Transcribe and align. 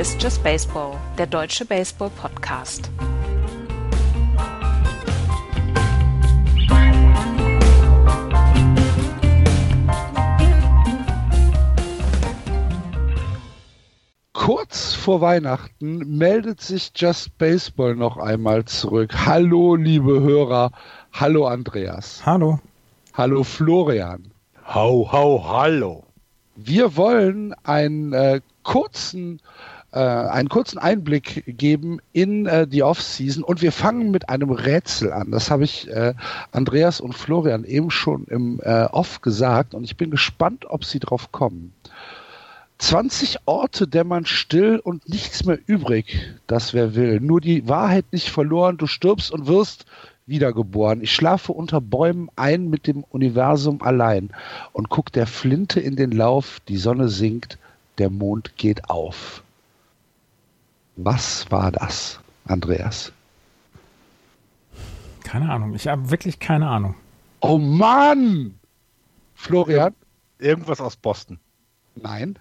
Ist 0.00 0.22
Just 0.22 0.42
Baseball, 0.42 0.96
der 1.18 1.26
deutsche 1.26 1.66
Baseball-Podcast. 1.66 2.90
Kurz 14.32 14.94
vor 14.94 15.20
Weihnachten 15.20 16.16
meldet 16.16 16.62
sich 16.62 16.92
Just 16.96 17.36
Baseball 17.36 17.94
noch 17.94 18.16
einmal 18.16 18.64
zurück. 18.64 19.26
Hallo, 19.26 19.74
liebe 19.74 20.20
Hörer. 20.20 20.70
Hallo, 21.12 21.46
Andreas. 21.46 22.24
Hallo. 22.24 22.58
Hallo, 23.12 23.44
Florian. 23.44 24.32
Hau, 24.66 25.12
hau, 25.12 25.44
hallo. 25.46 26.04
Wir 26.56 26.96
wollen 26.96 27.52
einen 27.64 28.14
äh, 28.14 28.40
kurzen 28.62 29.40
äh, 29.92 29.98
einen 29.98 30.48
kurzen 30.48 30.78
Einblick 30.78 31.44
geben 31.46 31.98
in 32.12 32.46
äh, 32.46 32.66
die 32.66 32.82
Off-Season 32.82 33.42
und 33.42 33.62
wir 33.62 33.72
fangen 33.72 34.10
mit 34.10 34.28
einem 34.28 34.50
Rätsel 34.50 35.12
an. 35.12 35.30
Das 35.30 35.50
habe 35.50 35.64
ich 35.64 35.88
äh, 35.88 36.14
Andreas 36.52 37.00
und 37.00 37.14
Florian 37.14 37.64
eben 37.64 37.90
schon 37.90 38.24
im 38.24 38.60
äh, 38.62 38.84
Off 38.84 39.20
gesagt 39.20 39.74
und 39.74 39.84
ich 39.84 39.96
bin 39.96 40.10
gespannt, 40.10 40.66
ob 40.68 40.84
sie 40.84 41.00
drauf 41.00 41.32
kommen. 41.32 41.72
20 42.78 43.40
Orte 43.44 43.86
dämmern 43.86 44.24
still 44.24 44.78
und 44.82 45.06
nichts 45.06 45.44
mehr 45.44 45.58
übrig, 45.66 46.34
das 46.46 46.72
wer 46.72 46.94
will. 46.94 47.20
Nur 47.20 47.42
die 47.42 47.68
Wahrheit 47.68 48.06
nicht 48.10 48.30
verloren, 48.30 48.78
du 48.78 48.86
stirbst 48.86 49.30
und 49.30 49.46
wirst 49.46 49.84
wiedergeboren. 50.26 51.02
Ich 51.02 51.12
schlafe 51.12 51.52
unter 51.52 51.82
Bäumen 51.82 52.30
ein 52.36 52.70
mit 52.70 52.86
dem 52.86 53.04
Universum 53.10 53.82
allein 53.82 54.30
und 54.72 54.88
guck 54.88 55.12
der 55.12 55.26
Flinte 55.26 55.80
in 55.80 55.96
den 55.96 56.12
Lauf, 56.12 56.60
die 56.68 56.78
Sonne 56.78 57.08
sinkt, 57.08 57.58
der 57.98 58.08
Mond 58.08 58.56
geht 58.56 58.88
auf. 58.88 59.42
Was 61.02 61.50
war 61.50 61.72
das, 61.72 62.20
Andreas? 62.44 63.10
Keine 65.24 65.50
Ahnung. 65.50 65.74
Ich 65.74 65.88
habe 65.88 66.10
wirklich 66.10 66.38
keine 66.38 66.68
Ahnung. 66.68 66.94
Oh 67.40 67.56
Mann! 67.56 68.58
Florian? 69.34 69.94
Irgendwas 70.38 70.78
aus 70.80 70.96
Boston. 70.96 71.38
Nein. 71.94 72.38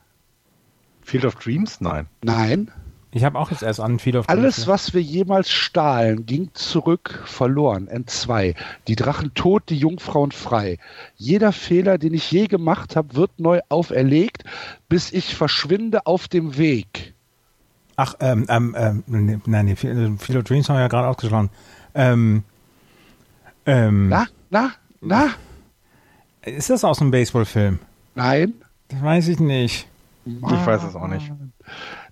Field 1.01 1.23
of 1.23 1.35
Dreams? 1.35 1.79
Nein. 1.79 2.07
Nein. 2.21 2.69
Ich 3.11 3.23
habe 3.23 3.39
auch 3.39 3.49
jetzt 3.49 3.63
erst 3.63 3.79
an 3.79 3.97
Field 3.97 4.17
of 4.17 4.27
Alles, 4.27 4.57
Dreams- 4.57 4.67
was 4.67 4.93
wir 4.93 5.01
jemals 5.01 5.49
stahlen, 5.49 6.25
ging 6.25 6.49
zurück, 6.53 7.23
verloren, 7.25 7.87
entzwei. 7.87 8.55
Die 8.89 8.97
Drachen 8.97 9.33
tot, 9.35 9.63
die 9.69 9.77
Jungfrauen 9.77 10.33
frei. 10.33 10.77
Jeder 11.15 11.53
Fehler, 11.53 11.97
den 11.97 12.13
ich 12.13 12.29
je 12.29 12.47
gemacht 12.47 12.97
habe, 12.97 13.15
wird 13.15 13.39
neu 13.39 13.61
auferlegt, 13.69 14.43
bis 14.89 15.13
ich 15.13 15.33
verschwinde 15.33 16.05
auf 16.05 16.27
dem 16.27 16.57
Weg. 16.57 17.13
Ach, 18.01 18.15
ähm, 18.21 18.45
ähm, 18.47 18.75
ähm, 18.77 19.03
nee, 19.07 19.39
nein, 19.45 19.69
of 19.69 19.81
Dreams 20.45 20.69
haben 20.69 20.77
wir 20.77 20.83
ja 20.83 20.87
gerade 20.87 21.09
ausgeschlagen. 21.09 21.49
Ähm, 21.93 22.43
ähm, 23.65 24.07
Na, 24.07 24.25
na, 24.49 24.71
na? 25.01 25.31
ist 26.43 26.69
das 26.69 26.85
aus 26.85 27.01
einem 27.01 27.11
Baseballfilm? 27.11 27.77
Nein. 28.15 28.53
Das 28.87 29.03
weiß 29.03 29.27
ich 29.27 29.41
nicht. 29.41 29.85
Ich 30.25 30.41
weiß 30.41 30.83
es 30.83 30.95
auch 30.95 31.09
nicht. 31.09 31.29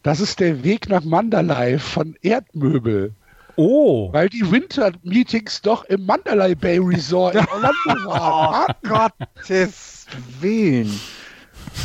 Das 0.04 0.20
ist 0.20 0.42
der 0.42 0.62
Weg 0.66 0.90
nach 0.90 1.06
Mandalay 1.06 1.80
von 1.80 2.18
Erdmöbel. 2.22 3.14
Oh, 3.56 4.12
Weil 4.12 4.28
die 4.28 4.52
Winter-Meetings 4.52 5.62
doch 5.62 5.86
im 5.86 6.06
Mandalay 6.06 6.54
Bay 6.54 6.80
Resort 6.80 7.36
in 7.36 7.46
Orlando 7.48 8.10
waren. 8.10 8.76
Oh 8.84 8.90
Gottes 8.90 10.06
Willen. 10.42 11.00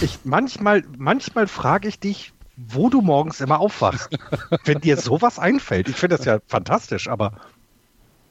Ich, 0.00 0.19
manchmal, 0.25 0.82
manchmal 0.99 1.47
frage 1.47 1.87
ich 1.87 2.00
dich, 2.00 2.32
wo 2.69 2.89
du 2.89 3.00
morgens 3.00 3.41
immer 3.41 3.61
aufwachst. 3.61 4.19
Wenn 4.65 4.81
dir 4.81 4.97
sowas 4.97 5.39
einfällt. 5.39 5.89
Ich 5.89 5.97
finde 5.97 6.17
das 6.17 6.27
ja 6.27 6.39
fantastisch, 6.47 7.09
aber 7.09 7.33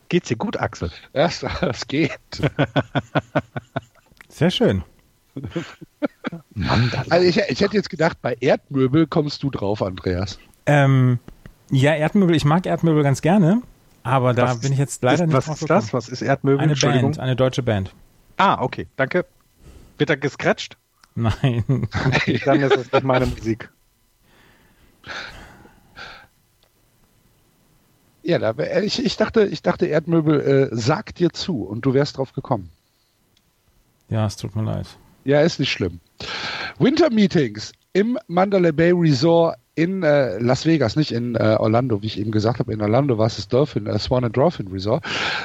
geht's 0.10 0.28
dir 0.28 0.38
gut, 0.38 0.60
Axel? 0.60 0.92
Das, 1.14 1.46
das 1.62 1.88
geht. 1.88 2.20
sehr 4.30 4.52
schön. 4.52 4.84
Mann, 6.54 6.90
das 6.92 7.10
Also 7.10 7.28
ich, 7.28 7.38
ich 7.38 7.62
hätte 7.62 7.76
jetzt 7.76 7.90
gedacht, 7.90 8.18
bei 8.22 8.36
Erdmöbel 8.40 9.08
kommst 9.08 9.44
du 9.44 9.50
drauf, 9.50 9.82
Andreas. 9.82 10.40
Ähm, 10.66 11.20
ja, 11.70 11.94
Erdmöbel, 11.94 12.36
ich 12.36 12.46
mag 12.46 12.66
Erdmöbel 12.66 13.04
ganz 13.04 13.22
gerne, 13.22 13.62
aber 14.04 14.34
da 14.34 14.50
Was 14.50 14.60
bin 14.60 14.74
ich 14.74 14.80
jetzt 14.80 15.04
leider 15.04 15.24
ist, 15.24 15.28
nicht 15.28 15.38
Was 15.38 15.46
drauf 15.46 15.62
ist 15.62 15.70
das? 15.70 15.86
gekommen. 15.86 16.04
Was 16.04 16.10
ist 16.10 16.22
Erdmöbel? 16.22 16.60
Eine. 16.60 16.76
Band, 16.76 17.20
eine 17.20 17.36
deutsche 17.36 17.64
Band. 17.64 17.94
Ah, 18.38 18.62
okay, 18.62 18.88
danke. 18.98 19.26
Wird 19.98 20.10
da 20.10 20.16
gescratcht? 20.16 20.78
Nein. 21.16 21.64
Dann 22.46 22.62
ist 22.62 22.76
es 22.76 22.92
nicht 22.92 23.04
meine 23.04 23.26
Musik. 23.26 23.70
Ja, 28.24 28.38
da, 28.40 28.56
wär- 28.58 28.84
ich, 28.84 29.04
ich, 29.04 29.18
dachte, 29.18 29.46
ich 29.46 29.62
dachte, 29.64 29.88
Erdmöbel 29.88 30.70
äh, 30.72 30.76
sagt 30.76 31.20
dir 31.20 31.32
zu 31.32 31.64
und 31.64 31.86
du 31.86 31.94
wärst 31.94 32.18
drauf 32.18 32.34
gekommen. 32.34 32.70
ja, 34.10 34.26
es 34.26 34.36
tut 34.36 34.56
mir 34.56 34.64
leid. 34.64 34.88
Ja, 35.24 35.42
ist 35.42 35.60
nicht 35.60 35.72
schlimm. 35.72 36.00
Winter 36.80 37.12
Meetings 37.12 37.72
im 37.94 38.18
Mandalay 38.28 38.72
Bay 38.72 38.92
Resort 38.92 39.58
in 39.76 40.04
äh, 40.04 40.38
Las 40.40 40.66
Vegas, 40.66 40.96
nicht 40.96 41.12
in 41.12 41.36
äh, 41.36 41.56
Orlando, 41.60 42.02
wie 42.02 42.08
ich 42.08 42.20
eben 42.20 42.32
gesagt 42.32 42.60
habe. 42.60 42.74
In 42.74 42.82
Orlando 42.82 43.18
war 43.18 43.28
es 43.28 43.36
das 43.38 43.48
Dolphin, 43.48 43.86
äh, 43.88 43.98
Swan 44.00 44.26
and 44.26 44.36
Dolphin 44.36 44.68
Resort, 44.68 45.04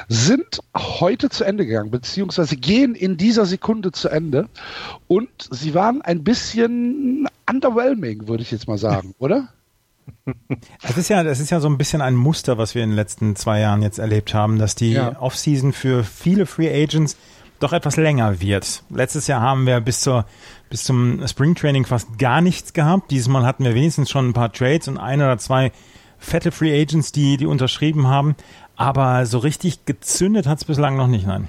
sind 0.09 0.59
heute 0.75 1.29
zu 1.29 1.43
Ende 1.43 1.65
gegangen, 1.65 1.91
beziehungsweise 1.91 2.57
gehen 2.57 2.93
in 2.95 3.17
dieser 3.17 3.45
Sekunde 3.45 3.91
zu 3.91 4.09
Ende. 4.09 4.49
Und 5.07 5.29
sie 5.51 5.73
waren 5.75 6.01
ein 6.01 6.23
bisschen 6.23 7.26
underwhelming, 7.49 8.27
würde 8.27 8.43
ich 8.43 8.51
jetzt 8.51 8.67
mal 8.67 8.77
sagen, 8.77 9.13
oder? 9.19 9.49
Es 10.83 10.97
ist 10.97 11.09
ja, 11.09 11.23
das 11.23 11.39
ist 11.39 11.49
ja 11.49 11.59
so 11.59 11.67
ein 11.67 11.77
bisschen 11.77 12.01
ein 12.01 12.15
Muster, 12.15 12.57
was 12.57 12.75
wir 12.75 12.83
in 12.83 12.91
den 12.91 12.95
letzten 12.95 13.35
zwei 13.35 13.59
Jahren 13.59 13.81
jetzt 13.81 13.99
erlebt 13.99 14.33
haben, 14.33 14.57
dass 14.57 14.75
die 14.75 14.93
Ja. 14.93 15.19
Offseason 15.21 15.73
für 15.73 16.03
viele 16.03 16.45
Free 16.45 16.69
Agents 16.83 17.17
doch 17.59 17.73
etwas 17.73 17.97
länger 17.97 18.39
wird. 18.39 18.83
Letztes 18.89 19.27
Jahr 19.27 19.41
haben 19.41 19.65
wir 19.65 19.79
bis 19.81 20.01
zur 20.01 20.25
bis 20.69 20.83
zum 20.83 21.25
Springtraining 21.27 21.85
fast 21.85 22.19
gar 22.19 22.41
nichts 22.41 22.73
gehabt. 22.73 23.09
Dieses 23.11 23.27
Mal 23.29 23.45
hatten 23.45 23.63
wir 23.63 23.73
wenigstens 23.73 24.09
schon 24.09 24.29
ein 24.29 24.33
paar 24.33 24.51
Trades 24.51 24.87
und 24.87 24.97
ein 24.97 25.21
oder 25.21 25.37
zwei 25.37 25.71
fette 26.19 26.51
Free 26.51 26.79
Agents, 26.79 27.11
die 27.11 27.37
die 27.37 27.45
unterschrieben 27.45 28.07
haben. 28.07 28.35
Aber 28.75 29.25
so 29.25 29.39
richtig 29.39 29.85
gezündet 29.85 30.45
hat 30.45 30.59
es 30.59 30.65
bislang 30.65 30.97
noch 30.97 31.07
nicht, 31.07 31.25
nein. 31.25 31.47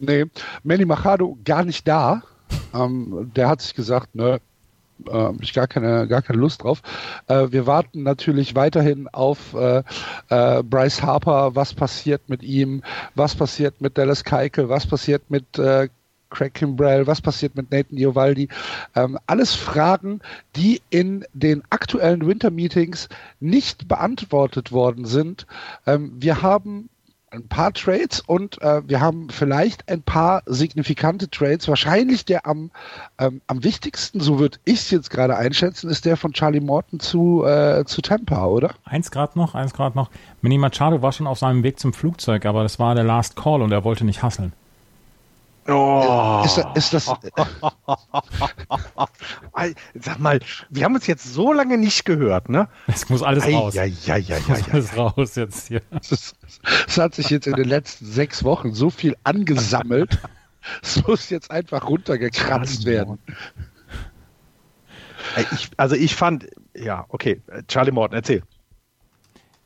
Nee, 0.00 0.24
Manny 0.62 0.84
Machado 0.86 1.36
gar 1.44 1.64
nicht 1.64 1.86
da. 1.86 2.22
Ähm, 2.74 3.30
der 3.36 3.48
hat 3.48 3.60
sich 3.60 3.74
gesagt, 3.74 4.14
ne, 4.14 4.40
äh, 5.06 5.12
hab 5.12 5.42
ich 5.42 5.52
gar 5.52 5.66
keine, 5.66 6.06
gar 6.08 6.22
keine 6.22 6.38
Lust 6.38 6.62
drauf. 6.62 6.82
Äh, 7.28 7.48
wir 7.50 7.66
warten 7.66 8.02
natürlich 8.02 8.54
weiterhin 8.54 9.08
auf 9.08 9.54
äh, 9.54 9.82
äh, 10.28 10.62
Bryce 10.62 11.02
Harper, 11.02 11.54
was 11.54 11.74
passiert 11.74 12.28
mit 12.28 12.42
ihm, 12.42 12.82
was 13.14 13.34
passiert 13.34 13.80
mit 13.80 13.98
Dallas 13.98 14.24
Keuchel, 14.24 14.68
was 14.68 14.86
passiert 14.86 15.30
mit 15.30 15.58
äh, 15.58 15.88
Craig 16.32 16.54
Kimbrell, 16.54 17.06
was 17.06 17.20
passiert 17.20 17.54
mit 17.56 17.70
Nathan 17.70 17.98
Iovaldi. 17.98 18.48
Ähm, 18.96 19.18
alles 19.26 19.54
Fragen, 19.54 20.20
die 20.56 20.80
in 20.90 21.24
den 21.34 21.62
aktuellen 21.70 22.26
Winter-Meetings 22.26 23.08
nicht 23.38 23.86
beantwortet 23.86 24.72
worden 24.72 25.04
sind. 25.04 25.46
Ähm, 25.86 26.12
wir 26.16 26.42
haben 26.42 26.88
ein 27.32 27.48
paar 27.48 27.72
Trades 27.72 28.20
und 28.20 28.60
äh, 28.60 28.86
wir 28.86 29.00
haben 29.00 29.28
vielleicht 29.30 29.88
ein 29.88 30.02
paar 30.02 30.42
signifikante 30.46 31.30
Trades. 31.30 31.66
Wahrscheinlich 31.66 32.24
der 32.24 32.46
am, 32.46 32.70
ähm, 33.18 33.40
am 33.46 33.64
wichtigsten, 33.64 34.20
so 34.20 34.38
würde 34.38 34.58
ich 34.64 34.80
es 34.80 34.90
jetzt 34.90 35.10
gerade 35.10 35.36
einschätzen, 35.36 35.88
ist 35.90 36.04
der 36.04 36.16
von 36.16 36.32
Charlie 36.32 36.60
Morton 36.60 37.00
zu, 37.00 37.44
äh, 37.44 37.84
zu 37.86 38.02
Tampa, 38.02 38.44
oder? 38.46 38.74
Eins 38.84 39.10
Grad 39.10 39.34
noch, 39.36 39.54
eins 39.54 39.72
Grad 39.72 39.94
noch. 39.94 40.10
Manny 40.42 40.58
Machado 40.58 41.00
war 41.00 41.12
schon 41.12 41.26
auf 41.26 41.38
seinem 41.38 41.62
Weg 41.62 41.80
zum 41.80 41.92
Flugzeug, 41.92 42.44
aber 42.44 42.62
das 42.62 42.78
war 42.78 42.94
der 42.94 43.04
Last 43.04 43.36
Call 43.36 43.62
und 43.62 43.72
er 43.72 43.84
wollte 43.84 44.04
nicht 44.04 44.22
hasseln. 44.22 44.52
Oh. 45.68 46.42
Ist, 46.44 46.60
ist 46.74 46.92
das, 46.92 47.04
Sag 49.94 50.18
mal, 50.18 50.40
wir 50.70 50.84
haben 50.84 50.94
uns 50.96 51.06
jetzt 51.06 51.32
so 51.32 51.52
lange 51.52 51.78
nicht 51.78 52.04
gehört, 52.04 52.48
ne? 52.48 52.68
Es 52.88 53.08
muss 53.08 53.22
alles 53.22 53.44
Ei, 53.44 53.54
raus. 53.54 53.74
Ja, 53.74 53.84
ja, 53.84 54.16
ja, 54.16 54.36
Es 54.38 54.46
ja, 54.48 54.54
muss 54.54 54.66
ja. 54.66 54.72
alles 54.72 54.96
raus 54.96 55.34
jetzt 55.36 55.68
hier. 55.68 55.82
das, 55.90 56.34
das 56.86 56.98
hat 56.98 57.14
sich 57.14 57.30
jetzt 57.30 57.46
in 57.46 57.54
den 57.54 57.68
letzten 57.68 58.06
sechs 58.06 58.42
Wochen 58.42 58.74
so 58.74 58.90
viel 58.90 59.16
angesammelt. 59.24 60.18
Es 60.80 61.04
muss 61.08 61.28
jetzt 61.28 61.50
einfach 61.50 61.88
runtergekratzt 61.88 62.84
werden. 62.84 63.18
Ich, 65.52 65.70
also 65.76 65.96
ich 65.96 66.14
fand, 66.14 66.46
ja, 66.72 67.04
okay, 67.08 67.40
Charlie 67.66 67.90
Morton, 67.90 68.14
erzähl. 68.14 68.44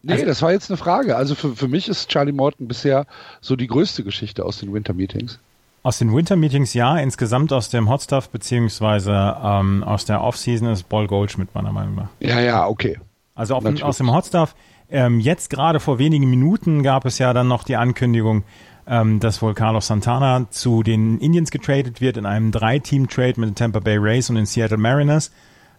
Nee, 0.03 0.15
Also- 0.15 0.25
das 0.25 0.41
war 0.41 0.53
jetzt 0.53 0.71
eine 0.71 0.79
Frage. 0.79 1.15
Also 1.17 1.35
für, 1.35 1.55
für 1.55 1.69
mich 1.69 1.89
ist 1.91 2.09
Charlie 2.09 2.33
Morton 2.33 2.67
bisher 2.67 3.05
so 3.43 3.57
die 3.57 3.67
größte 3.67 4.05
Geschichte 4.05 4.43
aus 4.47 4.57
den 4.61 4.73
Winter 4.73 4.95
Meetings. 4.95 5.39
Aus 5.87 5.99
den 5.99 6.13
Winter 6.13 6.35
Meetings 6.35 6.75
ja, 6.75 6.99
insgesamt 6.99 7.53
aus 7.53 7.69
dem 7.69 7.89
Hot 7.89 8.03
Stuff 8.03 8.29
beziehungsweise 8.31 9.37
ähm, 9.41 9.85
aus 9.85 10.05
der 10.05 10.21
Offseason 10.21 10.69
ist 10.73 10.89
Paul 10.89 11.07
Goldschmidt 11.07 11.55
meiner 11.55 11.71
Meinung 11.71 11.95
nach. 11.95 12.09
Ja, 12.19 12.41
ja, 12.41 12.67
okay. 12.67 12.99
Also 13.37 13.55
auf, 13.55 13.65
aus 13.83 13.99
dem 13.99 14.13
Hot 14.13 14.27
Stuff. 14.27 14.57
Ähm, 14.91 15.21
jetzt 15.21 15.49
gerade 15.49 15.79
vor 15.79 16.01
wenigen 16.01 16.29
Minuten 16.29 16.83
gab 16.83 17.05
es 17.05 17.21
ja 17.21 17.33
dann 17.33 17.47
noch 17.47 17.63
die 17.63 17.77
Ankündigung, 17.77 18.43
ähm, 18.89 19.21
dass 19.21 19.41
wohl 19.43 19.55
Carlos 19.55 19.87
Santana 19.87 20.51
zu 20.51 20.83
den 20.83 21.21
Indians 21.21 21.53
getradet 21.53 22.01
wird 22.01 22.17
in 22.17 22.27
einem 22.27 22.51
Drei-Team-Trade 22.51 23.35
mit 23.37 23.51
den 23.51 23.55
Tampa 23.55 23.79
Bay 23.79 23.97
Rays 23.97 24.29
und 24.29 24.35
den 24.35 24.47
Seattle 24.47 24.79
Mariners. 24.79 25.31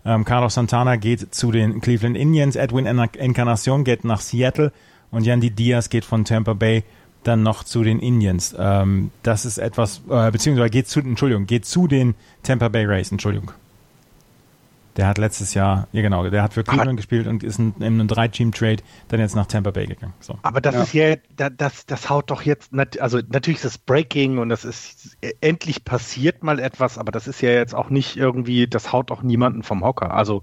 Ähm, 0.06 0.24
Carlos 0.24 0.54
Santana 0.54 0.96
geht 0.96 1.36
zu 1.36 1.52
den 1.52 1.82
Cleveland 1.82 2.16
Indians, 2.16 2.56
Edwin 2.56 2.86
Encarnacion 2.86 3.84
geht 3.84 4.06
nach 4.06 4.22
Seattle 4.22 4.72
und 5.12 5.26
Yandy 5.26 5.52
Diaz 5.52 5.90
geht 5.90 6.06
von 6.06 6.24
Tampa 6.24 6.54
Bay 6.54 6.86
dann 7.24 7.44
noch 7.44 7.64
zu 7.64 7.84
den 7.84 8.00
Indians. 8.00 8.56
Ähm, 8.58 9.12
das 9.24 9.46
ist 9.46 9.58
etwas, 9.58 10.02
äh, 10.10 10.32
beziehungsweise 10.32 10.70
geht 10.70 10.88
zu, 10.88 11.00
Entschuldigung, 11.00 11.46
geht 11.46 11.66
zu 11.66 11.88
den 11.88 12.16
Tampa 12.44 12.70
Bay 12.70 12.86
Rays, 12.86 13.12
Entschuldigung. 13.12 13.52
Der 14.98 15.08
hat 15.08 15.20
letztes 15.20 15.54
Jahr, 15.54 15.88
ja 15.92 16.02
genau, 16.02 16.28
der 16.28 16.42
hat 16.42 16.56
für 16.56 16.64
Cleveland 16.64 16.90
aber, 16.90 16.96
gespielt 16.96 17.28
und 17.28 17.44
ist 17.44 17.60
in, 17.60 17.76
in 17.78 17.84
einem 17.84 18.08
Drei-Team-Trade 18.08 18.82
dann 19.10 19.20
jetzt 19.20 19.36
nach 19.36 19.46
Tampa 19.46 19.70
Bay 19.70 19.86
gegangen. 19.86 20.14
So. 20.20 20.40
Aber 20.42 20.60
das 20.60 20.74
ja. 20.74 20.82
ist 20.82 20.94
ja, 20.94 21.50
das, 21.50 21.86
das 21.86 22.10
haut 22.10 22.32
doch 22.32 22.42
jetzt, 22.42 22.72
also 23.00 23.20
natürlich 23.30 23.58
ist 23.58 23.66
das 23.66 23.78
Breaking 23.78 24.40
und 24.40 24.50
das 24.50 24.66
ist, 24.66 25.16
endlich 25.40 25.86
passiert 25.86 26.44
mal 26.44 26.60
etwas, 26.60 26.98
aber 26.98 27.12
das 27.12 27.28
ist 27.28 27.42
ja 27.42 27.52
jetzt 27.52 27.76
auch 27.76 27.92
nicht 27.92 28.18
irgendwie, 28.18 28.68
das 28.68 28.92
haut 28.92 29.12
doch 29.12 29.22
niemanden 29.22 29.62
vom 29.62 29.84
Hocker. 29.84 30.16
Also 30.16 30.42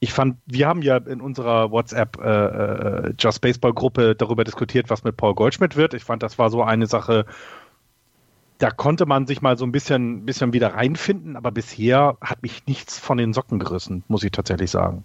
ich 0.00 0.12
fand, 0.12 0.36
wir 0.46 0.68
haben 0.68 0.82
ja 0.82 0.96
in 0.96 1.20
unserer 1.20 1.70
WhatsApp 1.70 2.18
äh, 2.18 3.08
äh, 3.08 3.14
Just 3.18 3.40
Baseball 3.40 3.74
Gruppe 3.74 4.14
darüber 4.14 4.44
diskutiert, 4.44 4.90
was 4.90 5.02
mit 5.02 5.16
Paul 5.16 5.34
Goldschmidt 5.34 5.76
wird. 5.76 5.94
Ich 5.94 6.04
fand, 6.04 6.22
das 6.22 6.38
war 6.38 6.50
so 6.50 6.62
eine 6.62 6.86
Sache, 6.86 7.26
da 8.58 8.70
konnte 8.70 9.06
man 9.06 9.26
sich 9.26 9.42
mal 9.42 9.56
so 9.56 9.64
ein 9.64 9.72
bisschen, 9.72 10.24
bisschen 10.24 10.52
wieder 10.52 10.74
reinfinden, 10.74 11.36
aber 11.36 11.50
bisher 11.50 12.16
hat 12.20 12.42
mich 12.42 12.66
nichts 12.66 12.98
von 12.98 13.18
den 13.18 13.32
Socken 13.32 13.58
gerissen, 13.58 14.04
muss 14.08 14.22
ich 14.22 14.30
tatsächlich 14.30 14.70
sagen. 14.70 15.04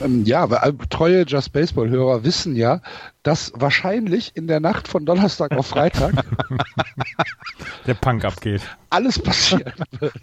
Ähm, 0.00 0.24
ja, 0.24 0.50
weil 0.50 0.76
treue 0.90 1.24
Just 1.26 1.52
Baseball-Hörer 1.52 2.24
wissen 2.24 2.56
ja, 2.56 2.80
dass 3.22 3.52
wahrscheinlich 3.54 4.36
in 4.36 4.46
der 4.46 4.60
Nacht 4.60 4.88
von 4.88 5.04
Donnerstag 5.06 5.52
auf 5.52 5.66
Freitag 5.66 6.12
der 7.86 7.94
Punk 7.94 8.24
abgeht. 8.24 8.62
Alles 8.90 9.18
passieren 9.18 9.72
wird. 9.98 10.14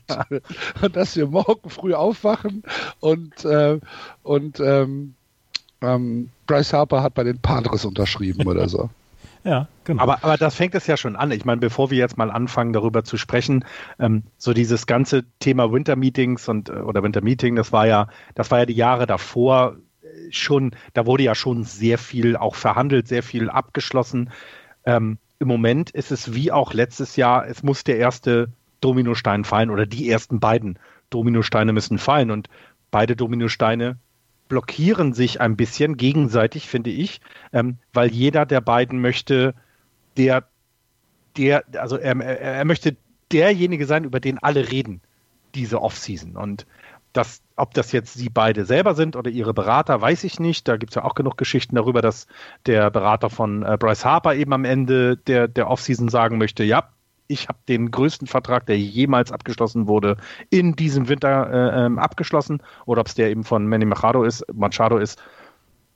und 0.82 0.96
dass 0.96 1.16
wir 1.16 1.28
morgen 1.28 1.70
früh 1.70 1.94
aufwachen 1.94 2.64
und, 3.00 3.46
äh, 3.46 3.80
und 4.24 4.60
ähm, 4.60 5.16
ähm, 5.82 6.30
Bryce 6.46 6.74
Harper 6.74 7.04
hat 7.04 7.14
bei 7.14 7.24
den 7.24 7.40
Padres 7.40 7.86
unterschrieben 7.86 8.48
oder 8.48 8.68
so. 8.68 8.90
Ja, 9.44 9.68
genau. 9.86 10.04
Aber, 10.04 10.24
aber 10.24 10.38
das 10.38 10.56
fängt 10.56 10.76
es 10.76 10.88
ja 10.88 10.98
schon 10.98 11.16
an. 11.16 11.32
Ich 11.32 11.46
meine, 11.46 11.62
bevor 11.62 11.92
wir 11.92 11.98
jetzt 11.98 12.18
mal 12.18 12.30
anfangen, 12.30 12.74
darüber 12.74 13.04
zu 13.04 13.18
sprechen, 13.18 13.66
ähm, 13.98 14.24
so 14.38 14.54
dieses 14.54 14.86
ganze 14.86 15.24
Thema 15.40 15.72
Winter 15.72 15.96
Meetings 15.96 16.50
und 16.50 16.70
äh, 16.70 16.74
oder 16.74 17.04
Winter 17.04 17.22
Meeting, 17.22 17.56
das 17.56 17.72
war 17.72 17.88
ja, 17.88 18.08
das 18.36 18.52
war 18.52 18.60
ja 18.60 18.66
die 18.66 18.74
Jahre 18.74 19.08
davor 19.08 19.78
äh, 20.02 20.08
schon, 20.32 20.76
da 20.94 21.06
wurde 21.06 21.24
ja 21.24 21.36
schon 21.36 21.64
sehr 21.64 21.98
viel 21.98 22.36
auch 22.36 22.56
verhandelt, 22.56 23.08
sehr 23.08 23.24
viel 23.24 23.50
abgeschlossen. 23.50 24.30
Ähm, 24.86 25.18
Im 25.40 25.48
Moment 25.48 25.90
ist 25.92 26.12
es 26.12 26.34
wie 26.34 26.52
auch 26.52 26.74
letztes 26.74 27.16
Jahr, 27.16 27.48
es 27.48 27.64
muss 27.64 27.86
der 27.86 27.98
erste 27.98 28.50
Dominostein 28.82 29.46
fallen 29.46 29.70
oder 29.70 29.86
die 29.86 30.10
ersten 30.10 30.40
beiden 30.40 30.80
Dominosteine 31.10 31.74
müssen 31.74 31.98
fallen 31.98 32.30
und 32.30 32.50
beide 32.92 33.16
Dominosteine 33.16 33.98
blockieren 34.50 35.14
sich 35.14 35.40
ein 35.40 35.56
bisschen 35.56 35.96
gegenseitig, 35.96 36.68
finde 36.68 36.90
ich, 36.90 37.22
ähm, 37.54 37.78
weil 37.94 38.12
jeder 38.12 38.46
der 38.46 38.60
beiden 38.60 39.00
möchte, 39.00 39.54
der, 40.18 40.44
der, 41.38 41.64
also 41.78 41.98
er, 41.98 42.20
er 42.20 42.66
möchte 42.66 42.98
derjenige 43.32 43.86
sein, 43.86 44.04
über 44.04 44.20
den 44.20 44.40
alle 44.40 44.72
reden, 44.72 45.02
diese 45.56 45.82
Offseason. 45.82 46.36
Und 46.36 46.66
das, 47.14 47.42
ob 47.56 47.74
das 47.74 47.92
jetzt 47.92 48.14
sie 48.14 48.30
beide 48.30 48.66
selber 48.66 48.96
sind 48.96 49.16
oder 49.16 49.32
ihre 49.32 49.54
Berater, 49.54 50.02
weiß 50.02 50.24
ich 50.24 50.40
nicht. 50.40 50.68
Da 50.68 50.78
gibt 50.78 50.92
es 50.92 50.96
ja 50.96 51.04
auch 51.04 51.16
genug 51.16 51.38
Geschichten 51.38 51.76
darüber, 51.76 52.02
dass 52.02 52.28
der 52.66 52.92
Berater 52.92 53.30
von 53.30 53.64
äh, 53.64 53.78
Bryce 53.80 54.06
Harper 54.06 54.36
eben 54.36 54.54
am 54.54 54.66
Ende 54.66 55.18
der, 55.18 55.48
der 55.48 55.70
Offseason 55.70 56.10
sagen 56.10 56.38
möchte, 56.38 56.64
ja, 56.64 56.90
ich 57.30 57.48
habe 57.48 57.60
den 57.70 57.92
größten 57.92 58.28
Vertrag, 58.28 58.66
der 58.66 58.78
jemals 58.78 59.32
abgeschlossen 59.32 59.88
wurde, 59.88 60.18
in 60.50 60.76
diesem 60.76 61.08
Winter 61.08 61.50
äh, 61.52 61.86
ähm, 61.86 62.00
abgeschlossen. 62.00 62.62
Oder 62.86 63.02
ob 63.02 63.08
es 63.08 63.14
der 63.14 63.30
eben 63.30 63.44
von 63.44 63.68
Manny 63.68 63.86
Machado 63.86 64.24
ist, 64.24 64.44
Machado 64.52 64.98
ist. 64.98 65.22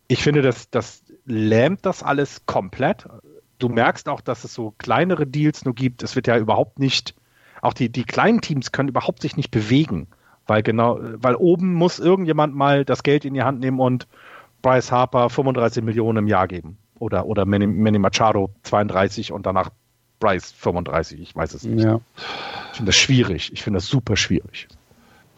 Ich 0.07 0.21
finde, 0.21 0.43
das, 0.43 0.69
das 0.69 1.03
lähmt 1.25 1.85
das 1.85 2.03
alles 2.03 2.45
komplett. 2.45 3.07
Du 3.57 3.67
merkst 3.67 4.07
auch, 4.09 4.21
dass 4.21 4.43
es 4.43 4.53
so 4.53 4.75
kleinere 4.77 5.25
Deals 5.25 5.65
nur 5.65 5.73
gibt. 5.73 6.03
Es 6.03 6.15
wird 6.15 6.27
ja 6.27 6.37
überhaupt 6.37 6.77
nicht, 6.77 7.15
auch 7.61 7.73
die, 7.73 7.89
die 7.89 8.03
kleinen 8.03 8.41
Teams 8.41 8.71
können 8.71 8.89
überhaupt 8.89 9.23
sich 9.23 9.35
nicht 9.35 9.49
bewegen. 9.49 10.07
Weil 10.45 10.61
genau, 10.61 10.99
weil 11.01 11.35
oben 11.35 11.73
muss 11.73 11.99
irgendjemand 11.99 12.53
mal 12.53 12.85
das 12.85 13.01
Geld 13.01 13.25
in 13.25 13.33
die 13.33 13.43
Hand 13.43 13.59
nehmen 13.59 13.79
und 13.79 14.07
Bryce 14.61 14.91
Harper 14.91 15.31
35 15.31 15.83
Millionen 15.83 16.19
im 16.19 16.27
Jahr 16.27 16.47
geben. 16.47 16.77
Oder, 16.99 17.25
oder 17.25 17.45
Manny, 17.45 17.65
Manny 17.65 17.97
Machado 17.97 18.51
32 18.63 19.31
und 19.31 19.47
danach 19.47 19.71
Bryce 20.23 20.53
35, 20.53 21.19
ich 21.19 21.35
weiß 21.35 21.53
es 21.53 21.63
nicht. 21.65 21.83
Ja. 21.83 21.99
Ich 22.71 22.77
finde 22.77 22.89
das 22.89 22.95
schwierig. 22.95 23.51
Ich 23.51 23.61
finde 23.61 23.77
das 23.77 23.87
super 23.87 24.15
schwierig. 24.15 24.69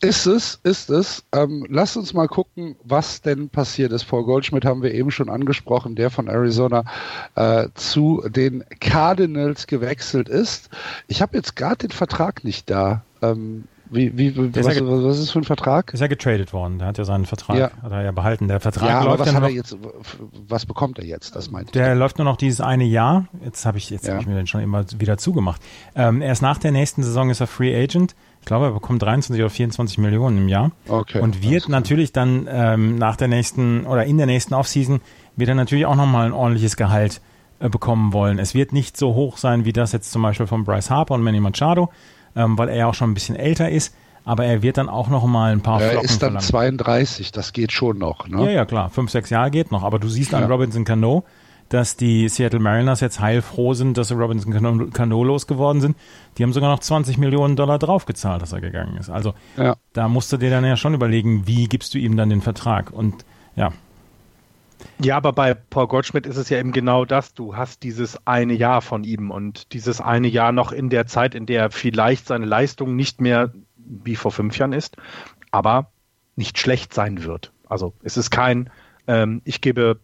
Ist 0.01 0.27
es, 0.27 0.59
ist 0.61 0.91
es. 0.91 1.23
Ähm, 1.33 1.65
lasst 1.69 1.97
uns 1.97 2.13
mal 2.13 2.27
gucken, 2.27 2.75
was 2.83 3.21
denn 3.21 3.49
passiert 3.49 3.91
ist. 3.91 4.05
Paul 4.05 4.25
Goldschmidt 4.25 4.63
haben 4.63 4.83
wir 4.83 4.93
eben 4.93 5.09
schon 5.09 5.29
angesprochen, 5.29 5.95
der 5.95 6.11
von 6.11 6.27
Arizona 6.27 6.83
äh, 7.33 7.69
zu 7.73 8.23
den 8.27 8.63
Cardinals 8.79 9.65
gewechselt 9.65 10.29
ist. 10.29 10.69
Ich 11.07 11.23
habe 11.23 11.35
jetzt 11.35 11.55
gerade 11.55 11.87
den 11.87 11.91
Vertrag 11.91 12.43
nicht 12.43 12.69
da. 12.69 13.03
Ähm, 13.23 13.63
wie, 13.89 14.17
wie, 14.17 14.55
was, 14.55 14.75
ja 14.75 14.81
was, 14.83 15.19
ist 15.19 15.31
für 15.31 15.39
ein 15.39 15.43
Vertrag? 15.43 15.93
Ist 15.93 15.99
ja 15.99 16.07
getradet 16.07 16.53
worden. 16.53 16.79
Der 16.79 16.87
hat 16.87 16.97
ja 16.97 17.05
seinen 17.05 17.25
Vertrag, 17.25 17.57
ja. 17.57 17.71
hat 17.81 17.91
er 17.91 18.03
ja 18.03 18.11
behalten. 18.11 18.47
Der 18.47 18.59
Vertrag 18.59 18.89
ja, 18.89 19.03
läuft 19.03 19.21
aber 19.21 19.29
was 19.29 19.35
hat 19.35 19.43
er 19.43 19.49
jetzt, 19.49 19.77
was 20.47 20.65
bekommt 20.65 20.99
er 20.99 21.05
jetzt? 21.05 21.35
Das 21.35 21.51
meint 21.51 21.75
Der 21.75 21.93
ich. 21.93 21.99
läuft 21.99 22.17
nur 22.17 22.25
noch 22.25 22.37
dieses 22.37 22.61
eine 22.61 22.83
Jahr. 22.83 23.27
Jetzt 23.43 23.65
habe 23.65 23.77
ich, 23.77 23.89
jetzt 23.89 24.07
ja. 24.07 24.13
habe 24.13 24.21
ich 24.21 24.27
mir 24.27 24.35
den 24.35 24.47
schon 24.47 24.61
immer 24.61 24.85
wieder 24.97 25.17
zugemacht. 25.17 25.61
Ähm, 25.95 26.21
erst 26.21 26.41
nach 26.41 26.57
der 26.57 26.71
nächsten 26.71 27.03
Saison 27.03 27.29
ist 27.29 27.41
er 27.41 27.47
Free 27.47 27.75
Agent. 27.75 28.15
Ich 28.41 28.45
glaube, 28.45 28.65
er 28.65 28.71
bekommt 28.71 29.01
23 29.01 29.41
oder 29.41 29.49
24 29.49 29.97
Millionen 29.97 30.37
im 30.37 30.49
Jahr. 30.49 30.71
Okay. 30.87 31.19
Und 31.19 31.43
wird 31.43 31.69
natürlich 31.69 32.11
dann 32.11 32.47
ähm, 32.49 32.97
nach 32.97 33.15
der 33.15 33.27
nächsten 33.27 33.85
oder 33.85 34.05
in 34.05 34.17
der 34.17 34.27
nächsten 34.27 34.53
Offseason 34.53 35.01
wird 35.35 35.49
er 35.49 35.55
natürlich 35.55 35.85
auch 35.85 35.95
nochmal 35.95 36.27
ein 36.27 36.33
ordentliches 36.33 36.75
Gehalt 36.75 37.21
äh, 37.59 37.69
bekommen 37.69 38.13
wollen. 38.13 38.37
Es 38.37 38.53
wird 38.53 38.73
nicht 38.73 38.97
so 38.97 39.15
hoch 39.15 39.37
sein 39.37 39.65
wie 39.65 39.73
das 39.73 39.93
jetzt 39.93 40.11
zum 40.11 40.21
Beispiel 40.21 40.47
von 40.47 40.63
Bryce 40.63 40.89
Harper 40.89 41.13
und 41.13 41.23
Manny 41.23 41.39
Machado 41.39 41.89
ähm, 42.35 42.57
weil 42.57 42.69
er 42.69 42.75
ja 42.75 42.87
auch 42.87 42.93
schon 42.93 43.11
ein 43.11 43.13
bisschen 43.13 43.35
älter 43.35 43.69
ist. 43.69 43.95
Aber 44.23 44.45
er 44.45 44.63
wird 44.63 44.77
dann 44.77 44.89
auch 44.89 45.07
noch 45.07 45.25
mal 45.25 45.51
ein 45.51 45.61
paar 45.61 45.79
Er 45.81 45.91
Flocken 45.91 46.09
ist 46.09 46.23
dann 46.23 46.39
verlangen. 46.39 46.79
32, 46.79 47.31
das 47.31 47.53
geht 47.53 47.71
schon 47.71 47.99
noch. 47.99 48.27
Ne? 48.27 48.45
Ja, 48.45 48.49
ja, 48.49 48.65
klar. 48.65 48.89
Fünf, 48.89 49.11
sechs 49.11 49.29
Jahre 49.29 49.51
geht 49.51 49.71
noch. 49.71 49.83
Aber 49.83 49.99
du 49.99 50.09
siehst 50.09 50.31
ja. 50.31 50.39
an 50.39 50.51
Robinson 50.51 50.83
Cano, 50.83 51.25
dass 51.69 51.95
die 51.95 52.27
Seattle 52.27 52.59
Mariners 52.59 53.01
jetzt 53.01 53.19
heilfroh 53.19 53.75
sind, 53.75 53.97
dass 53.97 54.07
sie 54.07 54.15
Robinson 54.15 54.51
Cano, 54.51 54.87
Cano 54.87 55.23
losgeworden 55.23 55.79
sind. 55.79 55.95
Die 56.37 56.43
haben 56.43 56.53
sogar 56.53 56.71
noch 56.71 56.79
20 56.79 57.19
Millionen 57.19 57.55
Dollar 57.55 57.77
draufgezahlt, 57.77 58.41
dass 58.41 58.51
er 58.51 58.61
gegangen 58.61 58.97
ist. 58.97 59.11
Also 59.11 59.35
ja. 59.57 59.75
da 59.93 60.07
musst 60.07 60.31
du 60.31 60.37
dir 60.37 60.49
dann 60.49 60.65
ja 60.65 60.75
schon 60.75 60.95
überlegen, 60.95 61.45
wie 61.45 61.67
gibst 61.67 61.93
du 61.93 61.99
ihm 61.99 62.17
dann 62.17 62.29
den 62.29 62.41
Vertrag. 62.41 62.91
Und 62.91 63.25
ja, 63.55 63.73
ja, 64.99 65.17
aber 65.17 65.33
bei 65.33 65.53
Paul 65.53 65.87
Goldschmidt 65.87 66.25
ist 66.25 66.37
es 66.37 66.49
ja 66.49 66.57
eben 66.57 66.71
genau 66.71 67.05
das. 67.05 67.33
Du 67.33 67.55
hast 67.55 67.83
dieses 67.83 68.25
eine 68.25 68.53
Jahr 68.53 68.81
von 68.81 69.03
ihm 69.03 69.31
und 69.31 69.73
dieses 69.73 70.01
eine 70.01 70.27
Jahr 70.27 70.51
noch 70.51 70.71
in 70.71 70.89
der 70.89 71.05
Zeit, 71.05 71.35
in 71.35 71.45
der 71.45 71.69
vielleicht 71.69 72.27
seine 72.27 72.45
Leistung 72.45 72.95
nicht 72.95 73.19
mehr 73.19 73.51
wie 73.75 74.15
vor 74.15 74.31
fünf 74.31 74.57
Jahren 74.57 74.73
ist, 74.73 74.97
aber 75.51 75.91
nicht 76.35 76.57
schlecht 76.57 76.93
sein 76.93 77.23
wird. 77.23 77.51
Also 77.67 77.93
es 78.03 78.17
ist 78.17 78.31
kein, 78.31 78.69
ähm, 79.07 79.41
ich 79.45 79.61
gebe 79.61 79.99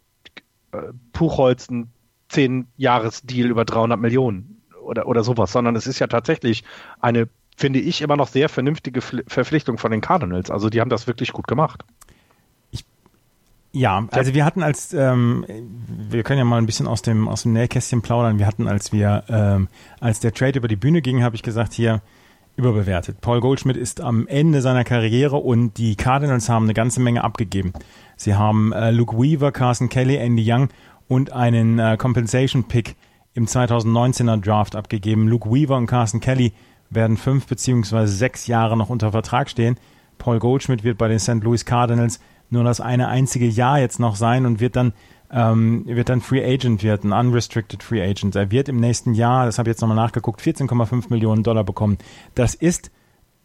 äh, 0.72 0.78
Puchholz 1.14 1.70
einen 1.70 1.92
zehn 2.30 2.68
Jahres 2.78 3.22
Deal 3.24 3.50
über 3.50 3.66
300 3.66 4.00
Millionen 4.00 4.62
oder, 4.84 5.08
oder 5.08 5.24
sowas, 5.24 5.52
sondern 5.52 5.76
es 5.76 5.88
ist 5.88 6.00
ja 6.00 6.08
tatsächlich 6.08 6.64
eine, 7.00 7.28
finde 7.56 7.80
ich, 7.80 8.02
immer 8.02 8.18
noch 8.18 8.28
sehr 8.28 8.50
vernünftige 8.50 9.02
Verpflichtung 9.02 9.78
von 9.78 9.92
den 9.92 10.02
Cardinals. 10.02 10.50
Also 10.50 10.70
die 10.70 10.82
haben 10.82 10.90
das 10.90 11.08
wirklich 11.08 11.32
gut 11.32 11.48
gemacht. 11.48 11.84
Ja, 13.74 14.06
also 14.12 14.34
wir 14.34 14.44
hatten 14.44 14.64
als, 14.64 14.94
ähm, 14.94 15.46
wir 15.88 16.24
können 16.24 16.40
ja 16.40 16.46
mal 16.46 16.58
ein 16.58 16.66
bisschen 16.66 16.88
aus 16.88 17.02
dem 17.02 17.30
aus 17.30 17.44
dem 17.44 17.54
Nähkästchen 17.54 18.02
plaudern. 18.02 18.38
Wir 18.38 18.46
hatten, 18.46 18.68
als 18.68 18.92
wir, 18.92 19.24
ähm, 19.30 19.70
als 20.02 20.20
der 20.20 20.34
Trade 20.34 20.60
über 20.60 20.68
die 20.68 20.76
Bühne 20.76 21.02
ging, 21.02 21.24
habe 21.24 21.36
ich 21.36 21.44
gesagt, 21.44 21.74
hier 21.74 22.02
überbewertet. 22.58 23.22
Paul 23.22 23.40
Goldschmidt 23.40 23.78
ist 23.78 24.02
am 24.02 24.28
Ende 24.28 24.62
seiner 24.62 24.84
Karriere 24.84 25.38
und 25.38 25.78
die 25.78 25.96
Cardinals 25.96 26.50
haben 26.50 26.66
eine 26.66 26.74
ganze 26.74 27.00
Menge 27.00 27.24
abgegeben. 27.24 27.72
Sie 28.18 28.36
haben 28.36 28.74
äh, 28.74 28.92
Luke 28.92 29.18
Weaver, 29.18 29.54
Carson 29.54 29.88
Kelly, 29.88 30.18
Andy 30.18 30.44
Young 30.46 30.68
und 31.08 31.32
einen 31.32 31.80
äh, 31.80 31.96
Compensation 31.98 32.66
Pick 32.66 32.96
im 33.34 33.46
2019er 33.46 34.42
Draft 34.42 34.76
abgegeben. 34.76 35.30
Luke 35.30 35.50
Weaver 35.50 35.78
und 35.78 35.88
Carson 35.88 36.20
Kelly 36.20 36.52
werden 36.90 37.16
fünf 37.16 37.48
beziehungsweise 37.48 38.14
sechs 38.14 38.48
Jahre 38.48 38.76
noch 38.76 38.90
unter 38.90 39.12
Vertrag 39.12 39.50
stehen. 39.50 39.78
Paul 40.18 40.40
Goldschmidt 40.40 40.84
wird 40.84 40.98
bei 40.98 41.08
den 41.08 41.20
St. 41.20 41.42
Louis 41.42 41.66
Cardinals 41.66 42.20
nur 42.52 42.64
das 42.64 42.82
eine 42.82 43.08
einzige 43.08 43.48
Jahr 43.48 43.80
jetzt 43.80 44.00
noch 44.00 44.16
sein 44.16 44.46
und 44.46 44.60
wird 44.60 44.76
dann 44.76 44.94
ähm, 45.34 45.84
wird 45.86 46.10
dann 46.10 46.22
Free 46.22 46.44
Agent 46.44 46.84
wird, 46.84 47.06
ein 47.06 47.14
Unrestricted 47.14 47.84
Free 47.84 48.02
Agent. 48.02 48.36
Er 48.36 48.52
wird 48.52 48.68
im 48.68 48.80
nächsten 48.80 49.14
Jahr, 49.14 49.46
das 49.46 49.58
habe 49.58 49.70
ich 49.70 49.76
jetzt 49.76 49.82
nochmal 49.82 49.96
nachgeguckt, 49.96 50.42
14,5 50.42 51.06
Millionen 51.10 51.44
Dollar 51.44 51.64
bekommen. 51.64 51.98
Das 52.36 52.54
ist 52.54 52.92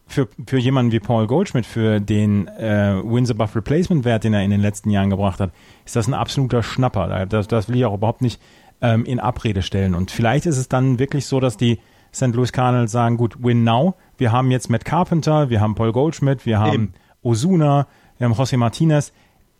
für, 0.08 0.28
für 0.46 0.58
jemanden 0.58 0.92
wie 0.92 1.00
Paul 1.00 1.26
Goldschmidt, 1.26 1.66
für 1.66 2.00
den 2.00 2.48
äh, 2.48 3.00
Wins 3.04 3.30
above 3.30 3.56
Replacement 3.56 4.04
Wert, 4.04 4.24
den 4.24 4.34
er 4.34 4.42
in 4.42 4.50
den 4.50 4.60
letzten 4.60 4.90
Jahren 4.90 5.10
gebracht 5.10 5.40
hat, 5.40 5.52
ist 5.84 5.96
das 5.96 6.08
ein 6.08 6.14
absoluter 6.14 6.62
Schnapper. 6.62 7.26
Das, 7.26 7.48
das 7.48 7.68
will 7.68 7.76
ich 7.76 7.84
auch 7.84 7.94
überhaupt 7.94 8.22
nicht 8.22 8.40
ähm, 8.80 9.04
in 9.04 9.20
Abrede 9.20 9.62
stellen. 9.62 9.94
Und 9.94 10.10
vielleicht 10.10 10.46
ist 10.46 10.58
es 10.58 10.68
dann 10.68 10.98
wirklich 10.98 11.26
so, 11.26 11.40
dass 11.40 11.56
die 11.56 11.78
St. 12.14 12.34
Louis 12.34 12.52
Cardinals 12.52 12.92
sagen, 12.92 13.16
gut, 13.16 13.36
win 13.42 13.64
now. 13.64 13.94
Wir 14.16 14.32
haben 14.32 14.50
jetzt 14.50 14.70
Matt 14.70 14.84
Carpenter, 14.84 15.50
wir 15.50 15.60
haben 15.60 15.74
Paul 15.74 15.92
Goldschmidt, 15.92 16.46
wir 16.46 16.58
haben 16.58 16.72
Eben 16.72 16.92
Osuna, 17.22 17.88
wir 18.18 18.28
haben 18.28 18.34
José 18.34 18.56
Martinez. 18.56 19.12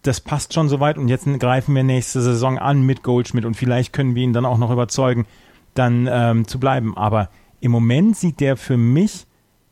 Das 0.03 0.21
passt 0.21 0.55
schon 0.55 0.69
soweit 0.69 0.99
und 0.99 1.09
jetzt 1.09 1.27
greifen 1.41 1.75
wir 1.75 1.83
nächste 1.83 2.21
Saison 2.21 2.59
an 2.59 2.83
mit 2.83 3.03
Goldschmidt 3.03 3.45
und 3.45 3.55
vielleicht 3.55 3.93
können 3.93 4.15
wir 4.15 4.23
ihn 4.23 4.33
dann 4.33 4.45
auch 4.45 4.59
noch 4.59 4.71
überzeugen, 4.71 5.27
dann 5.75 6.09
ähm, 6.11 6.47
zu 6.47 6.61
bleiben. 6.61 6.97
Aber 6.97 7.29
im 7.61 7.73
Moment 7.73 8.17
sieht 8.17 8.41
der 8.41 8.57
für 8.57 8.77
mich 8.77 9.27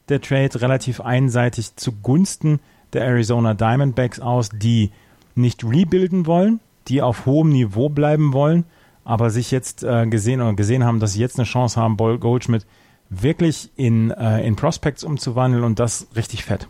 der 0.08 0.20
Trade 0.20 0.60
relativ 0.60 1.00
einseitig 1.00 1.76
zugunsten 1.76 2.60
der 2.92 3.04
Arizona 3.04 3.54
Diamondbacks 3.54 4.20
aus, 4.20 4.50
die 4.50 4.90
nicht 5.34 5.64
rebuilden 5.64 6.26
wollen, 6.26 6.60
die 6.88 7.02
auf 7.02 7.26
hohem 7.26 7.50
Niveau 7.50 7.88
bleiben 7.88 8.32
wollen, 8.32 8.64
aber 9.04 9.30
sich 9.30 9.50
jetzt 9.50 9.82
äh, 9.82 10.06
gesehen 10.06 10.40
oder 10.40 10.54
gesehen 10.54 10.84
haben, 10.84 11.00
dass 11.00 11.12
sie 11.12 11.20
jetzt 11.20 11.38
eine 11.38 11.46
Chance 11.46 11.80
haben, 11.80 11.96
Goldschmidt 11.96 12.66
wirklich 13.10 13.70
in, 13.76 14.10
äh, 14.10 14.46
in 14.46 14.56
Prospects 14.56 15.04
umzuwandeln 15.04 15.64
und 15.64 15.78
das 15.78 16.08
richtig 16.16 16.44
fett. 16.44 16.68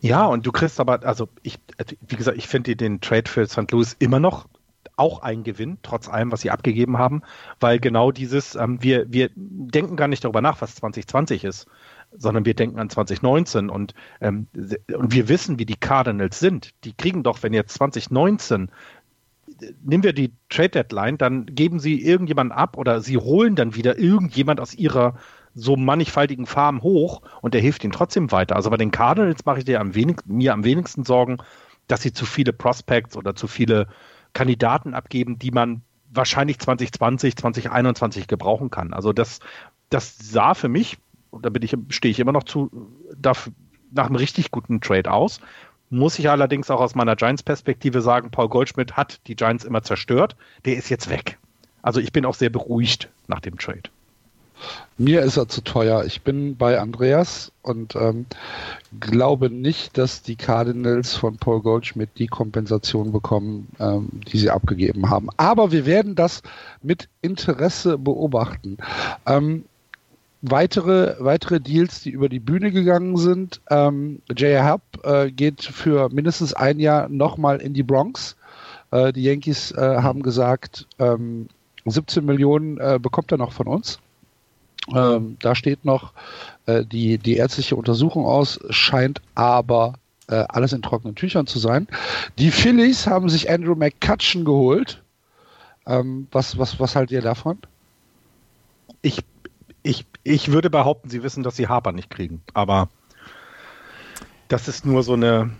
Ja, 0.00 0.26
und 0.26 0.46
du 0.46 0.52
kriegst 0.52 0.78
aber, 0.80 1.04
also 1.04 1.28
ich, 1.42 1.58
wie 2.06 2.16
gesagt, 2.16 2.38
ich 2.38 2.46
finde 2.46 2.76
den 2.76 3.00
Trade 3.00 3.28
für 3.28 3.46
St. 3.46 3.70
Louis 3.72 3.96
immer 3.98 4.20
noch 4.20 4.46
auch 4.96 5.22
ein 5.22 5.44
Gewinn, 5.44 5.78
trotz 5.82 6.08
allem, 6.08 6.32
was 6.32 6.40
sie 6.40 6.50
abgegeben 6.50 6.98
haben, 6.98 7.22
weil 7.60 7.78
genau 7.78 8.10
dieses, 8.10 8.56
ähm, 8.56 8.82
wir, 8.82 9.06
wir 9.12 9.30
denken 9.34 9.96
gar 9.96 10.08
nicht 10.08 10.24
darüber 10.24 10.40
nach, 10.40 10.60
was 10.60 10.74
2020 10.76 11.44
ist, 11.44 11.66
sondern 12.16 12.44
wir 12.44 12.54
denken 12.54 12.78
an 12.78 12.90
2019 12.90 13.70
und, 13.70 13.94
ähm, 14.20 14.48
und 14.54 15.12
wir 15.12 15.28
wissen, 15.28 15.58
wie 15.58 15.66
die 15.66 15.76
Cardinals 15.76 16.40
sind. 16.40 16.74
Die 16.84 16.94
kriegen 16.94 17.22
doch, 17.22 17.42
wenn 17.42 17.52
jetzt 17.52 17.74
2019 17.74 18.70
nehmen 19.82 20.02
wir 20.02 20.12
die 20.12 20.32
Trade 20.48 20.68
Deadline, 20.70 21.18
dann 21.18 21.46
geben 21.46 21.80
sie 21.80 22.00
irgendjemanden 22.00 22.56
ab 22.56 22.76
oder 22.76 23.00
sie 23.00 23.16
holen 23.16 23.56
dann 23.56 23.74
wieder 23.74 23.98
irgendjemand 23.98 24.60
aus 24.60 24.74
ihrer 24.74 25.14
so 25.54 25.76
mannigfaltigen 25.76 26.46
Farm 26.46 26.82
hoch 26.82 27.22
und 27.42 27.54
der 27.54 27.60
hilft 27.60 27.84
ihnen 27.84 27.92
trotzdem 27.92 28.30
weiter. 28.32 28.56
Also 28.56 28.70
bei 28.70 28.76
den 28.76 28.90
Cardinals 28.90 29.44
mache 29.44 29.58
ich 29.58 29.64
dir 29.64 29.80
am 29.80 29.94
wenig, 29.94 30.18
mir 30.26 30.52
am 30.52 30.64
wenigsten 30.64 31.04
Sorgen, 31.04 31.38
dass 31.86 32.02
sie 32.02 32.12
zu 32.12 32.26
viele 32.26 32.52
Prospects 32.52 33.16
oder 33.16 33.34
zu 33.34 33.48
viele 33.48 33.88
Kandidaten 34.32 34.94
abgeben, 34.94 35.38
die 35.38 35.50
man 35.50 35.82
wahrscheinlich 36.10 36.58
2020, 36.58 37.36
2021 37.36 38.26
gebrauchen 38.28 38.70
kann. 38.70 38.92
Also 38.92 39.12
das, 39.12 39.40
das 39.90 40.16
sah 40.18 40.54
für 40.54 40.68
mich, 40.68 40.98
und 41.30 41.44
da 41.44 41.50
bin 41.50 41.62
ich, 41.62 41.76
stehe 41.90 42.10
ich 42.10 42.20
immer 42.20 42.32
noch 42.32 42.44
zu, 42.44 42.70
nach 43.90 44.06
einem 44.06 44.16
richtig 44.16 44.50
guten 44.50 44.80
Trade 44.80 45.10
aus. 45.10 45.40
Muss 45.90 46.18
ich 46.18 46.28
allerdings 46.28 46.70
auch 46.70 46.80
aus 46.80 46.94
meiner 46.94 47.16
Giants-Perspektive 47.16 48.02
sagen, 48.02 48.30
Paul 48.30 48.48
Goldschmidt 48.48 48.96
hat 48.96 49.26
die 49.26 49.36
Giants 49.36 49.64
immer 49.64 49.82
zerstört. 49.82 50.36
Der 50.64 50.76
ist 50.76 50.90
jetzt 50.90 51.08
weg. 51.08 51.38
Also 51.80 52.00
ich 52.00 52.12
bin 52.12 52.26
auch 52.26 52.34
sehr 52.34 52.50
beruhigt 52.50 53.08
nach 53.26 53.40
dem 53.40 53.56
Trade. 53.56 53.90
Mir 54.96 55.22
ist 55.22 55.36
er 55.36 55.48
zu 55.48 55.62
teuer. 55.62 56.04
Ich 56.04 56.22
bin 56.22 56.56
bei 56.56 56.80
Andreas 56.80 57.52
und 57.62 57.94
ähm, 57.94 58.26
glaube 58.98 59.48
nicht, 59.48 59.96
dass 59.96 60.22
die 60.22 60.34
Cardinals 60.34 61.14
von 61.14 61.36
Paul 61.36 61.62
Goldschmidt 61.62 62.10
die 62.18 62.26
Kompensation 62.26 63.12
bekommen, 63.12 63.68
ähm, 63.78 64.08
die 64.32 64.38
sie 64.38 64.50
abgegeben 64.50 65.08
haben. 65.08 65.28
Aber 65.36 65.70
wir 65.70 65.86
werden 65.86 66.16
das 66.16 66.42
mit 66.82 67.08
Interesse 67.22 67.96
beobachten. 67.96 68.78
Ähm, 69.26 69.64
weitere, 70.42 71.16
weitere 71.18 71.60
Deals, 71.60 72.02
die 72.02 72.10
über 72.10 72.28
die 72.28 72.40
Bühne 72.40 72.72
gegangen 72.72 73.16
sind. 73.16 73.60
Ähm, 73.70 74.20
J.R. 74.36 74.64
Herb 74.64 74.82
äh, 75.04 75.30
geht 75.30 75.62
für 75.62 76.08
mindestens 76.08 76.54
ein 76.54 76.80
Jahr 76.80 77.08
nochmal 77.08 77.60
in 77.60 77.74
die 77.74 77.82
Bronx. 77.82 78.36
Äh, 78.90 79.12
die 79.12 79.22
Yankees 79.22 79.72
äh, 79.72 79.98
haben 80.02 80.22
gesagt, 80.22 80.86
ähm, 80.98 81.48
17 81.86 82.24
Millionen 82.24 82.78
äh, 82.78 82.98
bekommt 83.00 83.32
er 83.32 83.38
noch 83.38 83.52
von 83.52 83.66
uns. 83.66 84.00
Ähm, 84.94 85.36
da 85.40 85.54
steht 85.54 85.84
noch 85.84 86.12
äh, 86.66 86.84
die, 86.84 87.18
die 87.18 87.36
ärztliche 87.36 87.76
Untersuchung 87.76 88.24
aus, 88.24 88.58
scheint 88.70 89.20
aber 89.34 89.94
äh, 90.28 90.44
alles 90.48 90.72
in 90.72 90.82
trockenen 90.82 91.14
Tüchern 91.14 91.46
zu 91.46 91.58
sein. 91.58 91.88
Die 92.38 92.50
Phillies 92.50 93.06
haben 93.06 93.28
sich 93.28 93.50
Andrew 93.50 93.74
McCutcheon 93.74 94.44
geholt. 94.44 95.02
Ähm, 95.86 96.28
was, 96.30 96.58
was, 96.58 96.78
was 96.80 96.96
haltet 96.96 97.12
ihr 97.12 97.22
davon? 97.22 97.58
Ich 99.02 99.22
ich, 99.82 100.06
ich 100.22 100.52
würde 100.52 100.70
behaupten, 100.70 101.08
sie 101.08 101.22
wissen, 101.22 101.42
dass 101.42 101.56
sie 101.56 101.68
Harper 101.68 101.92
nicht 101.92 102.10
kriegen. 102.10 102.42
Aber 102.54 102.88
das 104.48 104.68
ist 104.68 104.84
nur 104.84 105.02
so 105.02 105.14
eine. 105.14 105.50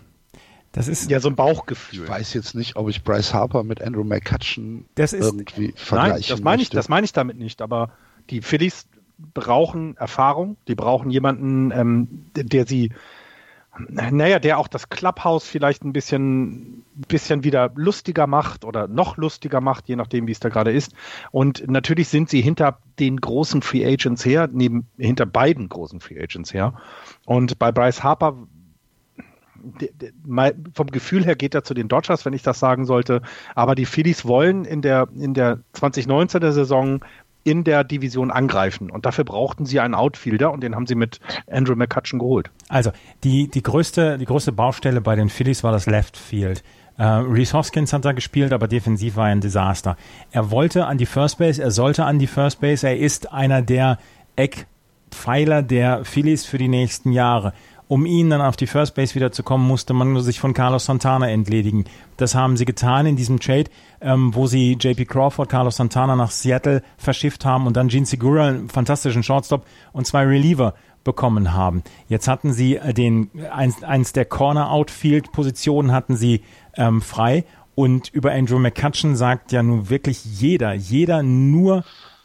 Das 0.71 0.87
ist 0.87 1.09
ja 1.09 1.19
so 1.19 1.29
ein 1.29 1.35
Bauchgefühl. 1.35 2.03
Ich 2.03 2.09
weiß 2.09 2.33
jetzt 2.35 2.53
nicht, 2.53 2.75
ob 2.75 2.89
ich 2.89 3.03
Bryce 3.03 3.33
Harper 3.33 3.63
mit 3.63 3.81
Andrew 3.81 4.03
McCutcheon 4.03 4.85
das 4.93 5.13
ist, 5.13 5.25
irgendwie 5.25 5.73
vergleichen 5.75 6.13
Nein, 6.13 6.29
das 6.29 6.41
meine 6.41 6.61
ich, 6.61 6.69
das 6.69 6.89
meine 6.89 7.05
ich 7.05 7.13
damit 7.13 7.39
nicht. 7.39 7.63
Aber 7.63 7.91
die 8.29 8.41
Phillies 8.41 8.85
brauchen 9.33 9.97
Erfahrung. 9.97 10.57
Die 10.67 10.75
brauchen 10.75 11.11
jemanden, 11.11 11.71
ähm, 11.71 12.25
der 12.35 12.65
sie 12.65 12.91
naja, 13.87 14.39
der 14.39 14.57
auch 14.57 14.67
das 14.67 14.89
Clubhouse 14.89 15.47
vielleicht 15.47 15.83
ein 15.83 15.93
bisschen, 15.93 16.83
bisschen 17.07 17.43
wieder 17.43 17.71
lustiger 17.75 18.27
macht 18.27 18.65
oder 18.65 18.87
noch 18.87 19.17
lustiger 19.17 19.61
macht, 19.61 19.87
je 19.87 19.95
nachdem, 19.95 20.27
wie 20.27 20.31
es 20.31 20.39
da 20.39 20.49
gerade 20.49 20.71
ist. 20.71 20.93
Und 21.31 21.69
natürlich 21.69 22.09
sind 22.09 22.29
sie 22.29 22.41
hinter 22.41 22.79
den 22.99 23.17
großen 23.17 23.61
Free 23.61 23.85
Agents 23.85 24.25
her, 24.25 24.49
neben, 24.51 24.87
hinter 24.97 25.25
beiden 25.25 25.69
großen 25.69 25.99
Free 25.99 26.21
Agents 26.21 26.53
her. 26.53 26.73
Und 27.25 27.59
bei 27.59 27.71
Bryce 27.71 28.03
Harper 28.03 28.35
vom 30.73 30.87
Gefühl 30.87 31.25
her 31.25 31.35
geht 31.35 31.53
er 31.53 31.63
zu 31.65 31.73
den 31.73 31.89
Dodgers, 31.89 32.25
wenn 32.25 32.33
ich 32.33 32.43
das 32.43 32.59
sagen 32.59 32.85
sollte. 32.85 33.21
Aber 33.55 33.75
die 33.75 33.85
Phillies 33.85 34.25
wollen 34.25 34.63
in 34.63 34.81
der, 34.81 35.09
in 35.15 35.33
der 35.33 35.59
2019er 35.75 36.51
Saison 36.51 37.01
in 37.43 37.63
der 37.63 37.83
Division 37.83 38.31
angreifen. 38.31 38.89
Und 38.91 39.05
dafür 39.05 39.23
brauchten 39.23 39.65
sie 39.65 39.79
einen 39.79 39.95
Outfielder 39.95 40.51
und 40.51 40.61
den 40.61 40.75
haben 40.75 40.87
sie 40.87 40.95
mit 40.95 41.19
Andrew 41.49 41.75
McCutcheon 41.75 42.19
geholt. 42.19 42.51
Also 42.67 42.91
die, 43.23 43.47
die, 43.47 43.63
größte, 43.63 44.17
die 44.17 44.25
größte 44.25 44.51
Baustelle 44.51 45.01
bei 45.01 45.15
den 45.15 45.29
Phillies 45.29 45.63
war 45.63 45.71
das 45.71 45.85
Left 45.85 46.17
Field. 46.17 46.63
Uh, 46.97 47.21
Reese 47.21 47.57
Hoskins 47.57 47.93
hat 47.93 48.03
da 48.03 48.11
gespielt, 48.11 48.51
aber 48.51 48.67
defensiv 48.67 49.15
war 49.15 49.27
er 49.27 49.31
ein 49.31 49.39
Desaster. 49.39 49.95
Er 50.31 50.51
wollte 50.51 50.85
an 50.85 50.97
die 50.97 51.05
First 51.05 51.37
Base, 51.37 51.61
er 51.61 51.71
sollte 51.71 52.03
an 52.03 52.19
die 52.19 52.27
First 52.27 52.59
Base, 52.59 52.85
er 52.85 52.97
ist 52.97 53.31
einer 53.31 53.61
der 53.61 53.99
Eckpfeiler 54.35 55.61
der 55.61 56.03
Phillies 56.03 56.45
für 56.45 56.57
die 56.57 56.67
nächsten 56.67 57.13
Jahre. 57.13 57.53
Um 57.89 58.05
ihn 58.05 58.29
dann 58.29 58.39
auf 58.39 58.55
die 58.55 58.67
First 58.67 58.93
Base 58.93 59.15
wieder 59.15 59.31
zu 59.31 59.41
kommen, 59.41 59.67
musste 59.67 59.95
man 59.95 60.21
sich 60.21 60.39
von 60.39 60.53
Carlos 60.53 60.85
Santana 60.85 61.27
entledigen. 61.27 61.85
Das 62.17 62.35
haben 62.35 62.55
sie 62.55 62.65
getan 62.65 63.07
in 63.07 63.15
diesem 63.15 63.39
Trade, 63.39 63.71
ähm, 63.99 64.35
wo 64.35 64.45
sie 64.45 64.77
JP 64.79 65.05
Crawford, 65.05 65.49
Carlos 65.49 65.77
Santana 65.77 66.15
nach 66.15 66.29
Seattle 66.29 66.83
verschifft 66.99 67.45
haben 67.45 67.65
und 67.65 67.75
dann 67.75 67.87
Gene 67.87 68.05
Segura, 68.05 68.49
einen 68.49 68.69
fantastischen 68.69 69.23
Shortstop 69.23 69.65
und 69.91 70.05
zwei 70.05 70.23
Reliever 70.23 70.75
bekommen 71.03 71.53
haben. 71.53 71.81
Jetzt 72.07 72.27
hatten 72.27 72.53
sie 72.53 72.75
äh, 72.75 72.93
den 72.93 73.31
eins, 73.51 73.81
eins 73.81 74.13
der 74.13 74.25
Corner-Outfield-Positionen 74.25 75.91
hatten 75.91 76.15
sie 76.15 76.43
ähm, 76.77 77.01
frei 77.01 77.43
und 77.73 78.09
über 78.09 78.33
Andrew 78.33 78.59
McCutcheon 78.59 79.15
sagt 79.15 79.51
ja 79.51 79.63
nun 79.63 79.89
wirklich 79.89 80.23
jeder, 80.25 80.73
jeder 80.73 81.23
nur 81.23 81.83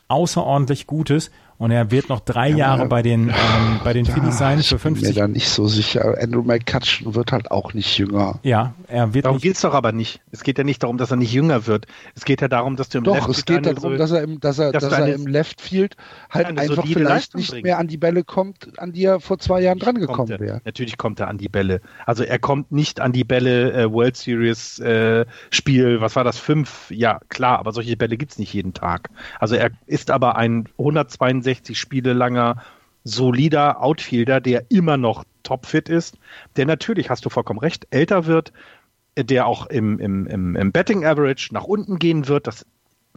außerordentlich 0.08 0.86
Gutes 0.86 1.30
und 1.64 1.70
er 1.70 1.90
wird 1.90 2.10
noch 2.10 2.20
drei 2.20 2.50
ja, 2.50 2.56
Jahre 2.56 2.86
bei 2.88 3.00
den, 3.00 3.30
ähm, 3.30 3.80
bei 3.82 3.94
den 3.94 4.04
Phillies 4.04 4.36
sein 4.36 4.62
für 4.62 4.78
50. 4.78 5.08
Ich 5.08 5.14
bin 5.14 5.14
mir 5.14 5.28
da 5.28 5.32
nicht 5.32 5.48
so 5.48 5.66
sicher. 5.66 6.14
Andrew 6.20 6.42
McCutcheon 6.42 7.14
wird 7.14 7.32
halt 7.32 7.50
auch 7.50 7.72
nicht 7.72 7.96
jünger. 7.96 8.38
Ja, 8.42 8.74
er 8.86 9.14
wird 9.14 9.24
Darum 9.24 9.38
geht 9.38 9.54
es 9.54 9.62
doch 9.62 9.72
aber 9.72 9.92
nicht. 9.92 10.20
Es 10.30 10.42
geht 10.42 10.58
ja 10.58 10.64
nicht 10.64 10.82
darum, 10.82 10.98
dass 10.98 11.10
er 11.10 11.16
nicht 11.16 11.32
jünger 11.32 11.66
wird. 11.66 11.86
Es 12.14 12.26
geht 12.26 12.42
ja 12.42 12.48
darum, 12.48 12.76
dass 12.76 12.90
du 12.90 12.98
im 12.98 13.04
Doch, 13.04 13.14
Left 13.14 13.30
es 13.30 13.46
geht 13.46 13.64
darum, 13.64 13.80
so, 13.80 13.96
dass 13.96 14.10
er 14.10 14.24
im, 14.24 14.40
dass 14.40 14.58
er, 14.58 14.72
dass, 14.72 14.82
dass 14.82 14.92
er 14.92 15.14
im 15.14 15.26
Left 15.26 15.62
Field 15.62 15.96
halt 16.28 16.48
einfach 16.48 16.86
vielleicht 16.86 17.34
nicht 17.34 17.50
bringt. 17.50 17.64
mehr 17.64 17.78
an 17.78 17.88
die 17.88 17.96
Bälle 17.96 18.24
kommt, 18.24 18.78
an 18.78 18.92
die 18.92 19.04
er 19.04 19.20
vor 19.20 19.38
zwei 19.38 19.62
Jahren 19.62 19.78
dran 19.78 19.94
gekommen 19.94 20.38
wäre. 20.38 20.60
Natürlich 20.66 20.98
kommt 20.98 21.18
er 21.18 21.28
an 21.28 21.38
die 21.38 21.48
Bälle. 21.48 21.80
Also 22.04 22.24
er 22.24 22.38
kommt 22.38 22.72
nicht 22.72 23.00
an 23.00 23.12
die 23.12 23.24
Bälle 23.24 23.72
äh, 23.72 23.90
World 23.90 24.18
Series 24.18 24.80
äh, 24.80 25.24
Spiel, 25.48 26.02
was 26.02 26.14
war 26.14 26.24
das, 26.24 26.38
fünf? 26.38 26.90
Ja, 26.90 27.20
klar, 27.30 27.58
aber 27.58 27.72
solche 27.72 27.96
Bälle 27.96 28.18
gibt 28.18 28.32
es 28.32 28.38
nicht 28.38 28.52
jeden 28.52 28.74
Tag. 28.74 29.08
Also 29.40 29.54
er 29.54 29.70
ist 29.86 30.10
aber 30.10 30.36
ein 30.36 30.68
162 30.76 31.53
65 31.54 31.78
Spiele 31.78 32.12
langer 32.12 32.62
solider 33.04 33.82
Outfielder, 33.82 34.40
der 34.40 34.70
immer 34.70 34.96
noch 34.96 35.24
topfit 35.42 35.88
ist, 35.88 36.18
der 36.56 36.66
natürlich, 36.66 37.10
hast 37.10 37.24
du 37.24 37.30
vollkommen 37.30 37.60
recht, 37.60 37.86
älter 37.90 38.26
wird, 38.26 38.52
der 39.16 39.46
auch 39.46 39.66
im, 39.66 39.98
im, 39.98 40.26
im, 40.26 40.56
im 40.56 40.72
Betting 40.72 41.04
Average 41.04 41.52
nach 41.52 41.64
unten 41.64 41.98
gehen 41.98 42.26
wird. 42.28 42.46
Das 42.46 42.66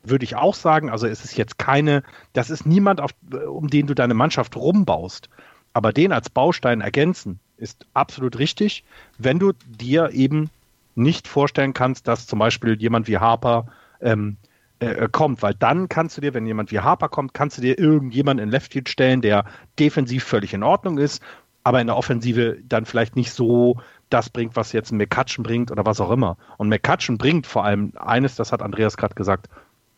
würde 0.03 0.25
ich 0.25 0.36
auch 0.36 0.53
sagen. 0.53 0.89
Also 0.89 1.08
es 1.08 1.24
ist 1.24 1.38
jetzt 1.38 1.58
keine, 1.58 2.03
das 2.34 2.50
ist 2.50 2.65
niemand, 2.65 3.01
auf, 3.01 3.12
um 3.48 3.70
den 3.70 3.88
du 3.88 3.96
deine 3.96 4.13
Mannschaft 4.13 4.56
rumbaust. 4.56 5.29
Aber 5.74 5.94
den 5.94 6.12
als 6.12 6.29
Baustein 6.29 6.82
ergänzen 6.82 7.39
ist 7.58 7.86
absolut 7.94 8.38
richtig, 8.38 8.84
wenn 9.17 9.39
du 9.39 9.53
dir 9.65 10.12
eben 10.12 10.50
nicht 10.96 11.27
vorstellen 11.27 11.74
kannst, 11.74 12.08
dass 12.08 12.27
zum 12.27 12.39
Beispiel 12.39 12.79
jemand 12.79 13.08
wie 13.08 13.17
Harper 13.17 13.67
ähm, 14.01 14.38
äh, 14.79 14.86
äh, 14.86 15.10
kommt, 15.12 15.41
weil 15.41 15.53
dann 15.55 15.89
kannst 15.89 16.17
du 16.17 16.22
dir, 16.22 16.34
wenn 16.34 16.46
jemand 16.46 16.72
wie 16.72 16.79
Harper 16.79 17.10
kommt, 17.10 17.34
kannst 17.34 17.57
du 17.57 17.62
dir 17.62 17.79
irgendjemanden 17.79 18.43
in 18.43 18.51
Left 18.51 18.74
Field 18.74 18.89
stellen, 18.89 19.22
der 19.22 19.46
defensiv 19.79 20.24
völlig 20.24 20.53
in 20.53 20.63
Ordnung 20.63 20.98
ist, 20.98 21.22
aber 21.63 21.81
in 21.81 21.88
der 21.88 21.98
Offensive 21.98 22.57
dann 22.63 22.86
vielleicht 22.86 23.15
nicht 23.15 23.31
so 23.31 23.79
das 24.10 24.29
bringt, 24.29 24.55
was 24.55 24.72
jetzt 24.72 24.91
ein 24.91 24.98
McCutcheon 24.98 25.43
bringt 25.43 25.72
oder 25.72 25.86
was 25.86 26.00
auch 26.00 26.12
immer. 26.12 26.38
Und 26.57 26.69
McCutcheon 26.69 27.17
bringt 27.17 27.48
vor 27.48 27.65
allem 27.65 27.91
eines, 27.98 28.36
das 28.36 28.51
hat 28.51 28.62
Andreas 28.62 28.98
gerade 28.98 29.15
gesagt, 29.15 29.50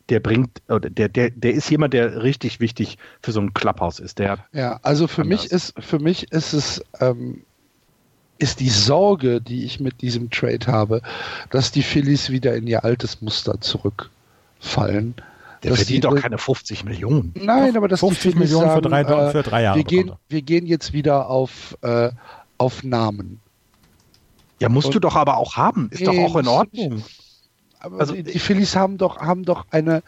der 0.08 0.18
bringt, 0.18 0.62
der, 0.68 1.08
der, 1.08 1.30
der 1.30 1.52
ist 1.52 1.70
jemand, 1.70 1.94
der 1.94 2.22
richtig 2.22 2.58
wichtig 2.58 2.98
für 3.22 3.32
so 3.32 3.40
ein 3.40 3.54
Clubhouse 3.54 4.00
ist. 4.00 4.18
Der 4.18 4.38
ja, 4.52 4.80
also 4.82 5.06
für 5.06 5.24
mich 5.24 5.52
ist, 5.52 5.74
für 5.78 6.00
mich 6.00 6.32
ist 6.32 6.52
es 6.52 6.82
ähm, 7.00 7.42
ist 8.38 8.60
die 8.60 8.70
Sorge, 8.70 9.40
die 9.40 9.64
ich 9.64 9.78
mit 9.78 10.00
diesem 10.00 10.30
Trade 10.30 10.66
habe, 10.66 11.02
dass 11.50 11.70
die 11.70 11.82
Phillies 11.82 12.30
wieder 12.30 12.56
in 12.56 12.66
ihr 12.66 12.84
altes 12.84 13.20
Muster 13.20 13.60
zurückfallen. 14.60 15.14
Der 15.62 15.74
verdient 15.74 16.04
doch 16.04 16.14
keine 16.14 16.38
50 16.38 16.84
Millionen. 16.84 17.34
Nein, 17.36 17.74
doch, 17.74 17.78
aber 17.78 17.88
das 17.88 18.00
50 18.00 18.34
Millionen 18.34 18.68
sagen, 18.68 18.82
für, 18.82 18.88
drei, 18.88 19.02
äh, 19.02 19.30
für 19.30 19.42
drei 19.42 19.62
Jahre. 19.62 19.76
Wir 19.76 19.84
gehen, 19.84 20.12
wir 20.28 20.42
gehen 20.42 20.66
jetzt 20.66 20.94
wieder 20.94 21.28
auf, 21.28 21.76
äh, 21.82 22.10
auf 22.56 22.82
Namen. 22.82 23.40
Ja, 24.58 24.70
musst 24.70 24.86
Und, 24.86 24.94
du 24.94 25.00
doch 25.00 25.16
aber 25.16 25.36
auch 25.36 25.56
haben. 25.56 25.88
Ist 25.90 26.00
nee, 26.00 26.06
doch 26.06 26.16
auch 26.16 26.36
in 26.36 26.48
Ordnung. 26.48 27.02
Aber 27.78 28.00
also, 28.00 28.14
die, 28.14 28.22
die 28.22 28.38
Phillies 28.38 28.74
haben 28.74 28.96
doch, 28.96 29.18
haben 29.18 29.44
doch 29.44 29.66
eine, 29.70 30.02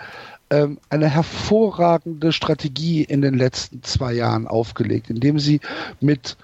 ähm, 0.48 0.78
eine 0.88 1.08
hervorragende 1.08 2.32
Strategie 2.32 3.02
in 3.02 3.20
den 3.20 3.34
letzten 3.34 3.82
zwei 3.82 4.14
Jahren 4.14 4.46
aufgelegt, 4.46 5.10
indem 5.10 5.38
sie 5.38 5.60
mit 6.00 6.38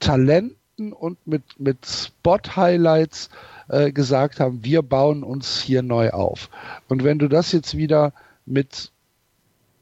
Talenten 0.00 0.92
und 0.94 1.18
mit, 1.26 1.42
mit 1.58 1.84
Spot-Highlights 1.86 3.28
äh, 3.68 3.92
gesagt 3.92 4.40
haben, 4.40 4.64
wir 4.64 4.82
bauen 4.82 5.22
uns 5.22 5.60
hier 5.60 5.82
neu 5.82 6.10
auf. 6.10 6.50
Und 6.88 7.04
wenn 7.04 7.18
du 7.18 7.28
das 7.28 7.52
jetzt 7.52 7.76
wieder 7.76 8.12
mit 8.46 8.90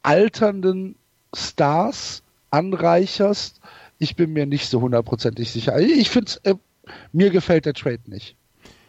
alternden 0.02 0.96
Stars 1.34 2.22
anreicherst, 2.50 3.60
ich 3.98 4.16
bin 4.16 4.32
mir 4.32 4.46
nicht 4.46 4.68
so 4.68 4.80
hundertprozentig 4.80 5.50
sicher. 5.50 5.78
Ich 5.78 6.10
finde 6.10 6.32
äh, 6.44 6.54
mir 7.12 7.30
gefällt 7.30 7.66
der 7.66 7.74
Trade 7.74 8.00
nicht. 8.06 8.36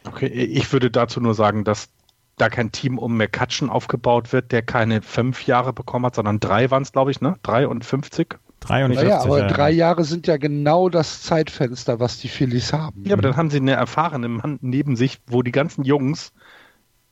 Okay, 0.05 0.27
ich 0.27 0.71
würde 0.73 0.91
dazu 0.91 1.21
nur 1.21 1.33
sagen, 1.33 1.63
dass 1.63 1.89
da 2.37 2.49
kein 2.49 2.71
Team 2.71 2.97
um 2.97 3.15
McCutcheon 3.15 3.69
aufgebaut 3.69 4.33
wird, 4.33 4.51
der 4.51 4.63
keine 4.63 5.01
fünf 5.01 5.45
Jahre 5.45 5.71
bekommen 5.71 6.05
hat, 6.05 6.15
sondern 6.15 6.39
drei 6.39 6.71
waren 6.71 6.83
es, 6.83 6.91
glaube 6.91 7.11
ich, 7.11 7.21
ne? 7.21 7.37
Drei 7.43 7.67
und 7.67 7.85
50. 7.85 8.39
Drei 8.63 8.85
und 8.85 8.93
naja, 8.93 9.19
50, 9.19 9.25
aber 9.25 9.39
ja. 9.39 9.47
drei 9.47 9.71
Jahre 9.71 10.03
sind 10.05 10.25
ja 10.25 10.37
genau 10.37 10.87
das 10.87 11.21
Zeitfenster, 11.21 11.99
was 11.99 12.19
die 12.19 12.29
Phillies 12.29 12.71
haben. 12.71 13.03
Ja, 13.05 13.13
aber 13.13 13.21
dann 13.21 13.35
haben 13.35 13.49
sie 13.49 13.57
eine 13.57 13.73
erfahrene 13.73 14.29
Mann 14.29 14.57
neben 14.61 14.95
sich, 14.95 15.19
wo 15.27 15.41
die 15.41 15.51
ganzen 15.51 15.83
Jungs 15.83 16.31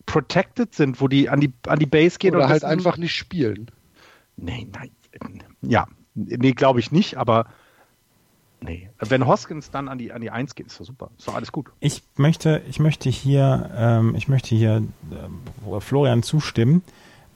protected 0.06 0.74
sind, 0.74 1.02
wo 1.02 1.10
die 1.10 1.30
an 1.30 1.42
die, 1.42 1.52
an 1.68 1.80
die 1.80 1.86
Base 1.86 2.20
gehen. 2.20 2.36
Oder 2.36 2.48
halt 2.48 2.64
einfach 2.64 2.98
nicht 2.98 3.14
spielen. 3.14 3.70
Nee, 4.38 4.68
nein. 4.72 4.92
Ja, 5.62 5.88
nee, 6.16 6.54
glaube 6.54 6.80
ich 6.80 6.92
nicht, 6.92 7.18
aber 7.18 7.48
Nee. 8.64 8.90
Wenn 9.00 9.26
Hoskins 9.26 9.72
dann 9.72 9.88
an 9.88 9.98
die, 9.98 10.12
an 10.12 10.22
die 10.22 10.30
Eins 10.30 10.54
geht, 10.54 10.68
ist 10.68 10.80
doch 10.80 10.86
super. 10.86 11.10
Ist 11.18 11.28
doch 11.28 11.34
alles 11.34 11.52
gut. 11.52 11.72
Ich 11.80 12.04
möchte, 12.16 12.62
ich 12.70 12.80
möchte 12.80 13.10
hier, 13.10 13.72
ähm, 13.76 14.14
ich 14.14 14.28
möchte 14.28 14.54
hier 14.54 14.84
äh, 15.10 15.80
Florian 15.80 16.22
zustimmen. 16.22 16.84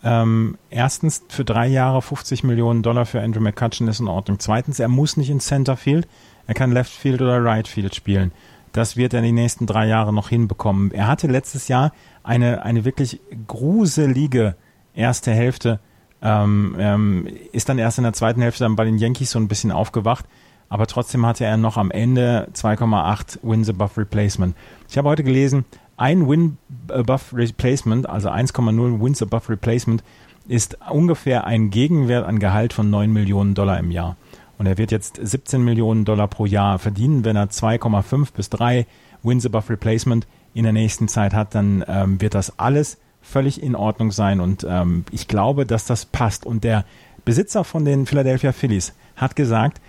Ähm, 0.05 0.59
erstens, 0.69 1.23
für 1.29 1.43
drei 1.43 1.65
Jahre 1.65 1.99
50 1.99 2.43
Millionen 2.43 2.83
Dollar 2.83 3.07
für 3.07 3.21
Andrew 3.21 3.41
McCutcheon 3.41 3.87
ist 3.87 3.99
in 3.99 4.07
Ordnung. 4.07 4.39
Zweitens, 4.39 4.79
er 4.79 4.87
muss 4.87 5.17
nicht 5.17 5.31
in 5.31 5.39
Centerfield. 5.39 6.07
Er 6.45 6.53
kann 6.53 6.71
Left 6.71 6.91
Field 6.91 7.23
oder 7.23 7.43
Right 7.43 7.67
Field 7.67 7.95
spielen. 7.95 8.31
Das 8.71 8.97
wird 8.97 9.13
er 9.13 9.19
in 9.19 9.25
den 9.25 9.35
nächsten 9.35 9.65
drei 9.65 9.87
Jahren 9.87 10.13
noch 10.13 10.29
hinbekommen. 10.29 10.91
Er 10.91 11.07
hatte 11.07 11.25
letztes 11.25 11.69
Jahr 11.69 11.91
eine, 12.21 12.63
eine 12.63 12.85
wirklich 12.85 13.19
gruselige 13.47 14.55
erste 14.93 15.31
Hälfte. 15.31 15.79
Ähm, 16.21 16.75
ähm, 16.77 17.27
ist 17.51 17.67
dann 17.67 17.79
erst 17.79 17.97
in 17.97 18.03
der 18.03 18.13
zweiten 18.13 18.43
Hälfte 18.43 18.63
dann 18.63 18.75
bei 18.75 18.85
den 18.85 18.99
Yankees 18.99 19.31
so 19.31 19.39
ein 19.39 19.47
bisschen 19.47 19.71
aufgewacht 19.71 20.25
aber 20.69 20.87
trotzdem 20.87 21.25
hatte 21.25 21.45
er 21.45 21.57
noch 21.57 21.77
am 21.77 21.91
Ende 21.91 22.47
2,8 22.53 23.39
Wins 23.43 23.69
above 23.69 24.01
Replacement. 24.01 24.55
Ich 24.89 24.97
habe 24.97 25.09
heute 25.09 25.23
gelesen, 25.23 25.65
ein 25.97 26.27
Win 26.27 26.57
above 26.89 27.35
Replacement, 27.35 28.09
also 28.09 28.29
1,0 28.29 29.01
Wins 29.01 29.21
above 29.21 29.49
Replacement, 29.49 30.03
ist 30.47 30.77
ungefähr 30.89 31.45
ein 31.45 31.69
Gegenwert 31.69 32.25
an 32.25 32.39
Gehalt 32.39 32.73
von 32.73 32.89
9 32.89 33.11
Millionen 33.11 33.55
Dollar 33.55 33.79
im 33.79 33.91
Jahr. 33.91 34.15
Und 34.57 34.67
er 34.67 34.77
wird 34.77 34.91
jetzt 34.91 35.19
17 35.21 35.63
Millionen 35.63 36.05
Dollar 36.05 36.27
pro 36.27 36.45
Jahr 36.45 36.79
verdienen. 36.79 37.25
Wenn 37.25 37.35
er 37.35 37.49
2,5 37.49 38.33
bis 38.33 38.49
3 38.49 38.85
Wins 39.23 39.45
above 39.45 39.69
Replacement 39.69 40.27
in 40.53 40.63
der 40.63 40.73
nächsten 40.73 41.07
Zeit 41.07 41.33
hat, 41.33 41.55
dann 41.55 41.83
ähm, 41.87 42.21
wird 42.21 42.35
das 42.35 42.57
alles 42.59 42.97
völlig 43.21 43.61
in 43.61 43.75
Ordnung 43.75 44.11
sein. 44.11 44.39
Und 44.39 44.65
ähm, 44.69 45.03
ich 45.11 45.27
glaube, 45.27 45.65
dass 45.65 45.85
das 45.85 46.05
passt. 46.05 46.45
Und 46.45 46.63
der 46.63 46.85
Besitzer 47.25 47.63
von 47.63 47.83
den 47.83 48.05
Philadelphia 48.05 48.51
Phillies 48.51 48.93
hat 49.15 49.35
gesagt, 49.35 49.81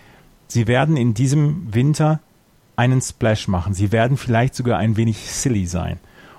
sie 0.49 0.67
werden 0.67 0.97
in 0.97 1.15
diesem 1.15 1.73
Winter 1.73 2.21
einen 2.77 3.01
Splash 3.01 3.49
machen. 3.49 3.75
Sie 3.75 3.93
werden 3.93 4.17
vielleicht 4.17 4.55
sogar 4.55 4.79
ein 4.79 4.97
wenig 4.97 5.31
silly 5.31 5.67
sein. 5.67 5.99